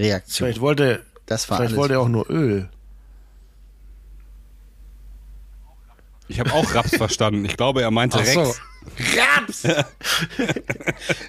Reaktion. 0.00 0.46
Vielleicht 0.46 0.60
wollte, 0.60 1.04
Das 1.26 1.48
war 1.50 1.58
vielleicht 1.58 1.76
wollte 1.76 1.94
er 1.94 2.00
auch 2.00 2.08
nur 2.08 2.28
Öl. 2.30 2.68
Ich 6.28 6.38
habe 6.38 6.52
auch 6.52 6.74
Raps 6.74 6.96
verstanden. 6.96 7.44
Ich 7.44 7.56
glaube, 7.56 7.82
er 7.82 7.90
meinte 7.90 8.18
Ach 8.20 8.24
so. 8.24 8.40
Rex. 8.42 8.60
Raps! 9.16 9.64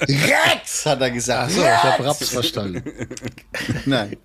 Raps, 0.08 0.86
hat 0.86 1.02
er 1.02 1.12
gesagt. 1.12 1.52
Ach 1.52 1.56
so, 1.56 1.62
ich 1.62 1.68
habe 1.84 2.06
Raps 2.06 2.30
verstanden. 2.30 2.84
Nein, 3.86 4.16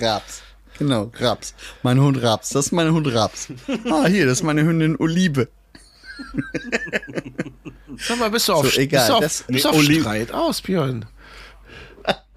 Raps. 0.00 0.42
Genau, 0.78 1.12
Raps. 1.18 1.54
Mein 1.82 2.00
Hund 2.00 2.20
Raps. 2.22 2.48
Das 2.50 2.66
ist 2.66 2.72
mein 2.72 2.90
Hund 2.92 3.06
Raps. 3.12 3.48
Ah, 3.90 4.06
hier, 4.06 4.24
das 4.26 4.38
ist 4.38 4.42
meine 4.42 4.62
Hündin 4.64 4.96
Olive. 4.98 5.48
Sag 7.98 8.18
mal, 8.18 8.30
bist 8.30 8.48
du 8.48 8.54
auf, 8.54 8.72
So, 8.72 8.80
egal, 8.80 9.00
bist 9.00 9.08
du 9.10 9.14
auf, 9.14 9.20
das- 9.20 9.44
bist 9.46 9.64
du 9.66 9.70
Nee, 9.70 9.76
auf 9.98 10.00
Streit 10.00 10.32
aus, 10.32 10.62
Björn? 10.62 11.04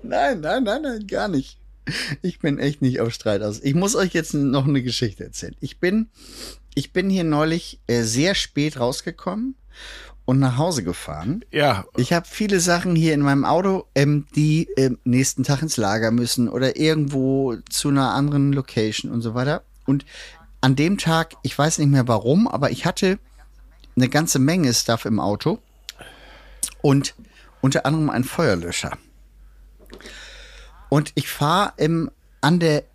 Nein, 0.08 0.42
nein, 0.42 0.64
nein, 0.64 0.82
nein, 0.82 1.08
gar 1.08 1.28
nicht. 1.28 1.58
Ich 2.22 2.40
bin 2.40 2.58
echt 2.58 2.82
nicht 2.82 3.00
auf 3.00 3.14
Streit 3.14 3.42
aus. 3.44 3.60
Ich 3.62 3.76
muss 3.76 3.96
euch 3.96 4.14
jetzt 4.14 4.34
noch 4.34 4.68
eine 4.68 4.82
Geschichte 4.82 5.24
erzählen. 5.24 5.56
Ich 5.60 5.80
bin, 5.80 6.10
ich 6.74 6.94
bin 6.94 7.10
hier 7.10 7.24
neulich 7.24 7.80
äh, 7.88 8.02
sehr 8.02 8.34
spät 8.34 8.80
rausgekommen 8.80 9.56
und 10.26 10.40
nach 10.40 10.58
Hause 10.58 10.84
gefahren. 10.84 11.46
Ja, 11.52 11.86
Ich 11.96 12.12
habe 12.12 12.28
viele 12.28 12.60
Sachen 12.60 12.96
hier 12.96 13.14
in 13.14 13.22
meinem 13.22 13.46
Auto, 13.46 13.86
ähm, 13.94 14.26
die 14.36 14.68
ähm, 14.78 14.98
nächsten 15.04 15.44
Tag 15.44 15.62
ins 15.62 15.78
Lager 15.78 16.10
müssen 16.12 16.50
oder 16.50 16.76
irgendwo 16.76 17.56
zu 17.70 17.90
einer 17.90 18.14
anderen 18.14 18.52
Location 18.52 19.12
und 19.12 19.22
so 19.22 19.36
weiter. 19.36 19.64
Und 19.86 20.06
an 20.62 20.76
dem 20.76 20.98
Tag, 20.98 21.36
ich 21.44 21.56
weiß 21.56 21.78
nicht 21.78 21.90
mehr 21.90 22.08
warum, 22.08 22.48
aber 22.48 22.72
ich 22.72 22.86
hatte 22.86 23.20
eine 23.96 24.10
ganze 24.10 24.40
Menge 24.40 24.74
Stuff 24.74 25.06
im 25.06 25.20
Auto 25.20 25.60
und 26.82 27.14
unter 27.62 27.86
anderem 27.86 28.10
einen 28.10 28.24
Feuerlöscher. 28.24 28.98
Und 30.96 31.12
ich 31.16 31.28
fahre 31.28 31.74
ähm, 31.78 32.10
an 32.40 32.62
der 32.62 32.86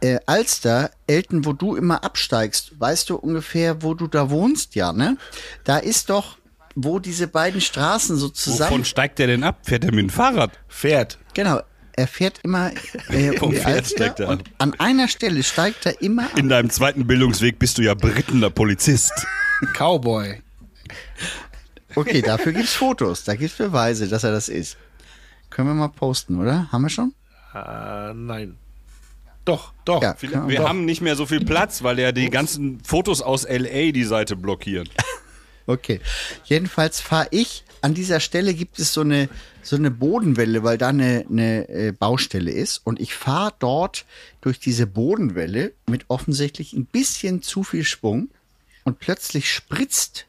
äh, 0.00 0.18
Alster, 0.24 0.90
Elton, 1.06 1.44
wo 1.44 1.52
du 1.52 1.76
immer 1.76 2.02
absteigst, 2.02 2.80
weißt 2.80 3.10
du 3.10 3.16
ungefähr, 3.16 3.82
wo 3.82 3.92
du 3.92 4.06
da 4.06 4.30
wohnst, 4.30 4.74
ja, 4.74 4.94
ne? 4.94 5.18
Da 5.62 5.76
ist 5.76 6.08
doch, 6.08 6.38
wo 6.74 6.98
diese 7.00 7.28
beiden 7.28 7.60
Straßen 7.60 8.16
so 8.16 8.30
zusammen. 8.30 8.70
Wovon 8.70 8.84
steigt 8.86 9.18
der 9.18 9.26
denn 9.26 9.44
ab? 9.44 9.58
Fährt 9.62 9.84
er 9.84 9.92
mit 9.92 10.04
dem 10.04 10.08
Fahrrad? 10.08 10.58
Pferd. 10.70 11.18
Genau. 11.34 11.60
Er 11.92 12.06
fährt 12.06 12.40
immer 12.44 12.70
äh, 13.10 13.38
um 13.40 13.50
die 13.50 13.58
Pferd 13.58 13.76
Alster 13.76 13.94
steigt 13.94 14.20
er 14.20 14.28
und 14.30 14.40
ab. 14.40 14.54
an 14.56 14.80
einer 14.80 15.06
Stelle 15.08 15.42
steigt 15.42 15.84
er 15.84 16.00
immer 16.00 16.24
ab. 16.24 16.38
In 16.38 16.48
deinem 16.48 16.70
zweiten 16.70 17.06
Bildungsweg 17.06 17.58
bist 17.58 17.76
du 17.76 17.82
ja 17.82 17.92
berittender 17.92 18.48
Polizist. 18.48 19.12
Cowboy. 19.74 20.40
Okay, 21.94 22.22
dafür 22.22 22.54
gibt's 22.54 22.72
Fotos, 22.72 23.22
da 23.24 23.34
gibt's 23.34 23.58
Beweise, 23.58 24.08
dass 24.08 24.24
er 24.24 24.32
das 24.32 24.48
ist. 24.48 24.78
Können 25.50 25.68
wir 25.68 25.74
mal 25.74 25.88
posten, 25.88 26.40
oder? 26.40 26.72
Haben 26.72 26.84
wir 26.84 26.88
schon? 26.88 27.12
Äh, 27.54 28.14
nein. 28.14 28.56
Doch, 29.44 29.72
doch. 29.84 30.02
Ja, 30.02 30.14
können 30.14 30.48
Wir 30.48 30.60
doch. 30.60 30.68
haben 30.68 30.84
nicht 30.84 31.00
mehr 31.02 31.16
so 31.16 31.26
viel 31.26 31.44
Platz, 31.44 31.82
weil 31.82 31.98
ja 31.98 32.12
die 32.12 32.30
ganzen 32.30 32.80
Fotos 32.82 33.20
aus 33.20 33.46
LA 33.48 33.92
die 33.92 34.04
Seite 34.04 34.36
blockieren. 34.36 34.88
Okay. 35.66 36.00
Jedenfalls 36.44 37.00
fahre 37.00 37.28
ich, 37.30 37.64
an 37.80 37.94
dieser 37.94 38.20
Stelle 38.20 38.52
gibt 38.52 38.78
es 38.78 38.92
so 38.92 39.00
eine, 39.00 39.30
so 39.62 39.76
eine 39.76 39.90
Bodenwelle, 39.90 40.62
weil 40.62 40.76
da 40.76 40.88
eine, 40.88 41.24
eine 41.28 41.68
äh, 41.70 41.92
Baustelle 41.92 42.50
ist. 42.50 42.82
Und 42.84 43.00
ich 43.00 43.14
fahre 43.14 43.54
dort 43.58 44.04
durch 44.42 44.58
diese 44.60 44.86
Bodenwelle 44.86 45.72
mit 45.86 46.04
offensichtlich 46.08 46.74
ein 46.74 46.84
bisschen 46.84 47.40
zu 47.40 47.62
viel 47.62 47.84
Schwung. 47.84 48.28
Und 48.84 48.98
plötzlich 48.98 49.50
spritzt, 49.50 50.26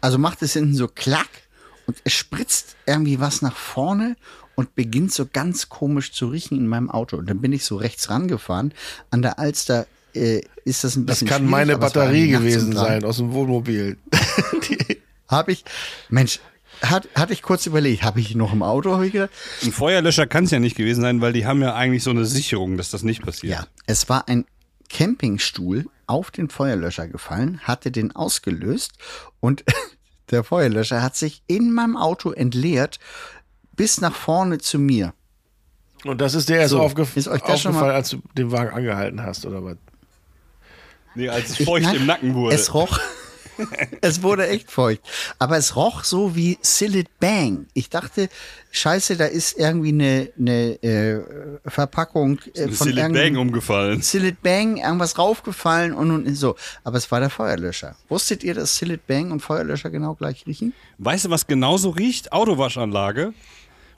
also 0.00 0.16
macht 0.16 0.40
es 0.40 0.54
hinten 0.54 0.74
so 0.74 0.88
klack 0.88 1.28
und 1.86 1.98
es 2.04 2.14
spritzt 2.14 2.76
irgendwie 2.86 3.20
was 3.20 3.42
nach 3.42 3.56
vorne 3.56 4.16
und 4.58 4.74
beginnt 4.74 5.12
so 5.12 5.24
ganz 5.24 5.68
komisch 5.68 6.10
zu 6.10 6.26
riechen 6.26 6.58
in 6.58 6.66
meinem 6.66 6.90
Auto. 6.90 7.16
Und 7.16 7.30
dann 7.30 7.40
bin 7.40 7.52
ich 7.52 7.64
so 7.64 7.76
rechts 7.76 8.10
rangefahren. 8.10 8.74
An 9.08 9.22
der 9.22 9.38
Alster 9.38 9.86
äh, 10.14 10.40
ist 10.64 10.82
das 10.82 10.96
ein 10.96 11.06
Das 11.06 11.20
bisschen 11.20 11.28
kann 11.28 11.36
schwierig, 11.42 11.50
meine 11.52 11.78
Batterie 11.78 12.28
gewesen 12.28 12.72
sein 12.72 13.04
aus 13.04 13.18
dem 13.18 13.32
Wohnmobil. 13.32 13.98
Habe 15.28 15.52
ich, 15.52 15.64
Mensch, 16.08 16.40
hat, 16.82 17.08
hatte 17.14 17.34
ich 17.34 17.42
kurz 17.42 17.66
überlegt, 17.66 18.02
habe 18.02 18.18
ich 18.18 18.34
noch 18.34 18.52
im 18.52 18.64
Auto? 18.64 18.96
Hab 18.96 19.04
ich 19.04 19.12
gedacht, 19.12 19.30
Ein 19.62 19.70
Feuerlöscher 19.70 20.26
kann 20.26 20.42
es 20.42 20.50
ja 20.50 20.58
nicht 20.58 20.76
gewesen 20.76 21.02
sein, 21.02 21.20
weil 21.20 21.32
die 21.32 21.46
haben 21.46 21.62
ja 21.62 21.76
eigentlich 21.76 22.02
so 22.02 22.10
eine 22.10 22.24
Sicherung, 22.24 22.76
dass 22.76 22.90
das 22.90 23.04
nicht 23.04 23.22
passiert. 23.22 23.52
ja, 23.52 23.66
es 23.86 24.08
war 24.08 24.26
ein 24.26 24.44
Campingstuhl 24.88 25.86
auf 26.08 26.32
den 26.32 26.48
Feuerlöscher 26.48 27.06
gefallen, 27.06 27.60
hatte 27.62 27.92
den 27.92 28.10
ausgelöst 28.10 28.94
und 29.38 29.62
der 30.32 30.42
Feuerlöscher 30.42 31.00
hat 31.00 31.14
sich 31.14 31.42
in 31.46 31.72
meinem 31.72 31.96
Auto 31.96 32.32
entleert 32.32 32.98
bis 33.78 34.02
nach 34.02 34.14
vorne 34.14 34.58
zu 34.58 34.78
mir. 34.78 35.14
Und 36.04 36.20
das 36.20 36.34
ist 36.34 36.48
dir 36.50 36.56
erst 36.58 36.70
So, 36.72 36.80
aufgef 36.80 37.16
ist 37.16 37.26
euch 37.28 37.40
das 37.40 37.62
schon 37.62 37.70
aufgefallen, 37.70 37.92
mal- 37.92 37.96
als 37.96 38.10
du 38.10 38.18
den 38.36 38.52
Wagen 38.52 38.70
angehalten 38.76 39.22
hast, 39.22 39.46
oder 39.46 39.64
was? 39.64 39.76
Nee, 41.14 41.28
als 41.30 41.50
es 41.50 41.60
Ich- 41.60 41.66
feucht 41.66 41.84
nein, 41.84 41.96
im 41.96 42.06
Nacken 42.06 42.34
wurde. 42.34 42.54
Es 42.54 42.72
roch. 42.74 43.00
es 44.02 44.22
wurde 44.22 44.46
echt 44.46 44.70
feucht. 44.70 45.00
Aber 45.40 45.56
es 45.56 45.74
roch 45.74 46.04
so 46.04 46.36
wie 46.36 46.58
Sillet 46.62 47.08
Bang. 47.18 47.66
Ich 47.74 47.90
dachte, 47.90 48.28
scheiße, 48.70 49.16
da 49.16 49.24
ist 49.24 49.58
irgendwie 49.58 49.88
eine, 49.88 50.30
eine 50.38 50.80
äh, 50.84 51.20
Verpackung 51.68 52.38
äh, 52.54 52.68
von 52.68 52.86
Silent 52.86 52.98
irgendeinem- 53.16 53.32
Bang 53.34 53.42
umgefallen. 53.42 54.00
Sillet 54.02 54.40
Bang, 54.42 54.76
irgendwas 54.76 55.18
raufgefallen 55.18 55.92
und, 55.92 56.12
und 56.12 56.32
so. 56.36 56.54
Aber 56.84 56.98
es 56.98 57.10
war 57.10 57.18
der 57.18 57.30
Feuerlöscher. 57.30 57.96
Wusstet 58.08 58.44
ihr, 58.44 58.54
dass 58.54 58.76
Sillet 58.76 59.04
Bang 59.08 59.32
und 59.32 59.40
Feuerlöscher 59.40 59.90
genau 59.90 60.14
gleich 60.14 60.46
riechen? 60.46 60.72
Weißt 60.98 61.24
du, 61.24 61.30
was 61.30 61.48
genauso 61.48 61.90
riecht? 61.90 62.30
Autowaschanlage. 62.32 63.32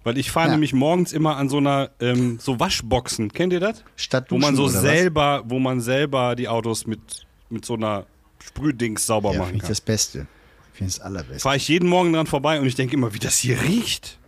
Weil 0.02 0.16
ich 0.16 0.30
fahre 0.30 0.46
Ja. 0.48 0.52
nämlich 0.52 0.72
morgens 0.72 1.12
immer 1.12 1.36
an 1.36 1.48
so 1.50 1.58
einer, 1.58 1.90
ähm, 2.00 2.38
so 2.40 2.58
Waschboxen. 2.58 3.32
Kennt 3.32 3.52
ihr 3.52 3.60
das? 3.60 3.84
Statt 3.96 4.26
Wo 4.30 4.38
man 4.38 4.56
so 4.56 4.64
oder 4.64 4.74
was? 4.74 4.80
selber, 4.80 5.42
wo 5.46 5.58
man 5.58 5.80
selber 5.80 6.34
die 6.36 6.48
Autos 6.48 6.86
mit, 6.86 7.26
mit 7.50 7.64
so 7.66 7.74
einer 7.74 8.06
Sprühdings 8.42 9.04
sauber 9.06 9.32
Ja, 9.32 9.38
machen 9.40 9.48
finde 9.48 9.56
ich 9.58 9.62
kann. 9.62 9.70
das 9.70 9.80
Beste. 9.82 10.26
Ich 10.72 10.78
finde 10.78 10.92
das 10.94 11.00
allerbeste. 11.00 11.40
Fahre 11.40 11.56
ich 11.56 11.68
jeden 11.68 11.88
Morgen 11.88 12.12
dran 12.14 12.26
vorbei 12.26 12.58
und 12.60 12.66
ich 12.66 12.74
denke 12.74 12.94
immer, 12.94 13.12
wie 13.12 13.18
das 13.18 13.36
hier 13.38 13.60
riecht. 13.60 14.18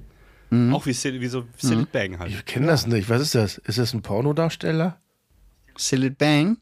Mhm. 0.51 0.75
Auch 0.75 0.85
wie, 0.85 0.91
wie 1.21 1.27
so 1.29 1.47
Silent 1.57 1.91
Bang 1.93 2.19
halt. 2.19 2.31
Ich 2.31 2.45
kenne 2.45 2.67
das 2.67 2.87
nicht. 2.87 3.09
Was 3.09 3.23
ist 3.23 3.35
das? 3.35 3.57
Ist 3.57 3.79
das 3.79 3.95
ein 3.95 4.03
Pornodarsteller? 4.03 5.01
Sillet 5.79 6.19
Bang? 6.19 6.59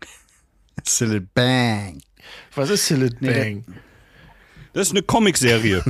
Sillet 0.86 1.34
Bang. 1.34 2.00
Was 2.54 2.70
ist 2.70 2.86
Silent 2.86 3.20
Nee, 3.20 3.32
Bang? 3.32 3.64
Das 4.74 4.88
ist 4.88 4.90
eine 4.90 5.02
Comicserie 5.02 5.82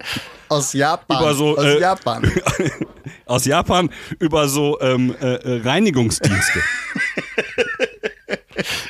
Aus 0.48 0.72
Japan. 0.72 1.18
Über 1.20 1.34
so, 1.34 1.56
aus 1.56 1.64
äh, 1.64 1.80
Japan. 1.80 2.32
aus 3.26 3.44
Japan 3.44 3.90
über 4.18 4.48
so 4.48 4.80
ähm, 4.80 5.14
äh, 5.20 5.34
äh, 5.34 5.60
Reinigungsdienste. 5.62 6.60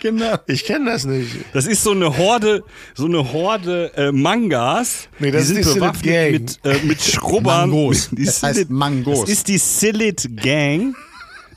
genau. 0.03 0.36
Ich 0.46 0.64
kenne 0.64 0.90
das 0.92 1.05
nicht. 1.05 1.30
Das 1.53 1.66
ist 1.66 1.82
so 1.82 1.92
eine 1.92 2.16
Horde, 2.16 2.62
so 2.94 3.07
eine 3.07 3.32
Horde 3.32 3.92
äh, 3.96 4.12
Mangas. 4.12 5.09
Nee, 5.18 5.30
das 5.30 5.48
die 5.48 5.55
ist 5.55 5.64
sind 5.64 5.74
die 5.74 5.80
bewaffnet 5.80 6.32
mit, 6.32 6.61
äh, 6.64 6.78
mit 6.86 7.03
Schrubbern. 7.03 7.70
Mangos. 7.70 8.09
Die 8.11 8.24
Das 8.24 8.42
heißt 8.42 8.55
Sillet- 8.57 8.70
Mangos. 8.70 9.20
Das 9.22 9.30
ist 9.30 9.48
die 9.48 9.59
Sillet 9.59 10.28
Gang. 10.42 10.94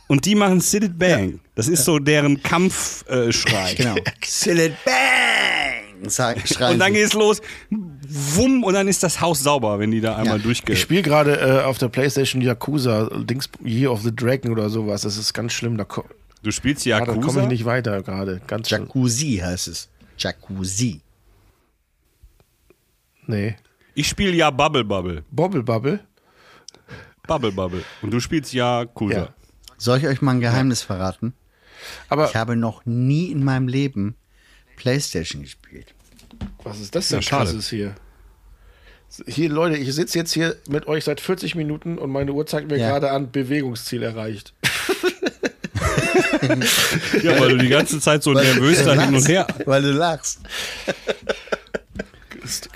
Und 0.07 0.25
die 0.25 0.35
machen 0.35 0.59
Sillet 0.59 0.99
Bang. 0.99 1.39
Das 1.55 1.67
ist 1.67 1.85
so 1.85 1.97
deren 1.97 2.41
Kampfschrei. 2.43 3.27
Äh, 3.27 3.31
Schrei. 3.31 3.73
Genau. 3.75 3.95
Silent 4.25 4.75
Bang! 4.83 5.82
Sag, 6.09 6.47
schreien 6.47 6.73
Und 6.73 6.79
dann 6.79 6.93
geht's 6.93 7.13
los. 7.13 7.41
Wumm, 7.69 8.63
und 8.63 8.73
dann 8.73 8.87
ist 8.87 9.03
das 9.03 9.21
Haus 9.21 9.39
sauber, 9.41 9.79
wenn 9.79 9.91
die 9.91 10.01
da 10.01 10.15
einmal 10.17 10.37
Ja. 10.37 10.43
durchge... 10.43 10.73
Ich 10.73 10.81
spiele 10.81 11.01
gerade 11.01 11.39
äh, 11.39 11.63
auf 11.63 11.77
der 11.77 11.89
Playstation 11.89 12.41
Yakuza, 12.41 13.09
Dings, 13.23 13.49
Year 13.63 13.91
of 13.91 14.01
the 14.01 14.15
Dragon 14.15 14.51
oder 14.51 14.69
sowas. 14.69 15.01
Das 15.01 15.17
ist 15.17 15.33
ganz 15.33 15.53
schlimm. 15.53 15.77
Da, 15.77 15.85
Du 16.43 16.51
spielst 16.51 16.85
ja, 16.85 16.99
da 16.99 17.05
Yakuza? 17.13 17.27
komme 17.27 17.41
ich 17.43 17.47
nicht 17.47 17.65
weiter 17.65 18.01
gerade. 18.01 18.41
Ganz 18.47 18.67
schlimm. 18.67 18.83
Jacuzzi 18.83 19.41
heißt 19.43 19.67
es. 19.69 19.89
Jacuzzi. 20.17 21.01
Nee. 23.25 23.55
Ich 23.95 24.07
spiele 24.07 24.31
ja 24.33 24.49
Bubble 24.49 24.83
Bubble. 24.83 25.23
Bobble 25.31 25.63
Bubble? 25.63 25.99
Bubble 27.27 27.51
Bubble. 27.51 27.83
Und 28.01 28.11
du 28.11 28.19
spielst 28.19 28.53
Yakuza. 28.53 29.15
Ja. 29.15 29.29
Soll 29.77 29.99
ich 29.99 30.07
euch 30.07 30.21
mal 30.21 30.31
ein 30.31 30.39
Geheimnis 30.41 30.81
verraten? 30.81 31.33
Aber 32.09 32.25
Ich 32.29 32.35
habe 32.35 32.55
noch 32.55 32.85
nie 32.85 33.31
in 33.31 33.43
meinem 33.43 33.67
Leben 33.67 34.15
Playstation 34.75 35.43
gespielt. 35.43 35.93
was 36.63 36.79
ist 36.79 36.95
das 36.95 37.09
denn 37.09 37.19
Ja, 37.19 37.21
schade. 37.21 37.45
krasses 37.45 37.69
hier? 37.69 37.95
Hier, 39.27 39.49
Leute, 39.49 39.77
ich 39.77 39.93
sitze 39.93 40.17
jetzt 40.17 40.33
hier 40.33 40.55
mit 40.67 40.87
euch 40.87 41.03
seit 41.03 41.21
40 41.21 41.53
Minuten 41.55 41.97
und 41.99 42.09
meine 42.11 42.31
Uhr 42.33 42.47
zeigt 42.47 42.69
mir 42.71 42.77
Ja. 42.79 42.89
gerade 42.89 43.11
an, 43.11 43.31
Bewegungsziel 43.31 44.03
erreicht. 44.03 44.53
Ja, 47.23 47.39
weil 47.39 47.49
du 47.49 47.57
die 47.57 47.69
ganze 47.69 47.99
Zeit 47.99 48.21
so 48.23 48.33
nervös 48.33 48.83
da 48.83 48.93
hin 49.01 49.15
und 49.15 49.27
her. 49.27 49.47
Weil 49.65 49.81
du 49.81 49.91
lachst. 49.91 50.39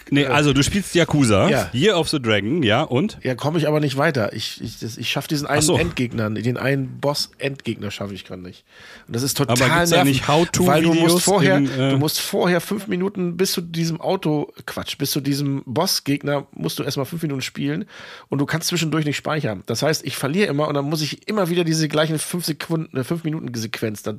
Nee, 0.09 0.26
also 0.26 0.53
du 0.53 0.63
spielst 0.63 0.95
Yakuza, 0.95 1.49
Ja. 1.49 1.70
Year 1.74 1.97
of 1.99 2.09
the 2.09 2.22
Dragon, 2.22 2.63
ja, 2.63 2.82
und? 2.84 3.18
Ja, 3.24 3.36
komme 3.36 3.57
ich 3.59 3.68
aber 3.68 3.80
nicht 3.80 3.97
weiter. 3.97 4.34
Ich, 4.34 4.61
ich, 4.61 4.80
das- 4.80 4.97
ich 4.97 5.09
schaffe 5.09 5.28
diesen 5.28 5.47
einen 5.47 5.61
so. 5.61 5.78
Endgegner, 5.78 6.30
den 6.30 6.57
einen 6.57 6.99
Boss-Endgegner 6.99 7.91
schaffe 7.91 8.13
ich 8.13 8.26
gerade 8.26 8.41
nicht. 8.41 8.63
Und 9.07 9.15
das 9.15 9.24
ist 9.24 9.38
total 9.38 9.61
Aber 9.61 9.86
nervig, 9.86 10.03
nicht 10.05 10.28
How-to-Videos 10.28 10.68
weil 10.68 10.84
du 10.84 10.93
musst 10.93 11.22
vorher, 11.24 11.57
in, 11.57 11.65
äh, 11.72 11.91
du 11.91 11.97
musst 11.97 12.20
vorher 12.20 12.61
fünf 12.61 12.88
Minuten 12.88 13.38
bis 13.38 13.51
zu 13.51 13.61
diesem 13.61 13.99
Auto, 14.01 14.51
Quatsch, 14.65 14.97
bis 14.97 15.11
zu 15.11 15.22
diesem 15.22 15.63
Boss-Gegner 15.65 16.47
musst 16.53 16.80
du 16.80 16.84
erstmal 16.84 17.05
fünf 17.05 17.22
Minuten 17.22 17.41
spielen 17.41 17.86
und 18.30 18.39
du 18.39 18.45
kannst 18.45 18.68
zwischendurch 18.70 19.05
nicht 19.05 19.18
speichern. 19.18 19.63
Das 19.65 19.82
heißt, 19.84 20.05
ich 20.05 20.15
verliere 20.18 20.47
immer 20.47 20.68
und 20.68 20.74
dann 20.74 20.86
muss 20.86 21.01
ich 21.01 21.28
immer 21.28 21.49
wieder 21.49 21.63
diese 21.63 21.88
gleichen 21.88 22.20
fünf 22.20 22.45
Sekunden, 22.45 22.95
äh, 22.97 23.03
fünf 23.03 23.24
Minuten 23.24 23.53
Sequenz 23.53 24.03
da 24.03 24.11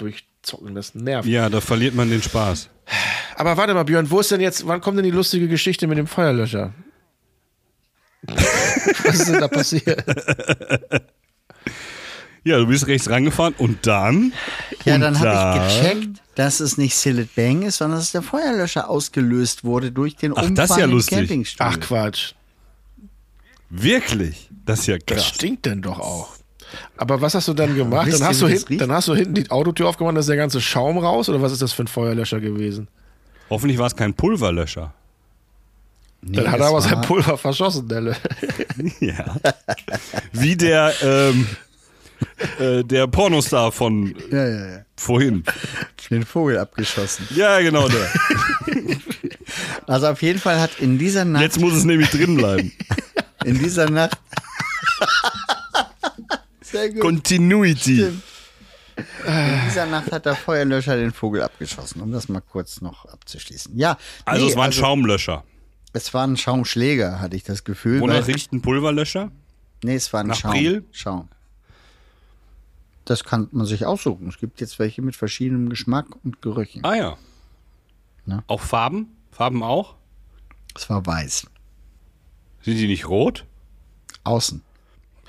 durchzocken. 0.50 0.74
Das 0.74 0.94
nervt. 0.94 1.28
Ja, 1.28 1.48
da 1.48 1.60
verliert 1.60 1.94
man 1.94 2.10
den 2.10 2.22
Spaß. 2.22 2.68
Aber 3.36 3.56
warte 3.56 3.74
mal, 3.74 3.84
Björn, 3.84 4.10
wo 4.10 4.20
ist 4.20 4.30
denn 4.30 4.40
jetzt, 4.40 4.66
wann 4.66 4.80
kommt 4.80 4.98
denn 4.98 5.04
die 5.04 5.10
lustige 5.10 5.48
Geschichte 5.48 5.86
mit 5.86 5.98
dem 5.98 6.06
Feuerlöscher? 6.06 6.72
Was 9.04 9.14
ist 9.20 9.28
denn 9.28 9.40
da 9.40 9.48
passiert? 9.48 10.04
Ja, 12.44 12.58
du 12.58 12.66
bist 12.66 12.86
rechts 12.86 13.08
rangefahren 13.10 13.54
und 13.58 13.86
dann? 13.86 14.32
Ja, 14.84 14.94
und 14.96 15.02
dann 15.02 15.18
habe 15.20 15.58
ich 15.66 15.80
gecheckt, 15.82 16.22
dass 16.34 16.60
es 16.60 16.78
nicht 16.78 16.96
Silent 16.96 17.34
Bang 17.36 17.62
ist, 17.62 17.76
sondern 17.78 17.98
dass 17.98 18.12
der 18.12 18.22
Feuerlöscher 18.22 18.88
ausgelöst 18.88 19.64
wurde 19.64 19.92
durch 19.92 20.16
den 20.16 20.32
Ach, 20.32 20.38
Umfang 20.42 20.54
das 20.54 20.70
ist 20.70 20.76
ja 20.78 20.84
im 20.84 20.90
lustig. 20.92 21.18
Campingstuhl. 21.18 21.66
Ach 21.68 21.78
Quatsch. 21.80 22.32
Wirklich? 23.70 24.48
Das 24.64 24.80
ist 24.80 24.86
ja 24.86 24.96
Das 24.98 25.16
krass. 25.18 25.26
stinkt 25.28 25.66
denn 25.66 25.82
doch 25.82 26.00
auch. 26.00 26.37
Aber 26.96 27.20
was 27.20 27.34
hast 27.34 27.48
du 27.48 27.54
dann 27.54 27.74
gemacht? 27.74 28.12
Dann 28.12 28.22
hast, 28.24 28.42
du 28.42 28.46
hinten, 28.48 28.78
dann 28.78 28.92
hast 28.92 29.08
du 29.08 29.14
hinten 29.14 29.34
die 29.34 29.50
Autotür 29.50 29.88
aufgemacht, 29.88 30.16
da 30.16 30.20
ist 30.20 30.28
der 30.28 30.36
ganze 30.36 30.60
Schaum 30.60 30.98
raus? 30.98 31.28
Oder 31.28 31.40
was 31.42 31.52
ist 31.52 31.62
das 31.62 31.72
für 31.72 31.84
ein 31.84 31.88
Feuerlöscher 31.88 32.40
gewesen? 32.40 32.88
Hoffentlich 33.50 33.78
war 33.78 33.86
es 33.86 33.96
kein 33.96 34.12
Pulverlöscher. 34.14 34.92
Nee, 36.20 36.36
Dann 36.38 36.50
hat 36.50 36.60
er 36.60 36.66
aber 36.66 36.80
sein 36.80 37.00
Pulver 37.02 37.38
verschossen, 37.38 37.88
der 37.88 38.00
Lö- 38.02 38.16
Ja. 39.00 39.36
Wie 40.32 40.56
der, 40.56 40.92
ähm, 41.02 41.46
äh, 42.58 42.82
der 42.82 43.06
Pornostar 43.06 43.70
von 43.70 44.14
Ja, 44.30 44.46
ja, 44.48 44.66
ja. 44.66 44.78
vorhin. 44.96 45.44
Den 46.10 46.24
Vogel 46.24 46.58
abgeschossen. 46.58 47.28
Ja, 47.34 47.60
genau 47.60 47.88
der. 47.88 48.08
Also 49.86 50.08
auf 50.08 50.20
jeden 50.20 50.38
Fall 50.38 50.60
hat 50.60 50.78
in 50.80 50.98
dieser 50.98 51.24
Nacht, 51.24 51.42
Jetzt 51.42 51.58
muss 51.60 51.72
es 51.72 51.84
nämlich 51.84 52.10
drin 52.10 52.36
bleiben. 52.36 52.72
in 53.44 53.58
dieser 53.58 53.88
Nacht. 53.88 54.18
Sehr 56.70 56.90
gut. 56.90 57.00
Continuity. 57.00 58.02
In 58.96 59.60
dieser 59.68 59.86
Nacht 59.86 60.10
hat 60.10 60.26
der 60.26 60.34
Feuerlöscher 60.34 60.96
den 60.96 61.12
Vogel 61.12 61.42
abgeschossen, 61.42 62.00
um 62.02 62.10
das 62.10 62.28
mal 62.28 62.40
kurz 62.40 62.80
noch 62.80 63.04
abzuschließen. 63.06 63.78
Ja, 63.78 63.96
Also 64.24 64.44
nee, 64.44 64.50
es 64.50 64.56
war 64.56 64.64
ein 64.64 64.72
Schaumlöscher. 64.72 65.44
Es 65.92 66.12
war 66.14 66.26
ein 66.26 66.36
Schaumschläger, 66.36 67.20
hatte 67.20 67.36
ich 67.36 67.44
das 67.44 67.64
Gefühl. 67.64 68.00
Wonach 68.00 68.26
riecht 68.26 68.52
ein 68.52 68.60
Pulverlöscher? 68.60 69.30
Nee, 69.84 69.94
es 69.94 70.12
war 70.12 70.20
ein 70.20 70.26
Nach 70.26 70.36
Schaum. 70.36 70.50
Priel? 70.50 70.84
Schaum. 70.92 71.28
Das 73.04 73.24
kann 73.24 73.48
man 73.52 73.66
sich 73.66 73.86
aussuchen. 73.86 74.28
Es 74.28 74.38
gibt 74.38 74.60
jetzt 74.60 74.78
welche 74.78 75.00
mit 75.00 75.16
verschiedenem 75.16 75.70
Geschmack 75.70 76.06
und 76.24 76.42
Gerüchen. 76.42 76.84
Ah 76.84 76.94
ja. 76.94 77.16
Na? 78.26 78.42
Auch 78.48 78.60
Farben? 78.60 79.16
Farben 79.30 79.62
auch? 79.62 79.94
Es 80.76 80.90
war 80.90 81.06
weiß. 81.06 81.46
Sind 82.62 82.76
die 82.76 82.86
nicht 82.88 83.08
rot? 83.08 83.46
Außen. 84.24 84.62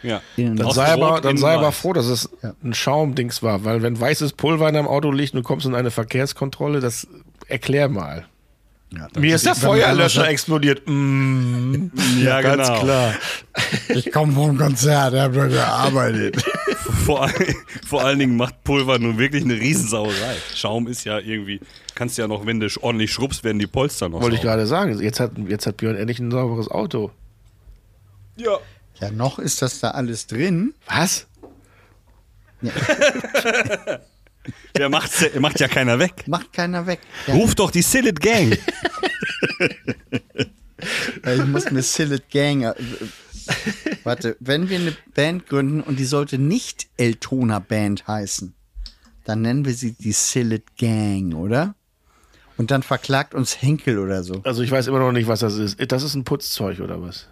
Ja. 0.04 0.22
Dann 0.38 0.72
sei, 0.72 0.86
aber, 0.94 1.22
dann 1.22 1.38
sei 1.38 1.54
aber 1.56 1.72
froh, 1.72 1.94
dass 1.94 2.06
es 2.08 2.30
Ja. 2.42 2.54
ein 2.64 2.74
Schaumdings 2.74 3.44
war, 3.44 3.66
weil 3.66 3.82
wenn 3.82 4.00
weißes 4.00 4.34
Pulver 4.34 4.68
in 4.70 4.76
deinem 4.76 4.88
Auto 4.88 5.12
liegt 5.12 5.34
und 5.34 5.40
du 5.40 5.44
kommst 5.44 5.66
in 5.66 5.76
eine 5.76 5.92
Verkehrskontrolle, 5.92 6.80
das 6.80 7.08
erklär 7.48 7.90
mal. 7.90 8.26
Ja, 8.92 9.08
Mir 9.20 9.36
ist 9.36 9.46
der 9.46 9.54
Feuerlöscher 9.54 10.28
explodiert. 10.28 10.82
Mm, 10.88 11.92
Ja, 12.24 12.42
ganz 12.42 12.68
genau. 12.68 12.80
klar. 12.82 13.14
Ich 13.90 14.12
komme 14.12 14.34
vom 14.34 14.58
Konzert, 14.58 15.14
ich 15.14 15.20
habe 15.20 15.36
da 15.38 15.48
gearbeitet. 15.48 16.44
Vor, 17.06 17.22
all- 17.24 17.56
vor 17.88 18.04
allen 18.04 18.18
Dingen 18.20 18.36
macht 18.36 18.64
Pulver 18.64 18.98
nun 18.98 19.18
wirklich 19.20 19.44
eine 19.44 19.54
Riesensauerei. 19.56 20.36
Schaum 20.56 20.88
ist 20.88 21.04
ja 21.06 21.20
irgendwie, 21.20 21.60
kannst 21.94 22.18
ja 22.18 22.28
noch, 22.28 22.46
wenn 22.48 22.60
du 22.60 22.68
ordentlich 22.82 23.12
schrubbst, 23.14 23.44
werden 23.44 23.60
die 23.60 23.68
Polster 23.68 24.10
noch 24.10 24.22
Wollte 24.22 24.36
ich 24.36 24.42
sauber. 24.42 24.56
gerade 24.56 24.66
sagen. 24.68 25.00
Jetzt 25.00 25.20
hat, 25.20 25.32
jetzt 25.48 25.68
hat 25.68 25.78
Björn 25.78 25.96
endlich 25.96 26.20
ein 26.20 26.32
sauberes 26.32 26.70
Auto. 26.70 27.12
Ja. 28.38 28.58
Ja, 29.00 29.12
noch 29.12 29.40
ist 29.40 29.62
das 29.62 29.80
da 29.80 29.92
alles 29.92 30.28
drin. 30.28 30.74
Was? 30.88 31.28
Der 34.76 34.90
macht, 34.90 35.12
macht 35.40 35.60
ja 35.60 35.68
keiner 35.68 36.00
weg. 36.00 36.28
Macht 36.28 36.54
keiner 36.54 36.86
weg. 36.88 37.00
Ja, 37.28 37.34
Ruf 37.36 37.56
doch 37.56 37.72
die 37.72 37.82
Sillet 37.82 38.20
Gang. 38.20 38.58
ich 41.26 41.46
muss 41.46 41.72
mir 41.72 41.84
Sillet 41.84 42.30
Gang. 42.30 42.64
Äh, 42.64 42.74
warte, 44.04 44.36
wenn 44.40 44.70
wir 44.70 44.80
eine 44.80 44.96
Band 45.14 45.48
gründen 45.48 45.82
und 45.82 45.98
die 46.00 46.06
sollte 46.06 46.38
nicht 46.38 46.88
Eltona 46.98 47.60
Band 47.60 48.08
heißen, 48.08 48.54
dann 49.26 49.42
nennen 49.42 49.66
wir 49.66 49.74
sie 49.74 49.94
die 49.94 50.12
Sillet 50.12 50.78
Gang, 50.78 51.34
oder? 51.36 51.76
Und 52.58 52.72
dann 52.72 52.84
verklagt 52.84 53.34
uns 53.36 53.62
Henkel 53.62 54.00
oder 54.00 54.24
so. 54.24 54.42
Also 54.44 54.64
ich 54.64 54.72
weiß 54.72 54.88
immer 54.88 55.00
noch 55.00 55.14
nicht, 55.14 55.28
was 55.28 55.40
das 55.40 55.56
ist. 55.56 55.78
Das 55.92 56.04
ist 56.04 56.16
ein 56.16 56.26
Putzzeug 56.26 56.80
oder 56.82 57.02
was? 57.02 57.28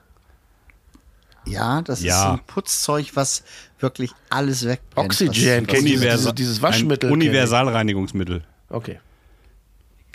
Ja, 1.50 1.82
das 1.82 2.02
Ja. 2.02 2.34
ist 2.34 2.39
ein 2.39 2.45
Putzzeug, 2.48 3.12
was 3.16 3.43
wirklich 3.80 4.12
alles 4.30 4.66
wegbrennt. 4.66 5.06
Oxygen, 5.08 5.68
was, 5.68 5.76
was, 5.76 6.26
ihr? 6.26 6.34
Dieses- 6.34 6.62
Waschmittel. 6.62 7.12
Universalreinigungsmittel. 7.12 8.43
Okay. 8.70 9.00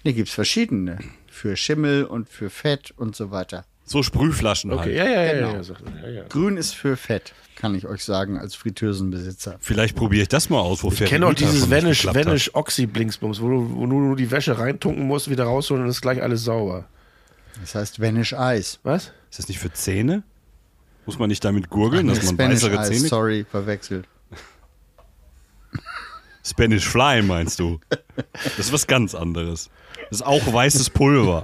Nee, 0.05 0.13
gibt's 0.13 0.33
verschiedene. 0.33 0.99
Für 1.31 1.57
Schimmel 1.57 2.05
und 2.05 2.29
für 2.29 2.51
Fett 2.51 2.93
und 2.97 3.17
so 3.17 3.31
weiter. 3.31 3.65
So 3.85 4.03
Sprühflaschen 4.03 4.73
Okay, 4.73 4.81
halt. 4.81 4.95
ja, 4.97 5.05
ja, 5.05 5.23
ja, 5.23 5.33
Genau. 5.35 5.53
ja, 5.55 6.03
ja, 6.03 6.09
ja. 6.09 6.23
Grün 6.29 6.57
ist 6.57 6.75
für 6.75 6.97
Fett, 6.97 7.33
kann 7.57 7.75
ich 7.75 7.87
euch 7.87 8.05
sagen, 8.05 8.39
als 8.39 8.55
Fritteusenbesitzer. 8.55 9.57
Vielleicht 9.61 9.97
probiere 9.97 10.23
ich 10.23 10.29
das 10.29 10.51
mal 10.51 10.61
aus, 10.61 10.83
wo 10.85 10.91
Ich 10.93 11.05
kenne 11.05 11.27
auch 11.27 11.35
dieses 11.35 11.69
Vanish, 11.71 12.05
Vanish 12.07 12.51
Oxy 12.55 12.87
Blinksbums, 12.87 13.41
wo 13.41 13.49
du, 13.49 13.71
wo 13.75 13.87
du 13.87 13.99
nur 14.01 14.17
die 14.17 14.31
Wäsche 14.31 14.59
reintunken 14.59 15.07
musst, 15.07 15.29
wieder 15.31 15.45
rausholen 15.45 15.83
und 15.85 15.91
ist 15.91 16.01
gleich 16.01 16.23
alles 16.23 16.45
sauber. 16.45 16.85
Das 17.61 17.75
heißt 17.75 18.01
Vanish 18.01 18.33
Eis. 18.35 18.79
Was? 18.83 19.13
Ist 19.31 19.39
das 19.41 19.49
nicht 19.49 19.59
für 19.59 19.73
Zähne? 19.73 20.23
Muss 21.07 21.19
man 21.19 21.29
nicht 21.29 21.45
damit 21.45 21.69
gurgeln, 21.69 22.07
dass 22.07 22.23
man 22.23 22.35
Spanish 22.35 22.63
weißere 22.63 22.83
Zähne 22.85 23.09
sorry, 23.09 23.45
verwechselt. 23.51 24.07
Spanish 26.45 26.87
Fly 26.89 27.23
meinst 27.23 27.59
du? 27.61 27.81
Das 28.45 28.59
ist 28.59 28.73
was 28.73 28.87
ganz 28.87 29.15
anderes. 29.15 29.71
Das 30.11 30.21
ist 30.21 30.27
auch 30.27 30.53
weißes 30.53 30.91
Pulver. 30.91 31.43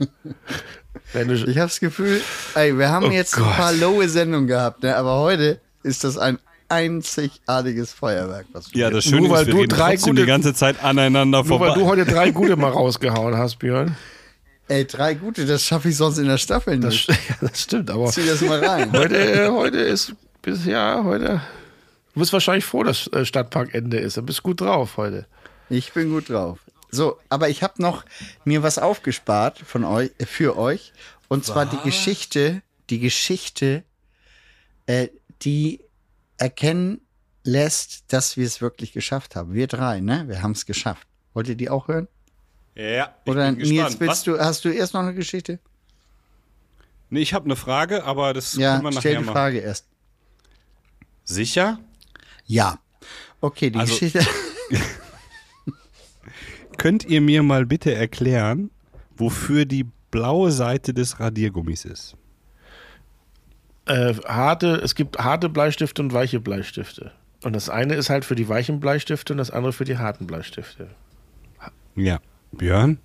Ich 1.15 1.21
habe 1.21 1.55
das 1.57 1.81
Gefühl, 1.81 2.21
ey, 2.55 2.77
wir 2.77 2.91
haben 2.91 3.11
jetzt 3.13 3.37
ein 3.37 3.45
Gott. 3.45 3.57
paar 3.57 3.73
lowe 3.73 4.09
Sendungen 4.09 4.47
gehabt, 4.47 4.83
ne? 4.83 4.97
aber 4.97 5.21
heute 5.21 5.61
ist 5.83 6.05
das 6.05 6.19
ein 6.19 6.39
einzigartiges 6.69 7.93
Feuerwerk. 7.93 8.47
Was 8.53 8.73
wir 8.75 8.81
Ja, 8.83 8.91
das 8.91 9.07
Nur 9.07 9.21
Schöne 9.21 9.31
weil 9.31 9.41
ist, 9.43 9.47
wir 9.47 9.55
du 9.55 9.61
reden 9.61 9.69
drei 9.71 9.93
trotzdem 9.95 10.11
gute- 10.13 10.23
die 10.23 10.27
ganze 10.29 10.55
Zeit 10.55 10.85
aneinander 10.85 11.39
nur 11.39 11.45
vorbei. 11.47 11.69
weil 11.69 11.75
du 11.79 11.87
heute 11.87 12.05
drei 12.05 12.31
gute 12.31 12.57
mal 12.57 12.71
rausgehauen 12.71 13.37
hast, 13.39 13.59
Björn. 13.59 13.97
Ey, 14.69 14.87
drei 14.87 15.15
gute, 15.15 15.47
das 15.47 15.65
schaffe 15.65 15.89
ich 15.89 15.97
sonst 15.97 16.19
in 16.19 16.27
der 16.27 16.39
Staffel 16.39 16.79
Das, 16.79 16.93
nicht. 16.93 17.09
ja, 17.09 17.37
das 17.41 17.63
stimmt, 17.63 17.91
aber 17.91 18.07
Zieh 18.07 18.27
das 18.27 18.43
mal 18.43 18.63
rein. 18.63 18.93
heute, 18.93 19.17
äh, 19.17 19.49
heute 19.49 19.79
ist 19.79 20.13
bis 20.43 20.67
ja, 20.67 21.03
heute. 21.05 21.41
Du 22.13 22.21
bist 22.21 22.33
wahrscheinlich 22.33 22.65
froh, 22.65 22.83
dass 22.83 23.07
äh, 23.09 23.25
Stadtparkende 23.25 23.99
ist. 23.99 24.17
Du 24.19 24.23
bist 24.23 24.43
gut 24.43 24.61
drauf 24.61 24.97
heute. 24.99 25.27
Ich 25.71 25.93
bin 25.93 26.11
gut 26.11 26.29
drauf. 26.29 26.59
So, 26.91 27.19
aber 27.29 27.49
ich 27.49 27.63
habe 27.63 27.81
noch 27.83 28.05
mir 28.45 28.63
was 28.63 28.79
aufgespart 28.79 29.59
von 29.59 29.85
euch, 29.85 30.11
für 30.27 30.57
euch. 30.59 30.93
Und 31.29 31.45
zwar 31.45 31.67
die 31.67 31.79
Geschichte, 31.85 32.63
die 32.89 32.99
Geschichte, 32.99 33.85
äh, 34.87 35.09
die 35.43 35.81
erkennen 36.39 37.01
lässt, 37.43 38.13
dass 38.13 38.37
wir 38.37 38.47
es 38.47 38.61
wirklich 38.61 38.93
geschafft 38.93 39.37
haben. 39.37 39.53
Wir 39.53 39.67
drei, 39.67 40.01
ne? 40.01 40.25
Wir 40.29 40.43
haben 40.43 40.53
es 40.53 40.67
geschafft. 40.67 41.07
Wollt 41.35 41.49
ihr 41.49 41.57
die 41.57 41.71
auch 41.71 41.89
hören? 41.89 42.09
Ja, 42.79 43.13
ich 43.25 43.31
Oder 43.33 43.47
bin 43.51 43.59
gespannt. 43.59 43.89
Nils, 43.91 44.01
willst 44.01 44.27
du, 44.29 44.39
hast 44.39 44.65
du 44.65 44.69
erst 44.71 44.95
noch 44.95 45.01
eine 45.01 45.13
Geschichte? 45.15 45.59
Nee, 47.11 47.21
ich 47.21 47.35
habe 47.35 47.47
eine 47.47 47.57
Frage, 47.57 48.05
aber 48.05 48.33
das 48.35 48.55
Ja, 48.55 48.77
können 48.79 48.95
wir 48.95 49.01
stell 49.01 49.13
nachher 49.15 49.21
die 49.21 49.27
mal. 49.27 49.33
Frage 49.33 49.59
erst. 49.59 49.87
Sicher? 51.25 51.81
Ja. 52.47 52.79
Okay, 53.41 53.71
die 53.71 53.79
Also- 53.81 53.95
Geschichte. 53.95 54.25
Könnt 56.79 57.05
ihr 57.07 57.21
mir 57.21 57.43
mal 57.43 57.67
bitte 57.67 57.93
erklären, 57.93 58.71
wofür 59.17 59.65
die 59.65 59.85
blaue 60.13 60.53
Seite 60.53 60.95
des 60.95 61.19
Radiergummis 61.19 61.85
ist? 61.85 62.15
Äh, 63.87 64.15
harte, 64.27 64.77
es 64.77 64.95
gibt 64.95 65.19
harte 65.19 65.49
Bleistifte 65.49 66.01
und 66.03 66.13
weiche 66.13 66.39
Bleistifte. 66.39 67.11
Und 67.43 67.55
das 67.55 67.69
eine 67.69 67.95
ist 67.95 68.11
halt 68.11 68.25
für 68.25 68.37
die 68.37 68.49
weichen 68.49 68.79
Bleistifte 68.81 69.33
und 69.33 69.39
das 69.39 69.51
andere 69.51 69.73
für 69.73 69.85
die 69.85 69.99
harten 69.99 70.27
Bleistifte. 70.29 70.89
Ja. 71.97 72.21
Björn? 72.53 72.99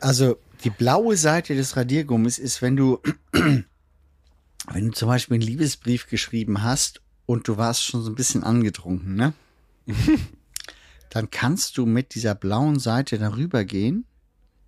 Also 0.00 0.38
die 0.64 0.70
blaue 0.70 1.16
Seite 1.16 1.54
des 1.54 1.76
Radiergummis 1.76 2.38
ist, 2.38 2.62
wenn 2.62 2.76
du, 2.76 3.00
wenn 3.32 3.64
du 4.86 4.90
zum 4.92 5.08
Beispiel 5.08 5.34
einen 5.34 5.42
Liebesbrief 5.42 6.08
geschrieben 6.08 6.62
hast 6.62 7.00
und 7.26 7.48
du 7.48 7.56
warst 7.56 7.84
schon 7.84 8.02
so 8.02 8.10
ein 8.10 8.14
bisschen 8.14 8.44
angetrunken, 8.44 9.14
ne? 9.14 9.32
Dann 11.10 11.30
kannst 11.30 11.78
du 11.78 11.86
mit 11.86 12.14
dieser 12.14 12.34
blauen 12.34 12.78
Seite 12.78 13.18
darüber 13.18 13.64
gehen. 13.64 14.04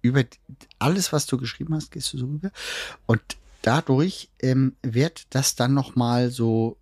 Über 0.00 0.24
alles, 0.78 1.12
was 1.12 1.26
du 1.26 1.36
geschrieben 1.36 1.74
hast, 1.74 1.90
gehst 1.90 2.12
du 2.14 2.18
so 2.18 2.26
rüber. 2.26 2.50
Und 3.04 3.20
dadurch 3.60 4.30
ähm, 4.40 4.74
wird 4.82 5.26
das 5.30 5.54
dann 5.54 5.74
nochmal 5.74 6.30
so 6.30 6.78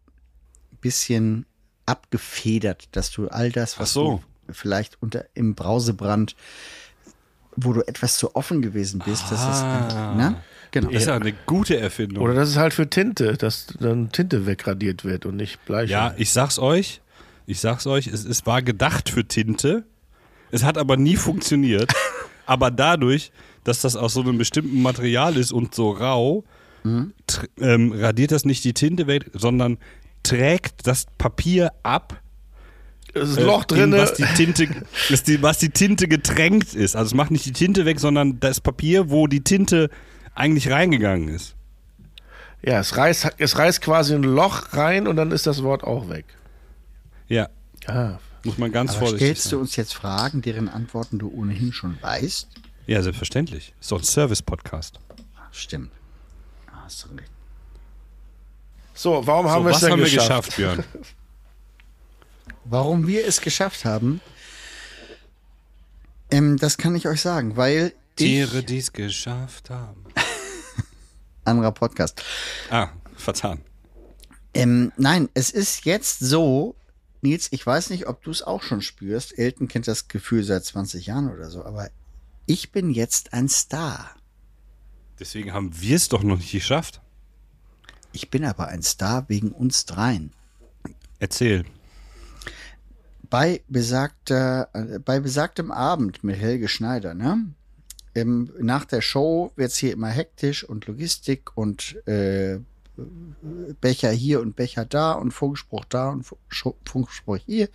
ein 0.70 0.78
bisschen 0.80 1.46
abgefedert, 1.86 2.88
dass 2.92 3.10
du 3.10 3.28
all 3.28 3.50
das, 3.50 3.80
was 3.80 3.90
Ach 3.90 3.94
so. 3.94 4.10
du 4.18 4.22
vielleicht 4.50 4.96
unter 5.02 5.24
im 5.34 5.54
Brausebrand 5.54 6.34
wo 7.60 7.72
du 7.72 7.80
etwas 7.88 8.16
zu 8.18 8.36
offen 8.36 8.62
gewesen 8.62 9.02
bist, 9.04 9.24
dass 9.32 9.40
es, 9.42 9.62
Ah. 9.62 10.14
ne? 10.16 10.36
Genau. 10.70 10.90
Das 10.92 11.02
ist 11.02 11.08
ja 11.08 11.16
eine 11.16 11.32
gute 11.46 11.76
Erfindung. 11.76 12.22
Oder 12.22 12.34
das 12.34 12.50
ist 12.50 12.56
halt 12.56 12.72
für 12.72 12.88
Tinte, 12.88 13.32
dass 13.36 13.66
dann 13.80 14.12
Tinte 14.12 14.46
wegradiert 14.46 15.04
wird 15.04 15.26
und 15.26 15.34
nicht 15.34 15.64
Bleiche. 15.64 15.90
ja, 15.92 16.14
ich 16.18 16.30
sag's 16.30 16.60
euch. 16.60 17.00
Ich 17.46 17.58
sag's 17.58 17.88
euch, 17.88 18.06
es, 18.06 18.24
es 18.24 18.46
war 18.46 18.62
gedacht 18.62 19.08
für 19.08 19.24
Tinte. 19.26 19.84
Es 20.52 20.62
hat 20.62 20.78
aber 20.78 20.96
nie 20.96 21.16
funktioniert. 21.16 21.92
aber 22.46 22.70
dadurch, 22.70 23.32
dass 23.64 23.80
das 23.80 23.96
aus 23.96 24.12
so 24.14 24.20
einem 24.20 24.38
bestimmten 24.38 24.80
Material 24.80 25.36
ist 25.36 25.50
und 25.50 25.74
so 25.74 25.90
rau, 25.90 26.44
tr- 26.84 27.48
ähm, 27.60 27.90
radiert 27.92 28.30
das 28.30 28.44
nicht 28.44 28.62
die 28.62 28.72
Tinte 28.74 29.08
weg, 29.08 29.30
sondern 29.34 29.78
trägt 30.22 30.86
das 30.86 31.06
Papier 31.18 31.72
ab, 31.82 32.20
ist 33.18 33.36
äh, 33.36 33.40
ein 33.40 33.46
Loch 33.46 33.62
in 33.70 33.76
drin. 33.90 33.92
was 33.92 34.14
die 34.14 34.24
Tinte, 34.24 34.68
was 35.10 35.22
die, 35.22 35.42
was 35.42 35.58
die 35.58 35.70
Tinte 35.70 36.08
getränkt 36.08 36.74
ist. 36.74 36.96
Also 36.96 37.08
es 37.08 37.14
macht 37.14 37.30
nicht 37.30 37.44
die 37.46 37.52
Tinte 37.52 37.84
weg, 37.84 38.00
sondern 38.00 38.40
das 38.40 38.60
Papier, 38.60 39.10
wo 39.10 39.26
die 39.26 39.42
Tinte 39.42 39.90
eigentlich 40.34 40.70
reingegangen 40.70 41.28
ist. 41.28 41.54
Ja, 42.62 42.80
es 42.80 42.96
reißt, 42.96 43.28
es 43.38 43.56
reißt 43.58 43.80
quasi 43.80 44.14
ein 44.14 44.22
Loch 44.24 44.72
rein 44.72 45.06
und 45.06 45.16
dann 45.16 45.30
ist 45.30 45.46
das 45.46 45.62
Wort 45.62 45.84
auch 45.84 46.08
weg. 46.08 46.24
Ja, 47.28 47.48
Ah, 47.86 48.18
muss 48.44 48.58
man 48.58 48.70
ganz 48.72 48.90
Aber 48.92 49.00
vorsichtig 49.00 49.26
stellst 49.28 49.42
sein. 49.44 49.50
du 49.52 49.60
uns 49.60 49.76
jetzt 49.76 49.94
Fragen, 49.94 50.42
deren 50.42 50.68
Antworten 50.68 51.18
du 51.18 51.32
ohnehin 51.32 51.72
schon 51.72 51.96
weißt? 52.02 52.48
Ja, 52.86 53.02
selbstverständlich. 53.02 53.72
Ist 53.80 53.92
doch 53.92 53.98
ein 54.00 54.04
Service-Podcast. 54.04 54.98
Stimmt. 55.52 55.90
Ah, 56.66 56.82
Hast 56.84 57.04
du 57.04 57.14
recht. 57.16 57.30
So, 58.94 59.24
warum 59.26 59.48
haben 59.48 59.62
So, 59.62 59.64
wir 59.66 59.70
es 59.70 59.74
was 59.76 59.80
denn 59.82 59.92
haben 59.92 59.98
wir 60.00 60.04
geschafft? 60.10 60.56
geschafft, 60.56 60.56
Björn? 60.56 60.84
Warum 62.70 63.06
wir 63.06 63.26
es 63.26 63.40
geschafft 63.40 63.86
haben, 63.86 64.20
ähm, 66.30 66.58
das 66.58 66.76
kann 66.76 66.94
ich 66.94 67.08
euch 67.08 67.22
sagen, 67.22 67.56
weil 67.56 67.94
Tiere, 68.16 68.62
die 68.62 68.78
es 68.78 68.92
geschafft 68.92 69.70
haben. 69.70 70.04
anderer 71.44 71.72
Podcast. 71.72 72.22
Ah, 72.68 72.90
vertan. 73.16 73.60
Ähm, 74.52 74.92
nein, 74.98 75.30
es 75.32 75.48
ist 75.50 75.86
jetzt 75.86 76.20
so, 76.20 76.74
Nils, 77.22 77.48
ich 77.52 77.64
weiß 77.64 77.88
nicht, 77.88 78.06
ob 78.06 78.22
du 78.22 78.30
es 78.30 78.42
auch 78.42 78.62
schon 78.62 78.82
spürst. 78.82 79.38
Elton 79.38 79.68
kennt 79.68 79.88
das 79.88 80.08
Gefühl 80.08 80.44
seit 80.44 80.64
20 80.64 81.06
Jahren 81.06 81.30
oder 81.30 81.48
so, 81.48 81.64
aber 81.64 81.88
ich 82.44 82.70
bin 82.70 82.90
jetzt 82.90 83.32
ein 83.32 83.48
Star. 83.48 84.14
Deswegen 85.18 85.54
haben 85.54 85.70
wir 85.80 85.96
es 85.96 86.10
doch 86.10 86.22
noch 86.22 86.36
nicht 86.36 86.52
geschafft. 86.52 87.00
Ich 88.12 88.28
bin 88.28 88.44
aber 88.44 88.68
ein 88.68 88.82
Star 88.82 89.26
wegen 89.28 89.52
uns 89.52 89.86
dreien. 89.86 90.32
Erzähl. 91.18 91.64
Bei 93.30 93.62
besagter, 93.68 94.68
äh, 94.72 94.98
bei 94.98 95.20
besagtem 95.20 95.70
Abend 95.70 96.24
mit 96.24 96.36
Helge 96.36 96.68
Schneider, 96.68 97.14
ne? 97.14 97.54
Ähm, 98.14 98.50
nach 98.58 98.84
der 98.84 99.00
Show 99.00 99.52
wird's 99.56 99.76
hier 99.76 99.92
immer 99.92 100.08
hektisch 100.08 100.64
und 100.64 100.86
Logistik 100.86 101.56
und 101.56 101.96
äh, 102.06 102.58
Becher 103.80 104.10
hier 104.10 104.40
und 104.40 104.56
Becher 104.56 104.84
da 104.84 105.12
und 105.12 105.30
Funkspruch 105.30 105.84
da 105.84 106.08
und 106.08 106.26
Funkspruch 106.84 107.38
hier. 107.46 107.68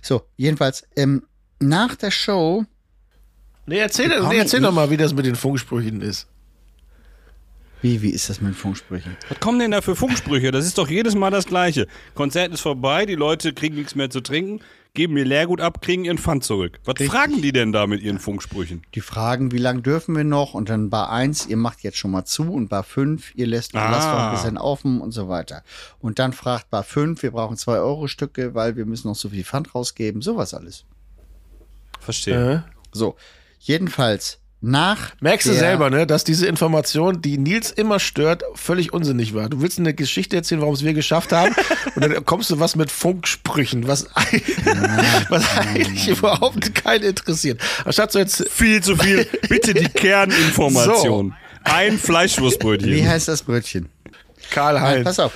So, 0.00 0.22
jedenfalls, 0.36 0.84
ähm, 0.96 1.26
nach 1.60 1.94
der 1.94 2.10
Show, 2.10 2.64
Nee, 3.64 3.78
erzähl, 3.78 4.08
nee, 4.08 4.38
erzähl 4.38 4.60
doch 4.60 4.72
mal, 4.72 4.90
wie 4.90 4.96
das 4.96 5.14
mit 5.14 5.24
den 5.24 5.36
Funksprüchen 5.36 6.00
ist. 6.00 6.26
Wie, 7.82 8.00
wie 8.02 8.10
ist 8.10 8.30
das 8.30 8.40
mit 8.40 8.54
Funksprüchen? 8.54 9.16
Was 9.28 9.40
kommen 9.40 9.58
denn 9.58 9.72
da 9.72 9.80
für 9.80 9.96
Funksprüche? 9.96 10.50
Das 10.52 10.64
ist 10.64 10.78
doch 10.78 10.88
jedes 10.88 11.14
Mal 11.14 11.30
das 11.30 11.46
Gleiche. 11.46 11.86
Konzert 12.14 12.52
ist 12.52 12.60
vorbei, 12.60 13.06
die 13.06 13.14
Leute 13.16 13.52
kriegen 13.52 13.74
nichts 13.74 13.94
mehr 13.94 14.08
zu 14.08 14.20
trinken, 14.20 14.60
geben 14.94 15.16
ihr 15.16 15.24
Leergut 15.24 15.60
ab, 15.60 15.80
kriegen 15.82 16.04
ihren 16.04 16.18
Pfand 16.18 16.44
zurück. 16.44 16.78
Was 16.84 17.02
fragen 17.06 17.42
die 17.42 17.50
denn 17.52 17.72
da 17.72 17.86
mit 17.86 18.02
ihren 18.02 18.18
Funksprüchen? 18.18 18.82
Die 18.94 19.00
fragen, 19.00 19.50
wie 19.50 19.58
lange 19.58 19.82
dürfen 19.82 20.14
wir 20.14 20.22
noch? 20.24 20.54
Und 20.54 20.68
dann 20.68 20.90
Bar 20.90 21.10
1, 21.10 21.46
ihr 21.46 21.56
macht 21.56 21.82
jetzt 21.82 21.96
schon 21.98 22.10
mal 22.10 22.24
zu 22.24 22.44
und 22.52 22.68
Bar 22.68 22.84
5, 22.84 23.34
ihr 23.34 23.46
lässt 23.46 23.74
Ah. 23.74 23.90
lasst 23.90 24.08
noch 24.08 24.18
ein 24.18 24.32
bisschen 24.32 24.58
offen 24.58 25.00
und 25.00 25.12
so 25.12 25.28
weiter. 25.28 25.62
Und 25.98 26.18
dann 26.18 26.32
fragt 26.32 26.70
Bar 26.70 26.84
5, 26.84 27.22
wir 27.22 27.30
brauchen 27.30 27.56
2 27.56 27.78
Euro 27.78 28.06
Stücke, 28.06 28.54
weil 28.54 28.76
wir 28.76 28.86
müssen 28.86 29.08
noch 29.08 29.16
so 29.16 29.30
viel 29.30 29.44
Pfand 29.44 29.74
rausgeben, 29.74 30.22
sowas 30.22 30.54
alles. 30.54 30.84
Verstehe. 32.00 32.64
Äh? 32.66 32.70
So, 32.92 33.16
jedenfalls 33.60 34.38
nach 34.62 35.10
Merkst 35.20 35.48
du 35.48 35.52
selber, 35.54 35.90
ne, 35.90 36.06
dass 36.06 36.22
diese 36.22 36.46
Information, 36.46 37.20
die 37.20 37.36
Nils 37.36 37.72
immer 37.72 37.98
stört, 37.98 38.44
völlig 38.54 38.92
unsinnig 38.92 39.34
war. 39.34 39.48
Du 39.48 39.60
willst 39.60 39.78
eine 39.78 39.92
Geschichte 39.92 40.36
erzählen, 40.36 40.60
warum 40.60 40.74
es 40.74 40.84
wir 40.84 40.94
geschafft 40.94 41.32
haben, 41.32 41.54
und 41.96 42.02
dann 42.04 42.24
kommst 42.24 42.48
du 42.50 42.60
was 42.60 42.76
mit 42.76 42.90
Funksprüchen, 42.90 43.88
was, 43.88 44.06
was 45.28 45.58
eigentlich 45.58 46.08
überhaupt 46.08 46.74
keinen 46.76 47.02
interessiert. 47.02 47.60
Anstatt 47.84 48.12
so 48.12 48.20
jetzt, 48.20 48.48
Viel 48.50 48.82
zu 48.82 48.96
viel. 48.96 49.26
Bitte 49.48 49.74
die 49.74 49.88
Kerninformation. 49.94 51.34
Ein 51.64 51.98
Fleischwurstbrötchen. 51.98 52.90
Wie 52.90 53.06
heißt 53.06 53.28
das 53.28 53.42
Brötchen? 53.42 53.88
Karl 54.50 54.74
Nein, 54.74 54.82
Heinz. 54.82 55.04
pass 55.04 55.18
auf. 55.18 55.32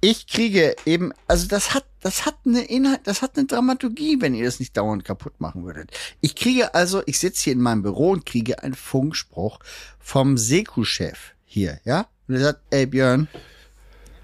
Ich 0.00 0.26
kriege 0.26 0.76
eben, 0.86 1.12
also 1.26 1.46
das 1.46 1.74
hat, 1.74 1.84
das 2.00 2.24
hat 2.24 2.36
eine 2.46 2.62
Inhalt, 2.62 3.00
das 3.04 3.20
hat 3.20 3.36
eine 3.36 3.46
Dramaturgie, 3.46 4.20
wenn 4.20 4.34
ihr 4.34 4.46
das 4.46 4.58
nicht 4.58 4.76
dauernd 4.76 5.04
kaputt 5.04 5.40
machen 5.40 5.64
würdet. 5.64 5.90
Ich 6.22 6.34
kriege 6.34 6.74
also, 6.74 7.02
ich 7.04 7.18
sitze 7.18 7.44
hier 7.44 7.52
in 7.52 7.60
meinem 7.60 7.82
Büro 7.82 8.10
und 8.10 8.24
kriege 8.24 8.62
einen 8.62 8.74
Funkspruch 8.74 9.58
vom 9.98 10.38
Seku-Chef 10.38 11.34
hier, 11.44 11.80
ja? 11.84 12.06
Und 12.28 12.36
er 12.36 12.40
sagt, 12.40 12.60
ey 12.70 12.86
Björn, 12.86 13.28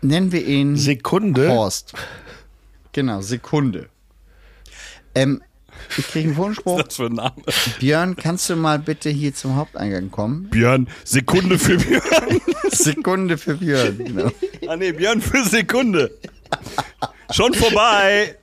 nennen 0.00 0.32
wir 0.32 0.46
ihn 0.46 0.76
Sekunde. 0.76 1.50
Horst. 1.50 1.92
Genau, 2.92 3.20
Sekunde. 3.20 3.90
Ähm, 5.14 5.42
ich 5.98 6.06
kriege 6.08 6.28
einen 6.28 6.36
Funkspruch. 6.36 6.78
Was 6.86 6.96
für 6.96 7.06
ein 7.06 7.12
Name? 7.14 7.34
Björn, 7.78 8.16
kannst 8.16 8.48
du 8.50 8.56
mal 8.56 8.78
bitte 8.78 9.10
hier 9.10 9.34
zum 9.34 9.56
Haupteingang 9.56 10.10
kommen? 10.10 10.48
Björn, 10.50 10.88
Sekunde 11.04 11.58
für 11.58 11.76
Björn. 11.76 12.02
Sekunde 12.70 13.38
für 13.38 13.54
Björn, 13.56 13.98
genau. 13.98 14.30
Ah 14.68 14.76
nee, 14.76 14.92
Björn 14.92 15.20
für 15.20 15.44
Sekunde. 15.44 16.10
Schon 17.30 17.54
vorbei. 17.54 18.36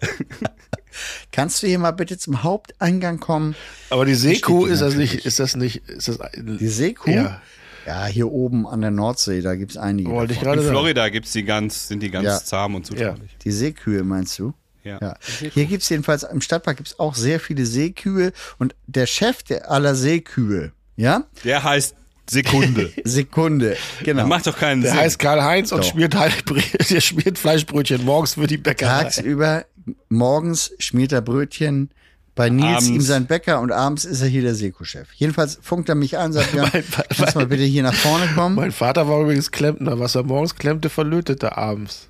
Kannst 1.31 1.63
du 1.63 1.67
hier 1.67 1.79
mal 1.79 1.91
bitte 1.91 2.17
zum 2.17 2.43
Haupteingang 2.43 3.19
kommen? 3.19 3.55
Aber 3.89 4.05
die 4.05 4.13
Seekuh 4.15 4.65
ist 4.65 4.81
das 4.81 4.95
nicht, 4.95 5.25
ist 5.25 5.39
das 5.39 5.55
nicht, 5.55 5.87
ist 5.89 6.07
das 6.07 6.19
ein- 6.21 6.57
Die 6.59 6.67
Seekuh? 6.67 7.09
Ja. 7.11 7.41
Ja, 7.85 8.05
hier 8.05 8.31
oben 8.31 8.65
an 8.65 8.79
der 8.79 8.91
Nordsee, 8.91 9.41
da 9.41 9.55
gibt's 9.55 9.75
einige. 9.75 10.09
Wollte 10.09 10.31
ich 10.33 10.39
davon. 10.39 10.51
gerade 10.53 10.61
In 10.61 10.67
sagen. 10.67 10.77
Florida 10.77 11.09
gibt's 11.09 11.33
die 11.33 11.43
ganz, 11.43 11.89
sind 11.89 12.01
die 12.01 12.11
ganz 12.11 12.25
Ja. 12.25 12.39
zahm 12.41 12.75
und 12.75 12.85
zutraulich. 12.85 13.35
Die 13.43 13.51
Seekühe 13.51 14.03
meinst 14.03 14.39
du? 14.39 14.53
Ja. 14.83 14.99
Ja. 15.01 15.15
Hier 15.53 15.65
gibt's 15.65 15.89
jedenfalls, 15.89 16.23
im 16.23 16.41
Stadtpark 16.41 16.77
gibt's 16.77 16.99
auch 16.99 17.15
sehr 17.15 17.39
viele 17.39 17.65
Seekühe 17.65 18.33
und 18.59 18.75
der 18.87 19.05
Chef 19.07 19.43
der 19.43 19.71
aller 19.71 19.95
Seekühe, 19.95 20.71
ja, 20.95 21.23
Der 21.43 21.63
heißt 21.63 21.95
Sekunde. 22.29 22.91
Sekunde, 23.03 23.75
genau. 24.03 24.25
Macht 24.27 24.47
doch 24.47 24.57
keinen 24.57 24.81
Der 24.81 24.91
Sinn. 24.91 24.99
heißt 25.01 25.19
Karl-Heinz 25.19 25.71
und 25.71 25.85
schmiert, 25.85 26.15
halt, 26.15 26.43
der 26.89 27.01
schmiert 27.01 27.37
Fleischbrötchen 27.37 28.03
morgens 28.05 28.35
für 28.35 28.47
die 28.47 28.57
Bäckerei. 28.57 29.03
Tagsüber, 29.03 29.65
morgens 30.09 30.71
schmiert 30.79 31.11
er 31.11 31.21
Brötchen 31.21 31.89
bei 32.35 32.49
Nils, 32.49 32.65
Abends. 32.77 32.89
ihm 32.89 33.01
sein 33.01 33.25
Bäcker 33.27 33.59
und 33.59 33.71
abends 33.71 34.05
ist 34.05 34.21
er 34.21 34.27
hier 34.27 34.41
der 34.41 34.55
Seko-Chef. 34.55 35.07
Jedenfalls 35.13 35.59
funkt 35.61 35.87
er 35.89 35.95
mich 35.95 36.17
an, 36.17 36.33
sagt, 36.33 36.53
ja, 36.53 36.67
kannst 37.17 37.35
mal 37.35 37.45
bitte 37.45 37.63
hier 37.63 37.83
nach 37.83 37.93
vorne 37.93 38.25
kommen? 38.33 38.55
Mein 38.55 38.71
Vater 38.71 39.07
war 39.07 39.21
übrigens 39.21 39.51
Klempner. 39.51 39.99
Was 39.99 40.15
er 40.15 40.23
morgens 40.23 40.55
klemmte, 40.55 40.89
verlötete 40.89 41.45
er 41.47 41.57
abends. 41.59 42.07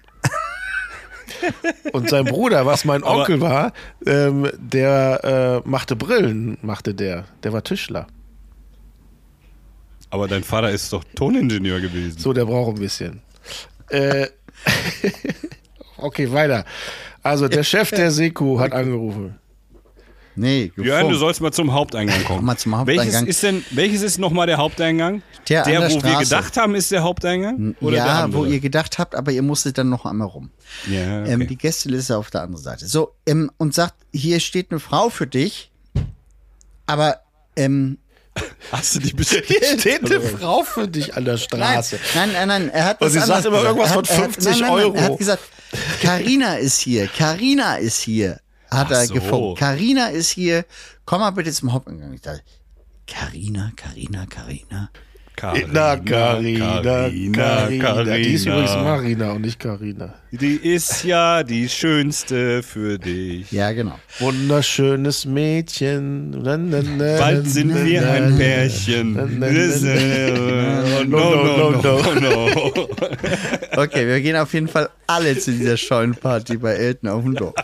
Und 1.91 2.09
sein 2.09 2.25
Bruder, 2.25 2.65
was 2.65 2.85
mein 2.85 3.03
Aber- 3.03 3.19
Onkel 3.21 3.41
war, 3.41 3.73
ähm, 4.05 4.49
der 4.57 5.61
äh, 5.65 5.69
machte 5.69 5.95
Brillen, 5.95 6.57
machte 6.61 6.93
der. 6.93 7.25
Der 7.43 7.53
war 7.53 7.63
Tischler. 7.63 8.07
Aber 10.09 10.27
dein 10.27 10.43
Vater 10.43 10.69
ist 10.69 10.93
doch 10.93 11.03
Toningenieur 11.15 11.79
gewesen. 11.81 12.19
So, 12.19 12.33
der 12.33 12.45
braucht 12.45 12.75
ein 12.75 12.79
bisschen. 12.79 13.21
Äh, 13.89 14.27
okay, 15.97 16.31
weiter. 16.31 16.65
Also, 17.23 17.47
der 17.47 17.63
Chef 17.63 17.89
der 17.91 18.11
Seku 18.11 18.59
hat 18.59 18.73
angerufen. 18.73 19.39
Nee, 20.35 20.71
Jörn, 20.75 20.75
du 20.75 20.83
gefunkt. 20.83 21.17
sollst 21.19 21.41
mal 21.41 21.51
zum 21.51 21.73
Haupteingang 21.73 22.23
kommen. 22.25 22.43
mal 22.45 22.57
zum 22.57 22.75
Haupteingang. 22.77 23.05
Welches 23.07 23.21
ist 23.27 23.43
denn, 23.43 23.63
welches 23.71 24.01
ist 24.01 24.17
nochmal 24.17 24.47
der 24.47 24.57
Haupteingang? 24.57 25.21
Der 25.49 25.65
an 25.65 25.71
der 25.71 25.79
wo 25.81 25.93
wir 25.93 25.99
Straße. 25.99 26.23
gedacht 26.23 26.57
haben, 26.57 26.75
ist 26.75 26.91
der 26.91 27.03
Haupteingang? 27.03 27.75
Oder 27.81 27.95
der 27.97 28.05
ja, 28.05 28.33
wo 28.33 28.45
ihr 28.45 28.59
gedacht 28.59 28.97
habt, 28.97 29.13
aber 29.15 29.31
ihr 29.31 29.41
musstet 29.43 29.77
dann 29.77 29.89
noch 29.89 30.05
einmal 30.05 30.27
rum. 30.27 30.49
Ja, 30.89 31.21
okay. 31.21 31.31
Ähm, 31.33 31.47
die 31.47 31.57
Gästeliste 31.57 32.17
auf 32.17 32.31
der 32.31 32.41
anderen 32.41 32.63
Seite. 32.63 32.87
So, 32.87 33.13
ähm, 33.27 33.51
und 33.57 33.73
sagt, 33.75 33.93
hier 34.11 34.39
steht 34.39 34.71
eine 34.71 34.79
Frau 34.79 35.09
für 35.09 35.27
dich, 35.27 35.69
aber 36.85 37.17
ähm, 37.55 37.97
Hast 38.71 38.95
du 38.95 38.99
dich 38.99 39.15
bestellt? 39.15 39.45
Hier 39.47 39.79
steht 39.79 40.05
eine 40.11 40.19
Frau 40.19 40.63
für 40.63 40.87
dich 40.87 41.15
an 41.15 41.23
der 41.25 41.37
Straße. 41.37 41.99
nein, 42.15 42.31
nein, 42.33 42.47
nein, 42.47 42.69
er 42.69 42.85
hat 42.85 42.99
Und 43.01 43.11
sie 43.11 43.19
sagt 43.19 43.45
immer 43.45 43.61
irgendwas 43.61 43.89
Er 43.89 43.93
von 43.93 44.03
hat- 44.05 44.09
hat- 44.17 44.33
50 44.33 44.45
nein, 44.45 44.53
nein, 44.53 44.61
nein, 44.69 44.71
Euro. 44.71 44.95
Er 44.95 45.03
hat 45.03 45.17
gesagt, 45.19 45.43
Carina 46.01 46.55
ist 46.55 46.79
hier, 46.79 47.05
Carina 47.07 47.75
ist 47.75 47.99
hier, 47.99 48.39
hat 48.73 48.87
Ach 48.87 48.91
er 48.91 49.05
so. 49.05 49.13
gefunkt. 49.13 49.59
Carina 49.59 50.07
ist 50.07 50.29
hier, 50.29 50.65
komm 51.05 51.19
mal 51.19 51.31
bitte 51.31 51.51
zum 51.51 51.71
Haupteingang. 51.73 52.13
Ich 52.13 52.21
dachte, 52.21 52.41
Carina, 53.07 53.71
Carina, 53.75 54.25
Carina. 54.25 54.89
Na, 55.71 55.97
Carina, 55.97 56.81
Carina, 56.81 57.67
Carina. 57.79 58.15
Die 58.15 58.33
ist 58.33 58.45
übrigens. 58.45 58.71
Marina 58.75 59.31
und 59.31 59.41
nicht 59.41 59.59
Carina. 59.59 60.13
Die 60.31 60.55
ist 60.55 61.03
ja 61.03 61.43
die 61.43 61.67
schönste 61.67 62.61
für 62.61 62.99
dich. 62.99 63.51
Ja, 63.51 63.71
genau. 63.71 63.97
Wunderschönes 64.19 65.25
Mädchen. 65.25 66.43
Bald 66.43 67.47
sind 67.47 67.73
wir 67.83 68.09
ein. 68.09 68.37
Pärchen. 68.37 69.13
No, 71.09 71.17
no, 71.35 71.71
no, 71.71 71.81
no, 71.81 72.19
no. 72.19 72.87
Okay, 73.75 74.07
wir 74.07 74.21
gehen 74.21 74.35
auf 74.35 74.53
jeden 74.53 74.67
Fall 74.67 74.89
alle 75.07 75.37
zu 75.37 75.51
dieser 75.51 75.77
Scheunenparty 75.77 76.57
bei 76.57 76.73
Elton 76.73 77.09
auf 77.09 77.23
dem 77.23 77.35
Dorf. 77.35 77.55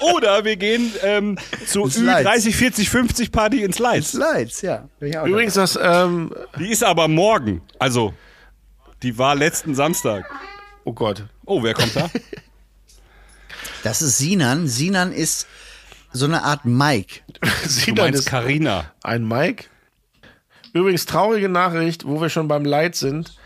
Oder 0.00 0.44
wir 0.44 0.56
gehen 0.56 0.92
ähm, 1.02 1.38
zu 1.66 1.84
Ins 1.84 1.98
Lights. 1.98 2.46
Ü30, 2.46 2.52
40, 2.54 2.90
50 2.90 3.32
Party 3.32 3.62
ins 3.62 3.78
Lights. 3.78 4.12
Slides, 4.12 4.60
ja. 4.62 4.88
Übrigens, 5.00 5.54
das, 5.54 5.78
ähm, 5.80 6.32
Die 6.58 6.70
ist 6.70 6.84
aber 6.84 7.08
morgen. 7.08 7.62
Also, 7.78 8.14
die 9.02 9.18
war 9.18 9.34
letzten 9.34 9.74
Samstag. 9.74 10.24
oh 10.84 10.92
Gott. 10.92 11.24
Oh, 11.46 11.62
wer 11.62 11.74
kommt 11.74 11.94
da? 11.96 12.08
Das 13.84 14.02
ist 14.02 14.18
Sinan. 14.18 14.66
Sinan 14.66 15.12
ist 15.12 15.46
so 16.12 16.24
eine 16.24 16.42
Art 16.42 16.64
Mike. 16.64 17.20
Du 17.40 17.48
Sinan 17.68 18.04
meinst 18.06 18.20
ist 18.20 18.26
Carina. 18.26 18.92
ein 19.02 19.26
Mike. 19.26 19.64
Übrigens, 20.72 21.06
traurige 21.06 21.48
Nachricht, 21.48 22.06
wo 22.06 22.20
wir 22.20 22.28
schon 22.28 22.48
beim 22.48 22.64
Leid 22.64 22.96
sind. 22.96 23.37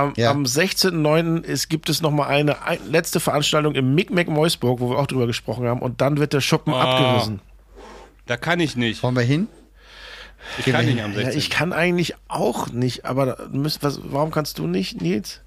Am, 0.00 0.12
Ja. 0.16 0.30
am 0.30 0.44
16.09. 0.46 1.42
ist- 1.42 1.68
gibt 1.68 1.88
es 1.88 2.00
noch 2.02 2.10
mal 2.10 2.26
eine 2.26 2.62
ein, 2.62 2.78
letzte 2.88 3.20
Veranstaltung 3.20 3.74
im 3.74 3.94
Micmac 3.94 4.28
Meusburg, 4.28 4.80
wo 4.80 4.90
wir 4.90 4.98
auch 4.98 5.06
drüber 5.06 5.26
gesprochen 5.26 5.66
haben. 5.66 5.80
Und 5.80 6.00
dann 6.00 6.18
wird 6.18 6.32
der 6.32 6.40
Schuppen 6.40 6.72
Ah. 6.74 6.82
abgerissen. 6.82 7.40
Da 8.26 8.36
kann 8.36 8.60
ich 8.60 8.76
nicht. 8.76 9.02
Wollen 9.02 9.16
wir 9.16 9.22
hin? 9.22 9.48
Ich 10.58 10.66
kann 10.72 10.86
nicht 10.86 11.02
am 11.02 11.10
Ja, 11.12 11.18
16. 11.18 11.38
ich 11.38 11.50
kann 11.50 11.72
eigentlich 11.72 12.14
auch 12.28 12.68
nicht, 12.68 13.04
aber 13.04 13.26
da 13.26 13.36
müsst, 13.52 13.82
was, 13.82 14.00
warum 14.04 14.30
kannst 14.30 14.58
du 14.58 14.66
nicht, 14.66 15.00
Nils? 15.02 15.40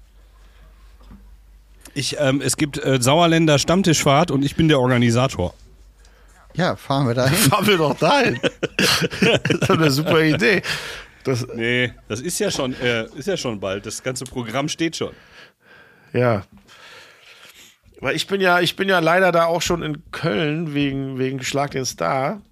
Ich, 1.94 2.16
ähm, 2.18 2.40
es 2.40 2.56
gibt 2.56 2.78
äh, 2.84 3.00
Sauerländer 3.00 3.58
Stammtischfahrt 3.58 4.30
und 4.30 4.44
ich 4.44 4.56
bin 4.56 4.68
der 4.68 4.80
Organisator. 4.80 5.54
Ja, 6.54 6.76
fahren 6.76 7.06
wir 7.08 7.14
da 7.14 7.26
hin. 7.28 7.36
Fahren 7.36 7.66
wir 7.66 7.76
doch 7.78 7.96
dahin. 7.98 8.38
das 8.76 9.50
ist 9.60 9.70
eine 9.70 9.90
super 9.90 10.22
Idee. 10.22 10.62
Das, 11.24 11.46
Nee, 11.54 11.92
das 12.08 12.20
ist 12.20 12.38
ja 12.38 12.50
schon, 12.50 12.74
äh, 12.80 13.06
ist 13.16 13.26
ja 13.26 13.36
schon 13.36 13.58
bald. 13.60 13.86
Das 13.86 14.02
ganze 14.02 14.24
Programm 14.24 14.68
steht 14.68 14.96
schon. 14.96 15.12
ja. 16.12 16.44
Weil 18.00 18.16
ich 18.16 18.26
bin 18.26 18.40
ja, 18.42 18.60
ich 18.60 18.76
bin 18.76 18.88
ja 18.90 18.98
leider 18.98 19.32
da 19.32 19.46
auch 19.46 19.62
schon 19.62 19.82
in 19.82 20.02
Köln 20.10 20.74
wegen, 20.74 21.18
wegen 21.18 21.42
Schlag 21.42 21.70
den 21.70 21.86
Star. 21.86 22.42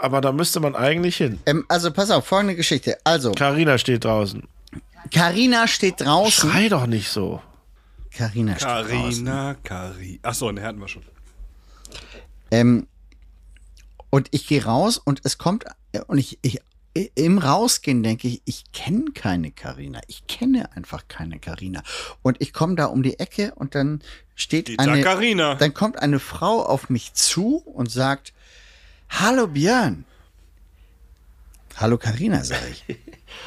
Aber 0.00 0.20
da 0.20 0.32
müsste 0.32 0.58
man 0.58 0.74
eigentlich 0.74 1.16
hin. 1.16 1.38
Ähm, 1.46 1.64
also 1.68 1.92
pass 1.92 2.10
auf, 2.10 2.26
folgende 2.26 2.56
Geschichte. 2.56 2.98
Also, 3.04 3.32
Carina 3.32 3.78
steht 3.78 4.04
draußen. 4.04 4.48
Carina 5.12 5.68
steht 5.68 6.00
draußen. 6.00 6.50
Schrei 6.50 6.68
doch 6.68 6.86
nicht 6.86 7.08
so. 7.08 7.40
Carina 8.10 8.56
steht 8.56 8.68
draußen. 8.68 9.24
Carina, 9.24 9.54
Cari. 9.62 10.18
Achso, 10.22 10.50
ne, 10.50 10.62
hatten 10.62 10.80
wir 10.80 10.88
schon. 10.88 11.02
Ähm, 12.50 12.86
und 14.10 14.28
ich 14.32 14.46
gehe 14.46 14.64
raus 14.64 14.98
und 14.98 15.20
es 15.24 15.38
kommt, 15.38 15.64
äh, 15.92 16.00
und 16.06 16.18
ich, 16.18 16.38
ich 16.42 16.60
im 17.14 17.38
Rausgehen 17.38 18.02
denke 18.02 18.28
ich, 18.28 18.42
ich 18.44 18.64
kenne 18.72 19.12
keine 19.12 19.50
Carina. 19.50 20.00
Ich 20.06 20.26
kenne 20.26 20.74
einfach 20.76 21.06
keine 21.08 21.38
Carina. 21.38 21.82
Und 22.22 22.36
ich 22.40 22.52
komme 22.52 22.74
da 22.76 22.86
um 22.86 23.02
die 23.02 23.18
Ecke 23.18 23.54
und 23.54 23.74
dann 23.74 24.00
steht 24.34 24.68
Die 24.68 24.78
eine, 24.78 25.02
Carina. 25.02 25.54
dann 25.54 25.74
kommt 25.74 25.98
eine 25.98 26.18
Frau 26.20 26.62
auf 26.64 26.90
mich 26.90 27.14
zu 27.14 27.56
und 27.56 27.90
sagt, 27.90 28.32
Hallo 29.10 29.46
Björn. 29.46 30.04
Hallo 31.76 31.96
Carina, 31.96 32.42
sage 32.44 32.66
ich. 32.70 32.96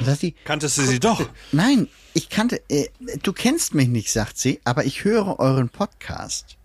Sagt 0.00 0.22
die, 0.22 0.32
Kanntest 0.32 0.78
du 0.78 0.82
sie 0.82 1.00
doch? 1.00 1.28
Nein, 1.50 1.88
ich 2.14 2.28
kannte, 2.30 2.62
äh, 2.68 2.88
du 3.22 3.32
kennst 3.32 3.74
mich 3.74 3.88
nicht, 3.88 4.10
sagt 4.10 4.38
sie, 4.38 4.60
aber 4.64 4.84
ich 4.84 5.04
höre 5.04 5.38
euren 5.38 5.68
Podcast. 5.68 6.56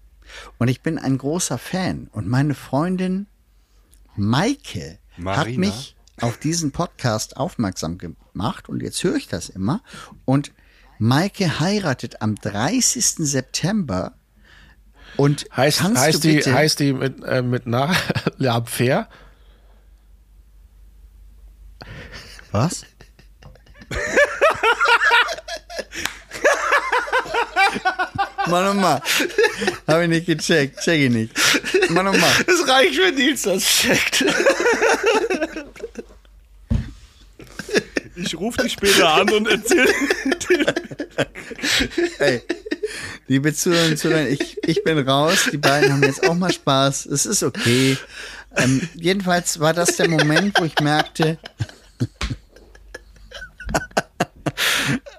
Und 0.59 0.67
ich 0.69 0.81
bin 0.81 0.97
ein 0.97 1.17
großer 1.17 1.57
Fan. 1.57 2.09
Und 2.11 2.27
meine 2.27 2.53
Freundin 2.55 3.27
Maike 4.15 4.99
hat 5.17 5.17
Marina? 5.17 5.59
mich 5.59 5.96
auf 6.21 6.37
diesen 6.37 6.71
Podcast 6.71 7.37
aufmerksam 7.37 7.97
gemacht. 7.97 8.69
Und 8.69 8.81
jetzt 8.81 9.03
höre 9.03 9.15
ich 9.15 9.27
das 9.27 9.49
immer. 9.49 9.81
Und 10.25 10.51
Maike 10.99 11.59
heiratet 11.59 12.21
am 12.21 12.35
30. 12.35 13.05
September. 13.17 14.13
Und 15.15 15.47
Heißt, 15.55 15.81
heißt, 15.83 16.23
die, 16.23 16.41
heißt 16.43 16.79
die 16.79 16.93
mit, 16.93 17.23
äh, 17.23 17.41
mit 17.41 17.65
nach 17.67 17.95
La 18.37 18.63
Fair? 18.63 19.07
was? 22.51 22.83
Mal 28.47 28.63
nochmal. 28.73 29.01
Habe 29.87 30.03
ich 30.03 30.09
nicht 30.09 30.25
gecheckt. 30.25 30.79
Check 30.79 31.01
ich 31.01 31.09
nicht. 31.11 31.89
Mal 31.91 32.03
nochmal. 32.03 32.31
Es 32.47 32.67
reicht, 32.67 32.97
wenn 32.97 33.15
Nils 33.15 33.41
das 33.43 33.63
checkt. 33.63 34.23
Ich 38.17 38.35
rufe 38.37 38.63
dich 38.63 38.73
später 38.73 39.13
an 39.13 39.29
und 39.29 39.47
erzähle. 39.47 39.93
Ey, 42.19 42.41
liebe 43.27 43.53
Zuhörerinnen 43.53 43.91
und 43.93 43.97
Zuhörer, 43.97 44.27
ich, 44.27 44.57
ich 44.63 44.83
bin 44.83 44.97
raus. 44.99 45.49
Die 45.51 45.57
beiden 45.57 45.91
haben 45.93 46.03
jetzt 46.03 46.27
auch 46.27 46.35
mal 46.35 46.51
Spaß. 46.51 47.05
Es 47.07 47.25
ist 47.25 47.43
okay. 47.43 47.97
Ähm, 48.55 48.87
jedenfalls 48.95 49.59
war 49.59 49.73
das 49.73 49.95
der 49.97 50.09
Moment, 50.09 50.59
wo 50.59 50.65
ich 50.65 50.79
merkte, 50.79 51.37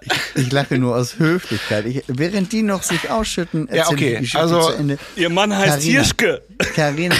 ich, 0.01 0.13
ich 0.35 0.53
lache 0.53 0.79
nur 0.79 0.97
aus 0.97 1.19
Höflichkeit. 1.19 1.87
Ich, 1.87 2.03
während 2.09 2.53
die 2.53 2.63
noch 2.63 2.83
sich 2.83 3.11
ausschütten, 3.11 3.69
Ja, 3.71 3.77
erzähle 3.83 3.97
okay. 3.97 4.05
ich 4.07 4.15
die 4.15 4.21
Geschichte 4.23 4.39
Also, 4.41 4.71
zu 4.71 4.73
Ende. 4.77 4.99
Ihr 5.17 5.31
Mann 5.31 5.57
heißt 5.57 5.69
Carina. 5.79 5.93
Hirschke. 5.93 6.43
Carina. 6.75 7.15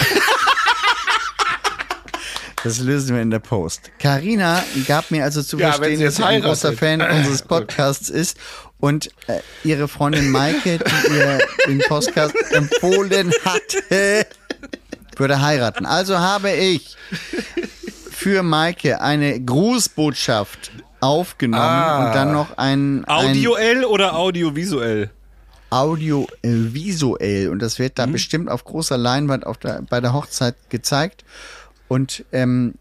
Das 2.63 2.79
lösen 2.79 3.15
wir 3.15 3.21
in 3.21 3.31
der 3.31 3.39
Post. 3.39 3.91
Carina 3.99 4.63
gab 4.87 5.11
mir 5.11 5.23
also 5.23 5.41
zu 5.41 5.57
Ja, 5.57 5.71
verstehen, 5.73 6.01
dass 6.01 6.15
sie 6.17 6.23
ein 6.23 6.41
großer. 6.41 6.73
Fan 6.73 7.01
unseres 7.01 7.41
Podcasts 7.41 8.09
ist 8.09 8.37
und 8.79 9.07
äh, 9.27 9.39
ihre 9.63 9.87
Freundin 9.87 10.29
Maike, 10.31 10.79
die 10.79 11.15
ihr 11.15 11.39
den 11.67 11.79
Podcast 11.87 12.35
empfohlen 12.51 13.31
hatte, 13.45 14.25
würde 15.17 15.41
heiraten. 15.41 15.85
Also 15.85 16.19
habe 16.19 16.51
ich 16.51 16.95
für 18.11 18.43
Maike 18.43 18.99
eine 19.01 19.39
Grußbotschaft 19.39 20.71
aufgenommen 21.01 21.63
Ah. 21.63 22.07
und 22.07 22.15
dann 22.15 22.33
noch 22.33 22.57
ein, 22.57 23.05
ein 23.05 23.29
Audioell 23.29 23.85
oder 23.85 24.15
audiovisuell? 24.17 25.11
audiovisuell 25.71 27.49
und 27.49 27.59
das 27.61 27.79
wird 27.79 27.99
da 27.99 28.05
bestimmt 28.07 28.49
auf 28.49 28.63
großer 28.65 28.97
Leinwand 28.97 29.45
auf 29.45 29.57
der, 29.57 29.81
bei 29.89 30.01
der 30.01 30.13
Hochzeit 30.13 30.55
gezeigt. 30.69 31.23
Und 31.89 32.23
ähm, 32.31 32.75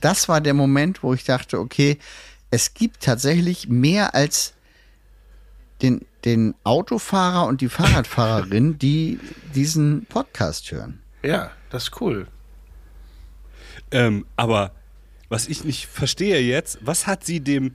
das 0.00 0.28
war 0.28 0.40
der 0.40 0.54
Moment, 0.54 1.04
wo 1.04 1.14
ich 1.14 1.22
dachte, 1.22 1.60
okay, 1.60 1.98
es 2.50 2.74
gibt 2.74 3.02
tatsächlich 3.02 3.68
mehr 3.68 4.14
als 4.14 4.54
den, 5.82 6.04
den 6.24 6.54
Autofahrer 6.64 7.46
und 7.46 7.60
die 7.60 7.68
Fahrradfahrerin, 7.68 8.78
die 8.78 9.20
diesen 9.54 10.06
Podcast 10.06 10.72
hören. 10.72 11.00
Ja, 11.22 11.52
das 11.70 11.84
ist 11.84 12.00
cool. 12.00 12.26
Ähm, 13.90 14.26
aber 14.36 14.72
was 15.28 15.46
ich 15.48 15.64
nicht 15.64 15.86
verstehe 15.86 16.40
jetzt, 16.40 16.78
was 16.80 17.06
hat 17.06 17.24
sie 17.24 17.40
dem 17.40 17.74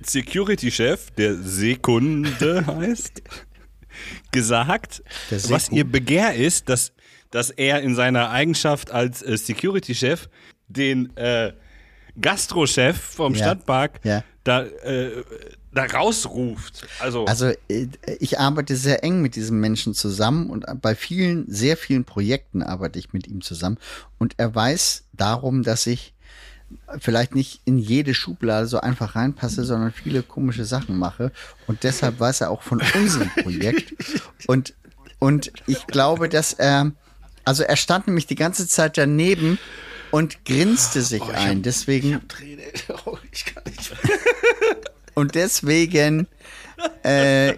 Security-Chef, 0.00 1.10
der 1.12 1.36
Sekunde 1.36 2.66
heißt, 2.66 3.22
gesagt, 4.30 5.02
was 5.30 5.70
ihr 5.70 5.84
Begehr 5.84 6.34
ist, 6.34 6.68
dass, 6.68 6.92
dass 7.30 7.50
er 7.50 7.80
in 7.82 7.94
seiner 7.94 8.30
Eigenschaft 8.30 8.90
als 8.90 9.22
äh, 9.22 9.36
Security-Chef 9.36 10.28
den 10.68 11.16
äh, 11.16 11.52
Gastrochef 12.20 12.96
vom 12.96 13.34
Ja, 13.34 13.38
Stadtpark 13.38 14.00
ja. 14.04 14.24
da, 14.44 14.62
äh, 14.62 15.22
da 15.72 15.84
rausruft. 15.84 16.86
Also, 17.00 17.24
Also 17.26 17.46
äh, 17.68 17.88
ich 18.18 18.38
arbeite 18.38 18.76
sehr 18.76 19.04
eng 19.04 19.22
mit 19.22 19.36
diesem 19.36 19.60
Menschen 19.60 19.94
zusammen 19.94 20.50
und 20.50 20.64
bei 20.80 20.94
vielen, 20.94 21.44
sehr 21.50 21.76
vielen 21.76 22.04
Projekten 22.04 22.62
arbeite 22.62 22.98
ich 22.98 23.12
mit 23.12 23.26
ihm 23.26 23.40
zusammen. 23.40 23.78
Und 24.18 24.34
er 24.38 24.54
weiß 24.54 25.04
darum, 25.12 25.62
dass 25.62 25.86
ich 25.86 26.14
vielleicht 26.98 27.34
nicht 27.34 27.62
in 27.64 27.78
jede 27.78 28.14
Schublade 28.14 28.66
so 28.66 28.80
einfach 28.80 29.16
reinpasse, 29.16 29.64
sondern 29.64 29.92
viele 29.92 30.22
komische 30.22 30.64
Sachen 30.64 30.98
mache. 30.98 31.32
Und 31.66 31.82
deshalb 31.82 32.20
weiß 32.20 32.42
er 32.42 32.50
auch 32.50 32.62
von 32.62 32.82
unserem 32.94 33.30
Projekt. 33.30 33.94
Und, 34.46 34.74
und 35.18 35.52
ich 35.66 35.86
glaube, 35.88 36.28
dass 36.28 36.52
er, 36.52 36.92
also 37.48 37.62
er 37.62 37.76
stand 37.76 38.06
nämlich 38.06 38.26
die 38.26 38.34
ganze 38.34 38.68
Zeit 38.68 38.98
daneben 38.98 39.58
und 40.10 40.44
grinste 40.44 41.00
sich 41.00 41.22
ein. 41.22 41.62
Deswegen 41.62 42.28
Träne. 42.28 42.62
Oh, 43.06 43.16
ich 43.32 43.46
kann 43.46 43.62
nicht. 43.64 43.92
und 45.14 45.34
deswegen 45.34 46.26
äh, 47.02 47.54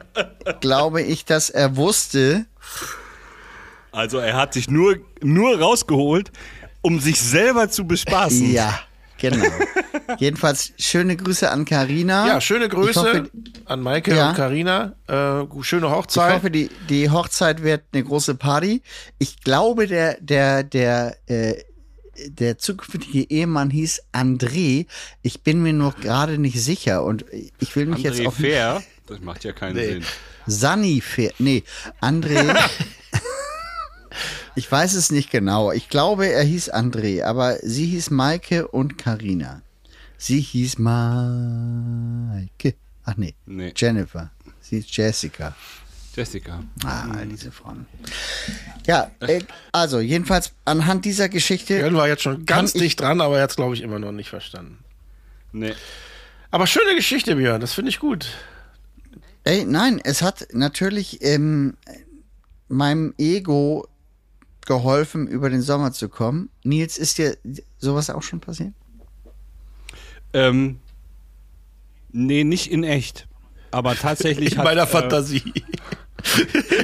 glaube 0.60 1.02
ich, 1.02 1.24
dass 1.24 1.50
er 1.50 1.74
wusste, 1.76 2.46
also 3.90 4.18
er 4.18 4.36
hat 4.36 4.54
sich 4.54 4.70
nur, 4.70 4.98
nur 5.22 5.58
rausgeholt, 5.58 6.30
um 6.82 7.00
sich 7.00 7.20
selber 7.20 7.68
zu 7.68 7.84
bespaßen. 7.84 8.52
ja, 8.52 8.78
genau. 9.20 9.46
Jedenfalls 10.18 10.72
schöne 10.78 11.16
Grüße 11.16 11.50
an 11.50 11.64
Karina. 11.64 12.26
Ja, 12.26 12.40
schöne 12.40 12.68
Grüße 12.68 12.90
Ich 12.90 12.96
hoffe, 12.96 13.30
an 13.66 13.80
Maike 13.80 14.14
Ja. 14.14 14.30
und 14.30 14.36
Karina. 14.36 14.94
Äh, 15.06 15.62
schöne 15.62 15.86
ich 15.86 15.92
Hochzeit. 15.92 16.32
hoffe 16.34 16.50
die, 16.50 16.68
die 16.88 17.10
Hochzeit 17.10 17.62
wird 17.62 17.82
eine 17.92 18.02
große 18.02 18.34
Party. 18.34 18.82
Ich 19.18 19.40
glaube, 19.42 19.86
der, 19.86 20.16
der, 20.20 20.64
der, 20.64 21.16
äh, 21.26 21.54
der 22.26 22.58
zukünftige 22.58 23.30
Ehemann 23.30 23.70
hieß 23.70 24.02
André. 24.12 24.86
Ich 25.22 25.42
bin 25.42 25.62
mir 25.62 25.72
nur 25.72 25.92
gerade 25.92 26.38
nicht 26.38 26.60
sicher 26.60 27.04
und 27.04 27.24
ich 27.60 27.74
will 27.76 27.86
mich 27.86 28.02
jetzt 28.02 28.18
André 28.20 28.26
auf 28.26 28.34
Fair, 28.34 28.82
das 29.06 29.20
macht 29.20 29.44
ja 29.44 29.52
keinen 29.52 29.76
Nee. 29.76 29.86
Sinn. 29.86 30.04
Sunny 30.46 31.00
Fair. 31.00 31.32
Nee, 31.38 31.62
André. 32.00 32.58
ich 34.60 34.70
weiß 34.70 34.92
es 34.92 35.10
nicht 35.10 35.30
genau. 35.30 35.72
Ich 35.72 35.88
glaube, 35.88 36.26
er 36.28 36.42
hieß 36.42 36.70
André, 36.74 37.24
aber 37.24 37.56
sie 37.62 37.86
hieß 37.86 38.10
Maike 38.10 38.68
und 38.68 38.98
Karina. 38.98 39.62
Sie 40.18 40.38
hieß 40.38 40.76
Maike. 40.78 42.74
Ach 43.04 43.16
nee, 43.16 43.34
Nee. 43.46 43.72
Jennifer. 43.74 44.30
Sie 44.60 44.76
ist 44.80 44.94
Jessica. 44.94 45.56
Jessica. 46.14 46.62
Ah, 46.84 47.06
diese 47.24 47.50
Frauen. 47.50 47.86
Ja, 48.86 49.10
äh, 49.20 49.40
also 49.72 49.98
jedenfalls 49.98 50.52
anhand 50.66 51.06
dieser 51.06 51.30
Geschichte. 51.30 51.78
Jörn 51.78 51.94
war 51.94 52.06
jetzt 52.08 52.22
schon 52.22 52.44
ganz 52.44 52.74
dicht 52.74 53.00
dran, 53.00 53.22
aber 53.22 53.38
er 53.38 53.44
hat 53.44 53.50
es, 53.50 53.56
glaube 53.56 53.74
ich, 53.74 53.80
immer 53.80 53.98
noch 53.98 54.12
nicht 54.12 54.28
verstanden. 54.28 54.76
Nee. 55.52 55.72
Aber 56.50 56.66
schöne 56.66 56.94
Geschichte, 56.96 57.36
Björn. 57.36 57.62
Das 57.62 57.72
finde 57.72 57.88
ich 57.88 57.98
gut. 57.98 58.26
Ey, 59.44 59.64
nein, 59.64 60.02
es 60.04 60.20
hat 60.20 60.48
natürlich 60.52 61.22
ähm, 61.22 61.78
meinem 62.68 63.14
Ego 63.16 63.88
geholfen, 64.66 65.26
über 65.26 65.50
den 65.50 65.62
Sommer 65.62 65.92
zu 65.92 66.08
kommen. 66.08 66.50
Nils, 66.64 66.98
ist 66.98 67.18
dir 67.18 67.36
sowas 67.78 68.10
auch 68.10 68.22
schon 68.22 68.40
passiert? 68.40 68.72
Ähm, 70.32 70.78
nee, 72.12 72.44
nicht 72.44 72.70
in 72.70 72.84
echt. 72.84 73.26
Aber 73.72 73.94
tatsächlich 73.94 74.52
In 74.52 74.58
hat, 74.58 74.64
meiner 74.64 74.82
äh, 74.82 74.86
Fantasie. 74.86 75.42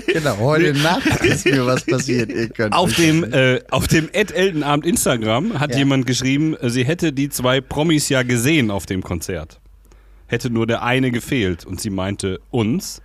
Genau, 0.06 0.38
heute 0.38 0.72
Nacht 0.72 1.06
ist 1.22 1.44
mir 1.44 1.66
was 1.66 1.84
passiert. 1.84 2.30
Ihr 2.30 2.48
könnt 2.48 2.74
Auf 2.74 2.94
dem, 2.94 3.22
äh, 3.34 3.60
auf 3.70 3.86
dem 3.86 4.08
Ed 4.12 4.30
Eltenabend 4.30 4.86
Instagram 4.86 5.60
hat 5.60 5.72
Ja. 5.72 5.78
jemand 5.78 6.06
geschrieben, 6.06 6.56
äh, 6.56 6.70
sie 6.70 6.86
hätte 6.86 7.12
die 7.12 7.28
zwei 7.28 7.60
Promis 7.60 8.08
ja 8.08 8.22
gesehen 8.22 8.70
auf 8.70 8.86
dem 8.86 9.02
Konzert. 9.02 9.60
Hätte 10.26 10.48
nur 10.48 10.66
der 10.66 10.82
eine 10.82 11.10
gefehlt. 11.10 11.66
Und 11.66 11.82
sie 11.82 11.90
meinte 11.90 12.40
uns. 12.50 13.02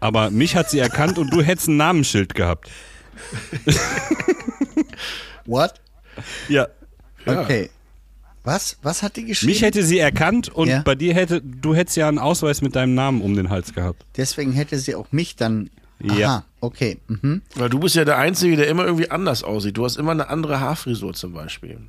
Aber 0.00 0.30
mich 0.30 0.56
hat 0.56 0.70
sie 0.70 0.80
erkannt 0.80 1.18
und 1.18 1.32
du 1.32 1.40
hättest 1.40 1.68
ein 1.68 1.76
Namensschild 1.76 2.34
gehabt. 2.34 2.68
What? 5.46 5.74
Ja. 6.48 6.68
Okay. 7.26 7.70
Was? 8.42 8.76
Was 8.82 9.02
hat 9.02 9.16
die 9.16 9.24
geschrieben? 9.24 9.52
Mich 9.52 9.62
hätte 9.62 9.82
sie 9.82 9.98
erkannt 9.98 10.48
und 10.50 10.68
Ja. 10.68 10.82
bei 10.82 10.94
dir 10.94 11.14
hätte, 11.14 11.40
du 11.40 11.74
hättest 11.74 11.96
ja 11.96 12.08
einen 12.08 12.18
Ausweis 12.18 12.60
mit 12.60 12.76
deinem 12.76 12.94
Namen 12.94 13.22
um 13.22 13.34
den 13.34 13.48
Hals 13.50 13.72
gehabt. 13.72 14.04
Deswegen 14.16 14.52
hätte 14.52 14.78
sie 14.78 14.94
auch 14.94 15.10
mich 15.12 15.36
dann. 15.36 15.70
Aha, 16.06 16.18
Ja. 16.18 16.44
okay. 16.60 16.98
Mhm. 17.08 17.40
Weil 17.54 17.70
du 17.70 17.78
bist 17.78 17.94
ja 17.94 18.04
der 18.04 18.18
Einzige, 18.18 18.56
der 18.56 18.68
immer 18.68 18.84
irgendwie 18.84 19.10
anders 19.10 19.42
aussieht. 19.42 19.76
Du 19.78 19.84
hast 19.84 19.96
immer 19.96 20.10
eine 20.12 20.28
andere 20.28 20.60
Haarfrisur 20.60 21.14
zum 21.14 21.32
Beispiel. 21.32 21.80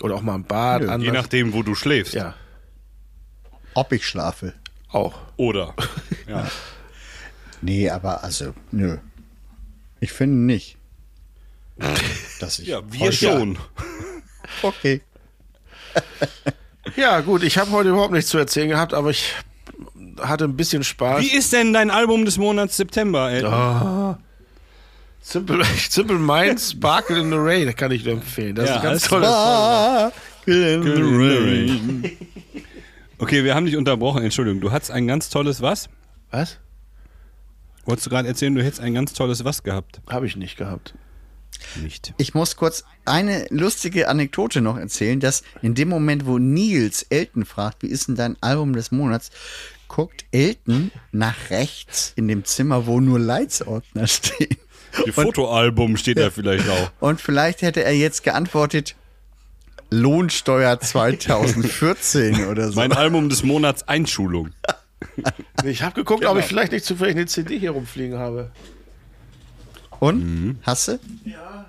Oder 0.00 0.14
auch 0.14 0.22
mal 0.22 0.34
ein 0.36 0.44
Bart 0.44 0.82
Je 0.82 0.88
anders. 0.88 1.12
nachdem, 1.12 1.52
wo 1.52 1.62
du 1.64 1.74
schläfst. 1.74 2.14
Ja, 2.14 2.34
Ob 3.74 3.90
ich 3.92 4.06
schlafe. 4.06 4.54
auch. 4.90 5.18
Oder. 5.36 5.74
Ja. 6.28 6.46
Nee, 7.62 7.88
aber 7.88 8.22
also, 8.22 8.52
nö. 8.70 8.98
Ich 10.00 10.12
finde 10.12 10.36
nicht. 10.36 10.76
Dass 12.40 12.58
ich 12.58 12.68
ja, 12.68 12.80
wir 12.90 13.12
schon. 13.12 13.58
Okay. 14.62 15.00
Ja, 16.96 17.20
gut, 17.20 17.42
ich 17.42 17.58
habe 17.58 17.70
heute 17.72 17.90
überhaupt 17.90 18.12
nichts 18.12 18.30
zu 18.30 18.38
erzählen 18.38 18.68
gehabt, 18.68 18.94
aber 18.94 19.10
ich 19.10 19.34
hatte 20.20 20.44
ein 20.44 20.56
bisschen 20.56 20.84
Spaß. 20.84 21.20
Wie 21.22 21.32
ist 21.36 21.52
denn 21.52 21.72
dein 21.72 21.90
Album 21.90 22.24
des 22.24 22.38
Monats 22.38 22.76
September, 22.76 23.30
Elton? 23.30 24.16
Simple, 25.20 25.64
Simple 25.90 26.18
Minds, 26.18 26.72
Sparkle 26.72 27.20
in 27.20 27.30
the 27.30 27.36
Rain, 27.38 27.66
das 27.66 27.76
kann 27.76 27.90
ich 27.90 28.04
nur 28.04 28.14
empfehlen. 28.14 28.54
Das 28.54 28.68
Ja, 28.68 28.76
ist 28.76 28.80
ein 28.80 28.84
ganz 28.90 29.02
tolles 29.02 29.28
Song. 29.28 30.12
Okay, 33.18 33.44
wir 33.44 33.54
haben 33.54 33.66
dich 33.66 33.76
unterbrochen, 33.76 34.22
Entschuldigung. 34.22 34.60
Du 34.60 34.70
hattest 34.70 34.90
ein 34.90 35.06
ganz 35.06 35.28
tolles 35.28 35.60
was? 35.60 35.88
Was? 36.30 36.58
Wolltest 37.88 38.04
du 38.04 38.10
gerade 38.10 38.28
erzählen, 38.28 38.54
du 38.54 38.62
hättest 38.62 38.82
ein 38.82 38.92
ganz 38.92 39.14
tolles 39.14 39.46
was 39.46 39.62
gehabt? 39.62 40.02
Habe 40.10 40.26
ich 40.26 40.36
nicht 40.36 40.58
gehabt. 40.58 40.92
Nicht. 41.82 42.12
Ich 42.18 42.34
muss 42.34 42.56
kurz 42.56 42.84
eine 43.06 43.46
lustige 43.48 44.08
Anekdote 44.08 44.60
noch 44.60 44.76
erzählen, 44.76 45.20
dass 45.20 45.42
in 45.62 45.74
dem 45.74 45.88
Moment, 45.88 46.26
wo 46.26 46.36
Nils 46.36 47.04
Elton 47.04 47.46
fragt, 47.46 47.82
wie 47.82 47.86
ist 47.86 48.08
denn 48.08 48.14
dein 48.14 48.36
Album 48.42 48.74
des 48.74 48.90
Monats, 48.90 49.30
guckt 49.88 50.26
Elton 50.32 50.90
nach 51.12 51.48
rechts 51.48 52.12
in 52.14 52.28
dem 52.28 52.44
Zimmer, 52.44 52.86
wo 52.86 53.00
nur 53.00 53.18
Leitsordner 53.18 54.06
stehen. 54.06 54.58
Die 55.06 55.12
Fotoalbum 55.12 55.96
steht 55.96 56.18
da 56.18 56.28
vielleicht 56.28 56.68
auch. 56.68 56.90
Und 57.00 57.22
vielleicht 57.22 57.62
hätte 57.62 57.84
er 57.84 57.96
jetzt 57.96 58.22
geantwortet, 58.22 58.96
Lohnsteuer 59.88 60.78
2014 60.78 62.48
oder 62.48 62.70
so. 62.70 62.78
Mein 62.78 62.92
Album 62.92 63.30
des 63.30 63.44
Monats 63.44 63.88
Einschulung. 63.88 64.50
Ich 65.64 65.82
habe 65.82 65.94
geguckt, 65.94 66.24
ob 66.24 66.38
ich 66.38 66.44
vielleicht 66.44 66.72
nicht 66.72 66.84
zufällig 66.84 67.16
eine 67.16 67.26
CD 67.26 67.58
hier 67.58 67.72
rumfliegen 67.72 68.18
habe. 68.18 68.50
Und? 70.00 70.58
Hast 70.62 70.88
du? 70.88 70.98
Ja. 71.24 71.66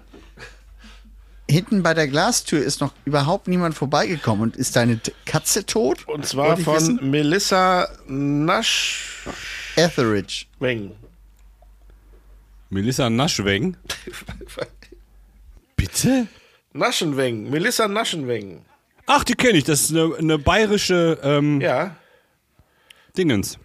Hinten 1.49 1.82
bei 1.82 1.95
der 1.95 2.07
Glastür 2.07 2.63
ist 2.63 2.80
noch 2.80 2.93
überhaupt 3.05 3.47
niemand 3.47 3.73
vorbeigekommen. 3.73 4.43
Und 4.43 4.55
ist 4.55 4.75
deine 4.75 4.99
Katze 5.25 5.65
tot? 5.65 6.07
Und 6.07 6.25
zwar 6.27 6.55
von 6.57 6.75
wissen? 6.75 7.09
Melissa 7.09 7.89
Naschweng. 8.07 9.34
Etheridge. 9.75 10.45
Melissa 12.69 13.09
Naschweng. 13.09 13.77
Bitte? 15.75 16.27
Naschenweng. 16.73 17.49
Melissa 17.49 17.88
Naschenweng. 17.88 18.63
Ach, 19.07 19.23
die 19.23 19.34
kenne 19.34 19.57
ich. 19.57 19.63
Das 19.63 19.82
ist 19.82 19.91
eine, 19.91 20.15
eine 20.17 20.38
bayerische 20.38 21.17
ähm, 21.23 21.59
Ja. 21.61 21.95
Dingens. 23.18 23.57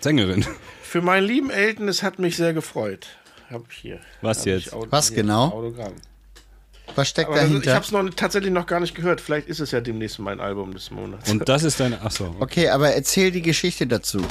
Sängerin. 0.00 0.44
Für 0.82 1.00
meinen 1.02 1.26
lieben 1.26 1.50
Elton, 1.50 1.88
es 1.88 2.02
hat 2.02 2.18
mich 2.18 2.36
sehr 2.36 2.52
gefreut. 2.54 3.06
Hab 3.50 3.70
ich 3.70 3.76
hier. 3.78 4.00
Was 4.22 4.40
Hab 4.40 4.46
jetzt? 4.46 4.66
ich 4.68 4.72
Auto- 4.72 4.90
Was 4.92 5.12
genau? 5.12 5.46
Autogramm. 5.48 5.94
Was 6.94 7.08
steckt 7.08 7.28
Aber 7.28 7.36
das 7.36 7.44
ist, 7.44 7.48
ich 7.50 7.54
dahinter? 7.64 7.74
habe 7.74 7.84
es 7.84 7.92
noch 7.92 8.14
tatsächlich 8.14 8.52
noch 8.52 8.66
gar 8.66 8.80
nicht 8.80 8.94
gehört. 8.94 9.20
Vielleicht 9.20 9.48
ist 9.48 9.60
es 9.60 9.70
ja 9.72 9.80
demnächst 9.80 10.18
mein 10.18 10.40
Album 10.40 10.72
des 10.72 10.90
Monats. 10.90 11.30
Und 11.30 11.48
das 11.48 11.64
ist 11.64 11.80
deine. 11.80 12.00
Achso. 12.02 12.34
Okay, 12.38 12.68
aber 12.68 12.92
erzähl 12.92 13.30
die 13.30 13.42
Geschichte 13.42 13.86
dazu. 13.86 14.22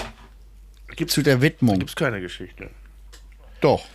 zu 1.08 1.22
der 1.22 1.42
Widmung. 1.42 1.80
Gibt's 1.80 1.96
keine 1.96 2.22
Geschichte. 2.22 2.70
Doch. 3.60 3.86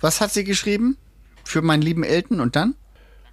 Was 0.00 0.20
hat 0.20 0.32
sie 0.32 0.44
geschrieben? 0.44 0.96
Für 1.44 1.62
meinen 1.62 1.82
lieben 1.82 2.02
Elton 2.04 2.40
und 2.40 2.56
dann? 2.56 2.74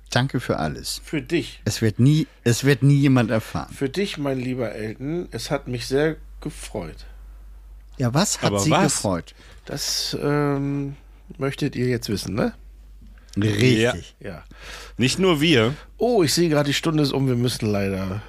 Danke 0.09 0.39
für 0.39 0.57
alles. 0.57 1.01
Für 1.03 1.21
dich. 1.21 1.61
Es 1.65 1.81
wird 1.81 1.99
nie, 1.99 2.27
es 2.43 2.63
wird 2.63 2.81
nie 2.81 2.97
jemand 2.97 3.29
erfahren. 3.29 3.73
Für 3.73 3.89
dich, 3.89 4.17
mein 4.17 4.39
lieber 4.39 4.71
Elton, 4.71 5.27
es 5.31 5.51
hat 5.51 5.67
mich 5.67 5.85
sehr 5.85 6.15
gefreut. 6.41 7.05
Ja, 7.97 8.13
was 8.13 8.41
hat 8.41 8.47
Aber 8.47 8.59
sie 8.59 8.71
was? 8.71 8.95
gefreut? 8.95 9.35
Das 9.65 10.17
ähm, 10.19 10.95
möchtet 11.37 11.75
ihr 11.75 11.87
jetzt 11.87 12.09
wissen, 12.09 12.33
ne? 12.33 12.53
Richtig. 13.37 14.15
Ja. 14.19 14.43
Nicht 14.97 15.19
nur 15.19 15.41
wir. 15.41 15.75
Oh, 15.97 16.23
ich 16.23 16.33
sehe 16.33 16.49
gerade, 16.49 16.67
die 16.67 16.73
Stunde 16.73 17.03
ist 17.03 17.11
um. 17.11 17.27
Wir 17.27 17.35
müssen 17.35 17.69
leider 17.69 18.21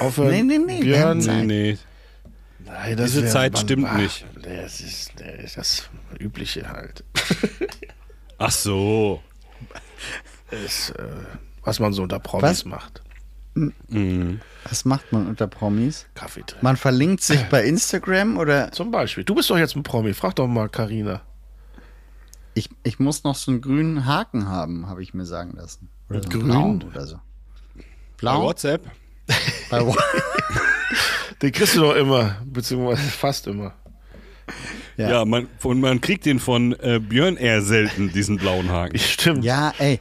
aufhören. 0.00 0.30
Nee, 0.30 0.42
nee, 0.42 0.58
nee, 0.58 0.80
Björn. 0.80 1.18
Nee, 1.18 1.44
nee. 1.44 1.78
nein, 2.64 2.96
das 2.96 3.12
Diese 3.12 3.26
Zeit 3.26 3.54
Mann, 3.54 3.62
stimmt 3.62 3.86
ach, 3.88 3.96
nicht. 3.96 4.26
Das 4.42 4.80
ist, 4.80 5.12
das 5.16 5.44
ist 5.44 5.56
das 5.56 5.90
Übliche 6.18 6.68
halt. 6.68 7.04
Ach 8.38 8.50
so. 8.50 9.22
ist, 10.64 10.90
äh, 10.90 11.04
was 11.64 11.80
man 11.80 11.92
so 11.92 12.02
unter 12.02 12.18
Promis 12.18 12.44
Was? 12.44 12.64
macht. 12.64 13.02
Was 14.64 14.84
macht 14.84 15.12
man 15.12 15.26
unter 15.28 15.46
Promis? 15.46 16.06
Kaffee 16.14 16.40
trinken. 16.42 16.64
Man 16.64 16.76
verlinkt 16.76 17.22
sich 17.22 17.42
bei 17.50 17.64
Instagram 17.64 18.38
oder 18.38 18.72
Zum 18.72 18.90
Beispiel. 18.90 19.24
Du 19.24 19.34
bist 19.34 19.50
doch 19.50 19.58
jetzt 19.58 19.76
ein 19.76 19.82
Promi. 19.82 20.14
Frag 20.14 20.34
doch 20.36 20.46
mal 20.46 20.68
Karina. 20.68 21.20
ich, 22.54 22.70
ich 22.82 22.98
muss 22.98 23.24
noch 23.24 23.34
so 23.36 23.50
einen 23.50 23.60
grünen 23.60 24.06
Haken 24.06 24.48
haben, 24.48 24.86
habe 24.88 25.02
ich 25.02 25.12
mir 25.14 25.26
sagen 25.26 25.52
lassen. 25.56 25.88
Oder 26.08 26.22
so 26.22 26.28
Grün? 26.30 26.44
blauen 26.44 26.82
oder 26.82 27.06
so. 27.06 27.16
Bei 27.76 27.82
Blau? 28.18 28.42
WhatsApp. 28.44 28.90
Bei 29.70 29.86
Wa- 29.86 29.94
Den 31.42 31.52
kriegst 31.52 31.76
du 31.76 31.80
doch 31.80 31.94
immer, 31.94 32.36
beziehungsweise 32.44 33.02
fast 33.10 33.46
immer. 33.48 33.74
Ja. 34.96 35.10
Ja, 35.10 35.24
man, 35.24 35.48
und 35.62 35.80
man 35.80 36.00
kriegt 36.00 36.24
den 36.26 36.38
von 36.38 36.72
äh, 36.80 37.00
Björn 37.00 37.36
eher 37.36 37.62
selten, 37.62 38.12
diesen 38.12 38.36
blauen 38.36 38.70
Haken. 38.70 38.98
Stimmt. 38.98 39.44
Ja, 39.44 39.72
ey, 39.78 40.00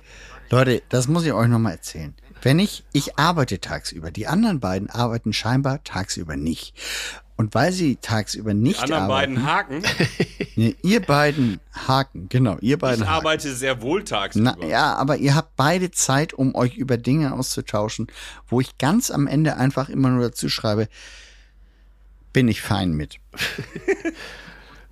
Leute, 0.52 0.82
das 0.90 1.08
muss 1.08 1.26
ich 1.26 1.32
euch 1.32 1.48
nochmal 1.48 1.72
erzählen. 1.74 2.14
Wenn 2.42 2.60
ich, 2.60 2.84
ich 2.92 3.18
arbeite 3.18 3.62
tagsüber, 3.62 4.12
die 4.12 4.28
anderen 4.28 4.60
beiden 4.60 4.90
arbeiten 4.90 5.32
scheinbar 5.32 5.84
tagsüber 5.84 6.36
nicht. 6.36 6.74
Und 7.38 7.56
weil 7.56 7.72
sie 7.72 7.96
tagsüber 7.96 8.54
nicht 8.54 8.84
anderen 8.84 9.04
arbeiten, 9.04 9.36
beiden 9.36 9.46
Haken. 9.48 9.84
nee, 10.56 10.76
ihr 10.84 11.02
beiden 11.02 11.60
Haken, 11.74 12.28
genau, 12.30 12.58
ihr 12.60 12.78
beiden 12.78 13.04
Ich 13.04 13.08
Haken. 13.08 13.18
arbeite 13.18 13.56
sehr 13.56 13.82
wohl 13.82 14.04
tagsüber. 14.04 14.58
Na, 14.60 14.68
ja, 14.68 14.94
aber 14.96 15.18
ihr 15.18 15.36
habt 15.36 15.56
beide 15.56 15.90
Zeit, 15.90 16.34
um 16.34 16.54
euch 16.54 16.76
über 16.76 16.98
Dinge 16.98 17.34
auszutauschen, 17.34 18.08
wo 18.48 18.60
ich 18.60 18.78
ganz 18.78 19.10
am 19.10 19.28
Ende 19.28 19.56
einfach 19.58 19.90
immer 19.90 20.10
nur 20.10 20.22
dazu 20.22 20.50
schreibe, 20.50 20.88
bin 22.34 22.48
ich 22.48 22.62
fein 22.62 22.92
mit. 22.92 23.20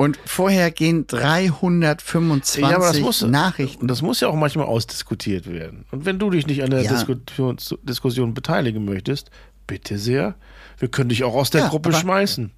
Und 0.02 0.18
vorher 0.26 0.72
gehen 0.72 1.08
325 1.08 2.62
Ja, 2.62 2.76
aber 2.78 2.88
das 2.88 3.00
muss, 3.02 3.22
Nachrichten. 3.22 3.86
das 3.88 4.02
muss 4.02 4.22
ja 4.22 4.30
auch 4.30 4.36
manchmal 4.36 4.66
ausdiskutiert 4.66 5.46
werden. 5.52 5.86
Und 5.92 6.06
wenn 6.06 6.18
du 6.20 6.30
dich 6.30 6.48
nicht 6.48 6.64
an 6.64 6.70
der 6.70 6.84
Ja. 6.84 6.92
Diskussion, 6.94 7.58
Diskussion 7.84 8.34
beteiligen 8.34 8.86
möchtest, 8.86 9.30
bitte 9.68 9.98
sehr. 10.00 10.36
Wir 10.78 10.88
können 10.90 11.10
dich 11.10 11.26
auch 11.26 11.36
aus 11.36 11.50
der 11.50 11.62
Ja, 11.64 11.68
Gruppe 11.68 11.92
schmeißen. 11.92 12.52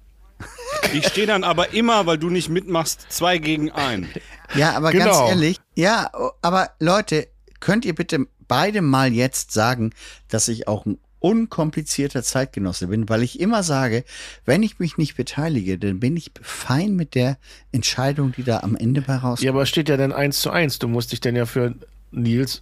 Ich 0.92 1.06
stehe 1.08 1.26
dann 1.26 1.42
aber 1.44 1.72
immer, 1.74 2.06
weil 2.06 2.18
du 2.18 2.30
nicht 2.30 2.48
mitmachst, 2.48 3.06
zwei 3.08 3.38
gegen 3.38 3.70
ein. 3.72 4.08
Ja, 4.54 4.74
aber 4.76 4.92
Genau. 4.92 5.04
ganz 5.06 5.30
ehrlich, 5.30 5.56
ja, 5.74 6.10
aber 6.42 6.70
Leute, 6.78 7.26
könnt 7.60 7.84
ihr 7.84 7.94
bitte 7.94 8.26
beide 8.48 8.82
mal 8.82 9.12
jetzt 9.12 9.52
sagen, 9.52 9.92
dass 10.28 10.46
ich 10.48 10.68
auch 10.68 10.84
ein 10.86 10.98
unkomplizierter 11.22 12.22
Zeitgenosse 12.22 12.88
bin, 12.88 13.08
weil 13.08 13.22
ich 13.22 13.38
immer 13.40 13.62
sage, 13.62 14.04
wenn 14.44 14.62
ich 14.62 14.78
mich 14.78 14.98
nicht 14.98 15.16
beteilige, 15.16 15.78
dann 15.78 16.00
bin 16.00 16.16
ich 16.16 16.32
fein 16.42 16.96
mit 16.96 17.14
der 17.14 17.38
Entscheidung, 17.70 18.32
die 18.32 18.42
da 18.42 18.60
am 18.60 18.76
Ende 18.76 19.02
bei 19.02 19.14
rauskommt. 19.14 19.42
Ja, 19.42 19.52
aber 19.52 19.62
es 19.62 19.68
steht 19.68 19.88
ja 19.88 19.96
dann 19.96 20.12
eins 20.12 20.40
zu 20.40 20.50
eins. 20.50 20.78
Du 20.78 20.88
musst 20.88 21.12
dich 21.12 21.20
dann 21.20 21.36
ja 21.36 21.46
für 21.46 21.74
Nils 22.10 22.60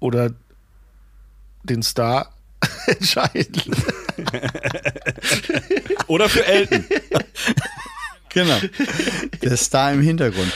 oder 0.00 0.32
den 1.62 1.82
Star 1.82 2.32
entscheiden. 2.86 3.74
Oder 6.06 6.28
für 6.28 6.44
Elton. 6.46 6.84
Genau. 8.30 8.56
Der 9.42 9.56
Star 9.56 9.92
im 9.92 10.02
Hintergrund. 10.02 10.52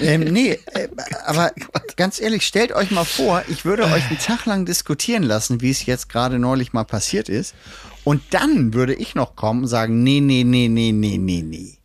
Ähm, 0.00 0.20
nee, 0.20 0.58
äh, 0.72 0.88
aber 1.24 1.52
ganz 1.96 2.20
ehrlich, 2.20 2.46
stellt 2.46 2.72
euch 2.72 2.90
mal 2.90 3.04
vor, 3.04 3.42
ich 3.48 3.64
würde 3.64 3.84
euch 3.84 4.08
einen 4.08 4.18
Tag 4.18 4.46
lang 4.46 4.64
diskutieren 4.64 5.22
lassen, 5.22 5.60
wie 5.60 5.70
es 5.70 5.86
jetzt 5.86 6.08
gerade 6.08 6.38
neulich 6.38 6.72
mal 6.72 6.84
passiert 6.84 7.28
ist. 7.28 7.54
Und 8.04 8.22
dann 8.30 8.72
würde 8.72 8.94
ich 8.94 9.14
noch 9.14 9.34
kommen 9.34 9.62
und 9.62 9.68
sagen, 9.68 10.02
nee, 10.02 10.20
nee, 10.20 10.44
nee, 10.44 10.68
nee, 10.68 10.92
nee, 10.92 11.18
nee, 11.18 11.42
nee. 11.42 11.78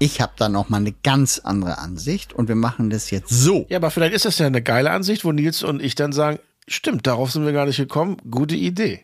Ich 0.00 0.20
habe 0.20 0.32
da 0.36 0.48
noch 0.48 0.68
mal 0.68 0.78
eine 0.78 0.92
ganz 1.02 1.40
andere 1.40 1.78
Ansicht 1.78 2.32
und 2.32 2.48
wir 2.48 2.54
machen 2.54 2.90
das 2.90 3.10
jetzt 3.10 3.30
so. 3.30 3.66
Ja, 3.68 3.78
aber 3.78 3.90
vielleicht 3.90 4.14
ist 4.14 4.24
das 4.24 4.38
ja 4.38 4.46
eine 4.46 4.62
geile 4.62 4.90
Ansicht, 4.90 5.24
wo 5.24 5.32
Nils 5.32 5.62
und 5.62 5.82
ich 5.82 5.94
dann 5.94 6.12
sagen, 6.12 6.38
stimmt, 6.68 7.06
darauf 7.06 7.32
sind 7.32 7.44
wir 7.44 7.52
gar 7.52 7.66
nicht 7.66 7.78
gekommen. 7.78 8.16
Gute 8.30 8.54
Idee. 8.54 9.00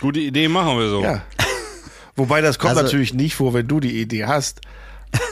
Gute 0.00 0.20
Idee, 0.20 0.46
machen 0.48 0.78
wir 0.78 0.88
so. 0.88 1.02
Ja. 1.02 1.22
Wobei 2.16 2.40
das 2.40 2.58
kommt 2.58 2.70
Also- 2.72 2.82
natürlich 2.82 3.14
nicht 3.14 3.34
vor, 3.34 3.54
wenn 3.54 3.66
du 3.68 3.80
die 3.80 4.00
Idee 4.00 4.24
hast. 4.26 4.60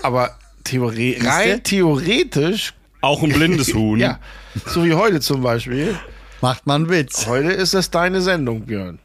Aber 0.03 0.37
theore 0.64 0.95
Siehste? 0.95 1.26
rein 1.26 1.62
theoretisch, 1.62 2.74
Auch 3.01 3.22
ein 3.22 3.31
blindes 3.31 3.68
Huhn. 3.74 3.99
ja, 3.99 4.18
so 4.66 4.85
wie 4.85 4.95
heute 4.95 5.20
zum 5.20 5.43
Beispiel. 5.43 5.95
Macht 6.41 6.66
man 6.66 6.83
einen 6.83 6.91
Witz. 6.91 7.26
Heute 7.26 7.49
ist 7.51 7.74
das 7.74 7.91
deine 7.91 8.20
Sendung, 8.22 8.62
Björn. 8.62 8.99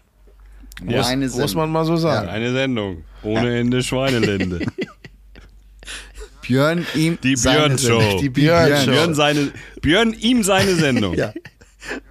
Ja. 0.87 1.05
Eine 1.05 1.27
Muss 1.27 1.53
man 1.55 1.69
mal 1.71 1.85
so 1.85 1.95
sagen. 1.97 2.27
Eine 2.29 2.51
Sendung. 2.51 3.03
Ohne 3.23 3.57
Ende 3.59 3.81
Schweinelände. 3.83 4.65
Björn 6.41 6.85
ihm 6.95 7.17
Die 7.23 7.35
seine 7.35 7.59
Björn 7.75 7.77
Show. 7.79 7.99
Sendung. 8.01 8.21
Die 8.21 8.29
Björn 8.29 8.65
Björn, 8.67 8.85
Show. 8.85 8.91
Björn, 8.91 9.15
seine, 9.15 9.51
Björn 9.81 10.13
ihm 10.13 10.43
seine 10.43 10.75
Sendung. 10.75 11.15
Ja. 11.15 11.33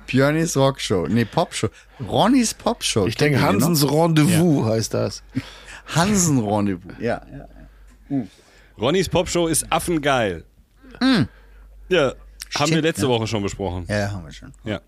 Björnis 0.07 0.57
Rockshow. 0.57 1.07
Nee, 1.09 1.25
Popshow. 1.25 1.69
Ronnys 2.01 2.55
Popshow. 2.55 3.07
Ich 3.07 3.17
denke, 3.17 3.39
noch? 3.39 3.47
Hansens 3.47 3.91
Rendezvous 3.91 4.67
heißt 4.67 4.95
das. 4.95 5.23
Hansen 5.95 6.39
Rendezvous. 6.39 6.95
Ja, 7.01 7.23
ja. 7.31 8.25
Ronnys 8.79 9.09
Popshow 9.09 9.47
ist 9.47 9.71
affengeil. 9.71 10.45
Ja, 11.89 11.99
haben 12.09 12.17
wir 12.59 12.67
Stimmt, 12.67 12.83
letzte 12.83 13.03
ja. 13.03 13.09
Woche 13.09 13.27
schon 13.27 13.43
besprochen. 13.43 13.85
Ja, 13.89 14.13
haben 14.13 14.25
wir 14.25 14.33
schon. 14.33 14.53
Ja. 14.65 14.81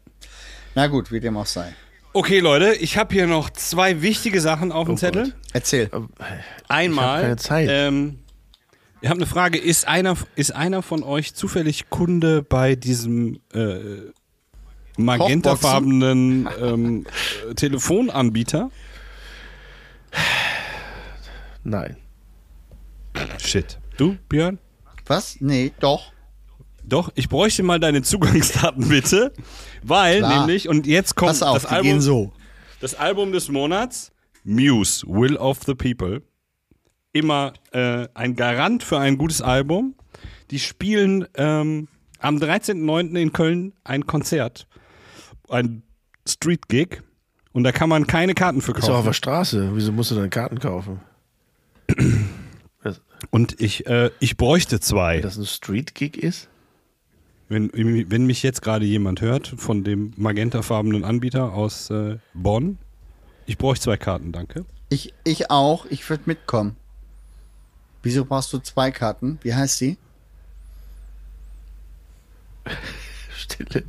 Na 0.74 0.86
gut, 0.86 1.10
wie 1.10 1.20
dem 1.20 1.36
auch 1.36 1.46
sei. 1.46 1.74
Okay, 2.12 2.40
Leute, 2.40 2.72
ich 2.74 2.96
habe 2.96 3.12
hier 3.12 3.26
noch 3.26 3.50
zwei 3.50 4.00
wichtige 4.00 4.40
Sachen 4.40 4.72
auf 4.72 4.86
dem 4.86 4.96
Zettel. 4.96 5.34
Erzähl. 5.52 5.90
Einmal. 6.68 7.04
Ich 7.04 7.14
hab 7.14 7.22
keine 7.22 7.36
Zeit. 7.36 7.68
Ähm, 7.70 8.18
ich 9.02 9.10
habe 9.10 9.18
eine 9.18 9.26
Frage. 9.26 9.58
Ist 9.58 9.86
einer, 9.86 10.16
ist 10.34 10.54
einer 10.54 10.82
von 10.82 11.02
euch 11.02 11.34
zufällig 11.34 11.90
Kunde 11.90 12.42
bei 12.42 12.74
diesem 12.74 13.40
äh, 13.52 14.12
magentafarbenen 14.96 16.48
ähm, 16.60 17.06
äh, 17.50 17.54
Telefonanbieter? 17.54 18.70
Nein. 21.64 21.96
Shit. 23.38 23.78
Du, 23.96 24.16
Björn? 24.28 24.58
Was? 25.06 25.40
Nee, 25.40 25.72
doch. 25.80 26.12
Doch, 26.84 27.10
ich 27.16 27.28
bräuchte 27.28 27.62
mal 27.62 27.80
deine 27.80 28.02
Zugangsdaten 28.02 28.88
bitte, 28.88 29.32
weil 29.82 30.18
Klar. 30.18 30.38
nämlich, 30.38 30.68
und 30.68 30.86
jetzt 30.86 31.16
kommt 31.16 31.30
Pass 31.30 31.42
auf, 31.42 31.62
das, 31.62 31.66
Album, 31.66 31.82
gehen 31.90 32.00
so. 32.00 32.32
das 32.80 32.94
Album 32.94 33.32
des 33.32 33.48
Monats, 33.48 34.12
Muse, 34.44 35.04
Will 35.08 35.36
of 35.36 35.60
the 35.66 35.74
People. 35.74 36.22
Immer 37.12 37.54
äh, 37.72 38.06
ein 38.14 38.36
Garant 38.36 38.84
für 38.84 38.98
ein 38.98 39.18
gutes 39.18 39.42
Album. 39.42 39.94
Die 40.50 40.60
spielen 40.60 41.26
ähm, 41.34 41.88
am 42.20 42.36
13.09. 42.36 43.16
in 43.16 43.32
Köln 43.32 43.72
ein 43.82 44.06
Konzert, 44.06 44.68
ein 45.48 45.82
Street-Gig. 46.26 47.02
Und 47.52 47.64
da 47.64 47.72
kann 47.72 47.88
man 47.88 48.06
keine 48.06 48.34
Karten 48.34 48.60
für 48.60 48.72
Ist 48.72 48.82
doch 48.82 48.88
auf 48.88 48.94
kaufen. 48.96 49.06
der 49.06 49.12
Straße. 49.14 49.70
Wieso 49.74 49.92
musst 49.92 50.10
du 50.10 50.14
dann 50.14 50.28
Karten 50.30 50.58
kaufen? 50.58 51.00
Und 53.30 53.60
ich, 53.60 53.86
äh, 53.86 54.10
ich 54.20 54.36
bräuchte 54.36 54.78
zwei. 54.78 55.20
das 55.20 55.38
ein 55.38 55.46
Street-Gig 55.46 56.18
ist? 56.18 56.48
Wenn, 57.48 57.70
wenn 57.72 58.26
mich 58.26 58.42
jetzt 58.42 58.60
gerade 58.60 58.84
jemand 58.84 59.20
hört 59.20 59.46
von 59.46 59.84
dem 59.84 60.12
magentafarbenen 60.16 61.04
Anbieter 61.04 61.52
aus 61.52 61.90
äh, 61.90 62.18
Bonn, 62.34 62.78
ich 63.46 63.56
bräuchte 63.56 63.84
zwei 63.84 63.96
Karten, 63.96 64.32
danke. 64.32 64.64
Ich, 64.88 65.14
ich 65.24 65.50
auch. 65.50 65.86
Ich 65.86 66.08
würde 66.10 66.24
mitkommen. 66.26 66.76
Wieso 68.02 68.24
brauchst 68.24 68.52
du 68.52 68.58
zwei 68.58 68.90
Karten? 68.90 69.38
Wie 69.42 69.54
heißt 69.54 69.80
die? 69.80 69.96
Stille. 73.34 73.84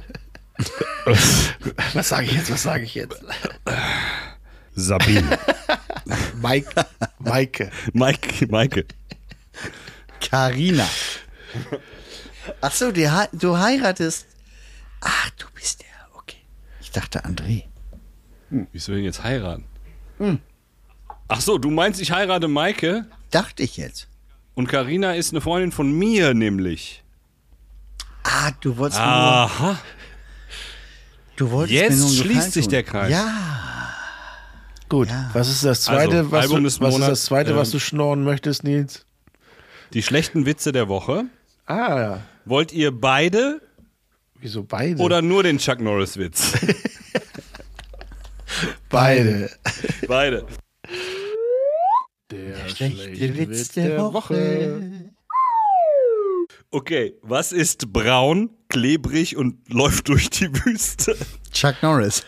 was 1.93 2.09
sage 2.09 2.25
ich 2.25 2.33
jetzt? 2.33 2.51
Was 2.51 2.63
sage 2.63 2.83
ich 2.83 2.95
jetzt? 2.95 3.21
Sabine. 4.75 5.37
Mike. 6.41 6.69
Maike. 7.19 7.71
Mike, 7.93 8.47
Maike. 8.47 8.85
Carina. 10.19 10.87
Ach 12.61 12.71
so, 12.71 12.91
die, 12.91 13.09
hei- 13.09 13.29
du 13.33 13.57
heiratest. 13.57 14.25
Ach, 15.01 15.29
du 15.31 15.45
bist 15.53 15.81
der. 15.81 15.87
Okay. 16.17 16.37
Ich 16.81 16.91
dachte 16.91 17.23
André. 17.25 17.63
Wieso 18.71 18.93
denn 18.93 19.03
jetzt 19.03 19.23
heiraten? 19.23 19.65
Ach 21.27 21.41
so, 21.41 21.57
du 21.57 21.69
meinst, 21.69 21.99
ich 22.01 22.11
heirate 22.11 22.47
Maike? 22.47 23.05
Dachte 23.31 23.63
ich 23.63 23.77
jetzt. 23.77 24.07
Und 24.55 24.67
Karina 24.67 25.13
ist 25.13 25.31
eine 25.31 25.41
Freundin 25.41 25.71
von 25.71 25.91
mir, 25.91 26.33
nämlich. 26.33 27.03
Ah, 28.23 28.51
du 28.61 28.77
wolltest 28.77 29.01
Aha. 29.01 29.65
nur, 29.67 29.77
du 31.37 31.51
wolltest 31.51 31.79
Jetzt 31.79 31.93
mir 31.97 32.05
nur 32.05 32.09
schließt 32.09 32.51
sich 32.51 32.65
tun. 32.65 32.71
der 32.71 32.83
Kreis. 32.83 33.11
Ja, 33.11 33.93
Gut, 34.89 35.09
was 35.33 35.49
ist 35.49 35.65
das 35.65 35.81
zweite, 35.81 36.19
Also, 36.19 36.31
was, 36.31 36.41
Album 36.43 36.57
du, 36.59 36.63
des 36.63 36.79
was 36.79 36.87
ist 36.87 36.93
Monats, 36.93 37.09
das 37.09 37.25
zweite, 37.25 37.55
was 37.57 37.67
ähm, 37.69 37.71
du 37.73 37.79
schnorren 37.79 38.23
möchtest, 38.23 38.63
Nils? 38.63 39.05
Die 39.93 40.01
schlechten 40.01 40.45
Witze 40.45 40.71
der 40.71 40.87
Woche. 40.87 41.25
Ah, 41.65 41.99
ja. 41.99 42.21
Wollt 42.45 42.71
ihr 42.71 42.97
beide 42.97 43.61
Wieso 44.39 44.63
beide? 44.63 45.01
oder 45.01 45.21
nur 45.21 45.43
den 45.43 45.57
Chuck 45.57 45.81
Norris-Witz? 45.81 46.53
beide. 48.89 49.49
beide. 50.07 50.45
Der 52.31 52.69
schlechte 52.69 53.37
Witz 53.37 53.69
der 53.69 54.13
Woche. 54.13 55.11
Okay, 56.71 57.15
was 57.21 57.51
ist 57.51 57.91
braun, 57.91 58.51
klebrig 58.69 59.37
und 59.37 59.57
läuft 59.71 60.07
durch 60.09 60.29
die 60.29 60.53
Wüste? 60.65 61.15
Chuck 61.51 61.75
Norris. 61.81 62.23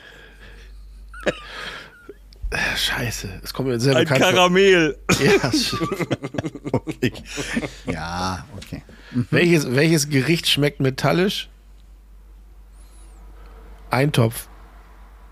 Scheiße, 2.75 3.41
es 3.43 3.53
kommt 3.53 3.69
mir 3.69 3.79
sehr 3.79 3.95
Ein 3.95 4.05
bekannt 4.05 4.23
vor. 4.23 4.31
Karamell. 4.31 4.97
Ja, 5.19 5.51
stimmt. 5.53 7.23
Ja, 7.85 8.47
okay. 8.57 8.81
welches, 9.29 9.75
welches 9.75 10.09
Gericht 10.09 10.47
schmeckt 10.47 10.79
metallisch? 10.79 11.49
Eintopf. 13.91 14.47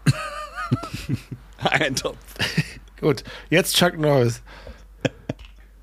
Ein 1.57 1.95
Topf. 1.95 2.17
Gut, 2.99 3.23
jetzt 3.49 3.75
Chuck 3.75 3.97
Norris. 3.97 4.41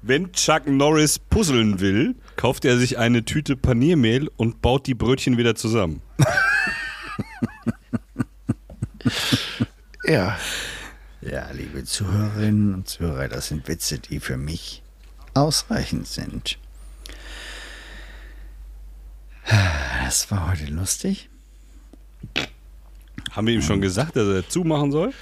Wenn 0.02 0.32
Chuck 0.32 0.66
Norris 0.66 1.18
puzzeln 1.18 1.80
will, 1.80 2.14
kauft 2.36 2.64
er 2.64 2.78
sich 2.78 2.98
eine 2.98 3.24
Tüte 3.24 3.56
Paniermehl 3.56 4.30
und 4.36 4.62
baut 4.62 4.86
die 4.86 4.94
Brötchen 4.94 5.36
wieder 5.38 5.54
zusammen. 5.54 6.02
Ja. 10.06 10.38
Ja, 11.20 11.50
liebe 11.52 11.84
Zuhörerinnen 11.84 12.74
und 12.74 12.88
Zuhörer, 12.88 13.28
das 13.28 13.48
sind 13.48 13.66
Witze, 13.68 13.98
die 13.98 14.20
für 14.20 14.36
mich 14.36 14.82
ausreichend 15.32 16.06
sind. 16.06 16.58
Das 20.04 20.30
war 20.30 20.50
heute 20.50 20.66
lustig. 20.66 21.30
Haben 23.32 23.46
wir 23.46 23.54
ihm 23.54 23.62
schon 23.62 23.80
gesagt, 23.80 24.16
dass 24.16 24.28
er 24.28 24.48
zumachen 24.48 24.92
soll? 24.92 25.12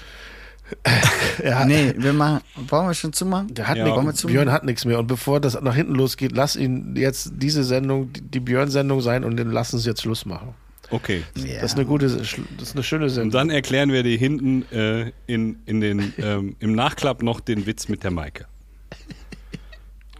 Hat, 1.44 1.66
Nee, 1.68 1.94
wir 1.96 2.12
machen. 2.12 2.40
Wollen 2.68 2.86
wir 2.88 2.94
schon 2.94 3.12
zumachen? 3.12 3.52
der 3.54 3.68
hat 3.68 3.76
Ja. 3.76 3.84
wir 3.86 3.94
zumachen? 4.14 4.26
Björn 4.34 4.52
hat 4.52 4.64
nichts 4.64 4.84
mehr. 4.84 4.98
Und 4.98 5.06
bevor 5.06 5.40
das 5.40 5.60
nach 5.60 5.74
hinten 5.74 5.94
losgeht, 5.94 6.32
lass 6.32 6.56
ihn 6.56 6.94
jetzt 6.96 7.32
diese 7.36 7.64
Sendung, 7.64 8.10
die- 8.12 8.40
Björn-Sendung 8.40 9.00
sein 9.00 9.24
und 9.24 9.36
dann 9.36 9.50
lass 9.50 9.72
uns 9.74 9.84
jetzt 9.86 10.02
Schluss 10.02 10.24
machen. 10.26 10.54
Okay. 10.90 11.22
Ja. 11.36 11.60
Das 11.62 11.72
ist 11.72 11.78
eine 11.78 11.86
gute, 11.86 12.06
das 12.08 12.34
ist 12.60 12.74
eine 12.74 12.82
schöne 12.82 13.04
Und 13.04 13.10
Sendung. 13.10 13.30
dann 13.32 13.50
erklären 13.50 13.90
wir 13.92 14.02
dir 14.02 14.16
hinten 14.18 14.70
äh, 14.72 15.10
in, 15.26 15.56
in 15.64 15.80
den, 15.80 16.12
ähm, 16.18 16.56
im 16.60 16.74
Nachklapp 16.74 17.22
noch 17.22 17.40
den 17.40 17.64
Witz 17.66 17.88
mit 17.88 18.04
der 18.04 18.10
Maike. 18.10 18.44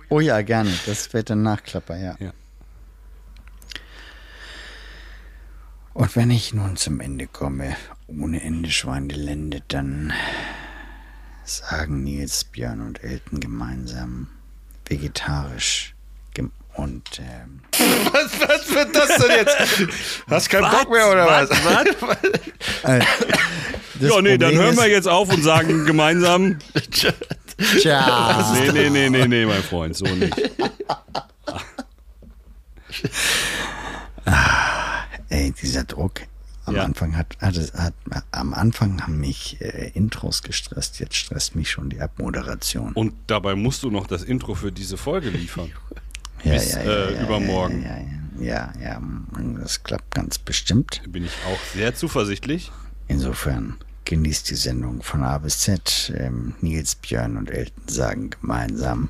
Oh 0.08 0.20
ja, 0.20 0.40
gerne. 0.42 0.70
Das 0.86 1.12
wird 1.12 1.30
ein 1.30 1.42
Nachklapper, 1.42 1.96
ja. 1.98 2.16
Ja. 2.20 2.32
Und 5.94 6.16
wenn 6.16 6.30
ich 6.30 6.54
nun 6.54 6.76
zum 6.76 7.00
Ende 7.00 7.26
komme, 7.26 7.76
ohne 8.06 8.42
Ende 8.42 8.70
Schweinelände, 8.70 9.62
dann 9.68 10.12
sagen 11.44 12.02
Nils, 12.02 12.44
Björn 12.44 12.80
und 12.80 13.02
Elton 13.04 13.40
gemeinsam 13.40 14.28
vegetarisch 14.86 15.94
und 16.74 17.20
ähm, 17.20 17.60
was, 18.12 18.40
was 18.40 18.74
wird 18.74 18.96
das 18.96 19.16
denn 19.18 19.30
jetzt? 19.36 19.56
Hast 20.28 20.48
keinen 20.48 20.70
Bock 20.70 20.90
mehr 20.90 21.10
oder 21.10 21.26
was? 21.26 21.50
äh, 22.82 23.00
das 24.00 24.10
Ja, 24.10 24.22
nee, 24.22 24.38
dann 24.38 24.54
hören 24.54 24.76
wir 24.76 24.88
jetzt 24.88 25.08
auf 25.08 25.28
und 25.32 25.42
sagen 25.42 25.84
gemeinsam. 25.84 26.58
Tja, 26.90 27.12
Nee, 28.54 28.72
nee, 28.72 28.90
nee, 28.90 29.10
nee, 29.10 29.28
nee, 29.28 29.46
mein 29.46 29.62
Freund, 29.62 29.96
so 29.96 30.06
nicht. 30.06 30.34
Ey, 35.32 35.52
dieser 35.52 35.84
Druck. 35.84 36.20
Am 36.64 36.76
Ja. 36.76 36.84
Anfang 36.84 37.16
hat, 37.16 37.36
hat, 37.40 37.56
es- 37.56 37.72
hat 37.74 37.92
am 38.30 38.54
Anfang 38.54 39.02
haben 39.02 39.18
mich 39.18 39.60
äh, 39.60 39.90
Intros 39.94 40.42
gestresst, 40.42 41.00
jetzt 41.00 41.16
stresst 41.16 41.56
mich 41.56 41.68
schon 41.70 41.90
die 41.90 42.00
Abmoderation. 42.00 42.92
Und 42.92 43.14
dabei 43.26 43.56
musst 43.56 43.82
du 43.82 43.90
noch 43.90 44.06
das 44.06 44.22
Intro 44.22 44.54
für 44.54 44.70
diese 44.70 44.96
Folge 44.96 45.30
liefern. 45.30 45.72
ja, 46.44 46.52
bis, 46.52 46.74
äh, 46.76 47.20
übermorgen. 47.24 47.82
Ja, 47.82 47.98
ja, 48.44 48.72
ja, 48.80 48.92
ja, 48.92 49.02
das 49.60 49.82
klappt 49.82 50.14
ganz 50.14 50.38
bestimmt. 50.38 51.02
Bin 51.08 51.24
ich 51.24 51.32
auch 51.48 51.58
sehr 51.74 51.96
zuversichtlich. 51.96 52.70
Insofern 53.08 53.78
genießt 54.04 54.48
die 54.50 54.54
Sendung 54.54 55.02
von 55.02 55.24
A 55.24 55.38
bis 55.38 55.58
Z. 55.58 56.12
Ähm, 56.16 56.54
Nils, 56.60 56.94
Björn 56.94 57.36
und 57.38 57.50
Elton 57.50 57.82
sagen 57.88 58.30
gemeinsam. 58.30 59.08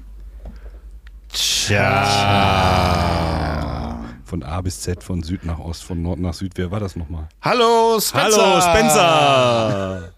Von 4.33 4.45
A 4.45 4.63
bis 4.63 4.81
Z, 4.81 5.05
von 5.05 5.23
Süd 5.23 5.45
nach 5.45 5.59
Ost, 5.59 5.85
von 5.85 6.01
Nord 6.01 6.19
nach 6.19 6.33
Süd. 6.33 6.53
Wer 6.55 6.71
war 6.71 6.81
das 6.81 6.97
nochmal? 6.97 7.29
Hallo, 7.43 8.01
Spencer. 8.01 8.43
Hallo, 8.43 8.61
Spencer! 8.63 10.15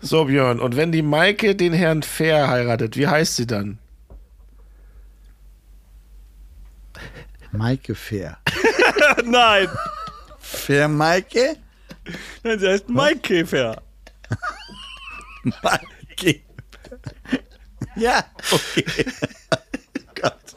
So, 0.00 0.24
Björn, 0.24 0.60
und 0.60 0.78
wenn 0.78 0.92
die 0.92 1.02
Maike 1.02 1.54
den 1.54 1.74
Herrn 1.74 2.02
Fair 2.02 2.48
heiratet, 2.48 2.96
wie 2.96 3.06
heißt 3.06 3.36
sie 3.36 3.46
dann? 3.46 3.78
Maike 7.52 7.94
Fair. 7.94 8.38
Nein! 9.26 9.68
Fair 10.38 10.88
Maike? 10.88 11.58
Nein, 12.44 12.58
sie 12.58 12.66
heißt 12.66 12.88
Mike 12.88 13.18
Käfer. 13.18 13.82
Maike. 15.62 16.40
Ja, 17.94 18.24
okay. 18.50 18.84
Gott. 20.14 20.56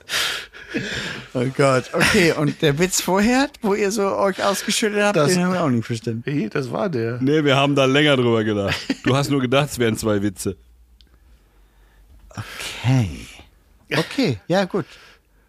Oh 1.34 1.46
Gott, 1.56 1.90
okay. 1.94 2.34
Und 2.34 2.62
der 2.62 2.78
Witz 2.80 3.02
vorher, 3.02 3.50
wo 3.62 3.74
ihr 3.74 3.92
so 3.92 4.16
euch 4.18 4.44
ausgeschüttet 4.44 5.02
habt, 5.02 5.16
Das- 5.16 5.34
den 5.34 5.44
haben 5.44 5.54
wir 5.54 5.64
auch 5.64 5.70
nicht 5.70 5.86
verstanden. 5.86 6.24
Hey, 6.26 6.50
das 6.50 6.72
war 6.72 6.90
der. 6.90 7.20
Nee, 7.22 7.44
wir 7.44 7.56
haben 7.56 7.76
da 7.76 7.86
länger 7.86 8.18
drüber 8.18 8.44
gedacht. 8.44 8.76
Du 9.06 9.16
hast 9.16 9.30
nur 9.30 9.40
gedacht, 9.42 9.70
es 9.70 9.80
wären 9.80 9.96
zwei 9.98 10.22
Witze. 10.22 10.58
Okay. 12.30 13.26
Okay, 13.96 14.40
ja, 14.48 14.66
gut. 14.66 14.86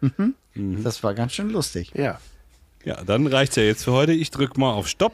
Mhm. 0.01 0.35
Das 0.83 1.03
war 1.03 1.13
ganz 1.13 1.33
schön 1.33 1.49
lustig. 1.49 1.91
Ja. 1.93 2.19
Ja, 2.85 3.03
dann 3.03 3.27
reicht's 3.27 3.55
ja 3.57 3.63
jetzt 3.63 3.83
für 3.83 3.91
heute. 3.91 4.13
Ich 4.13 4.31
drück 4.31 4.57
mal 4.57 4.71
auf 4.71 4.87
Stopp. 4.87 5.13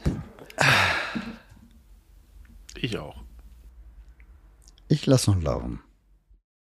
Ich 2.77 2.97
auch. 2.99 3.15
Ich 4.87 5.05
lasse 5.07 5.31
noch 5.31 5.41
laufen. 5.41 5.79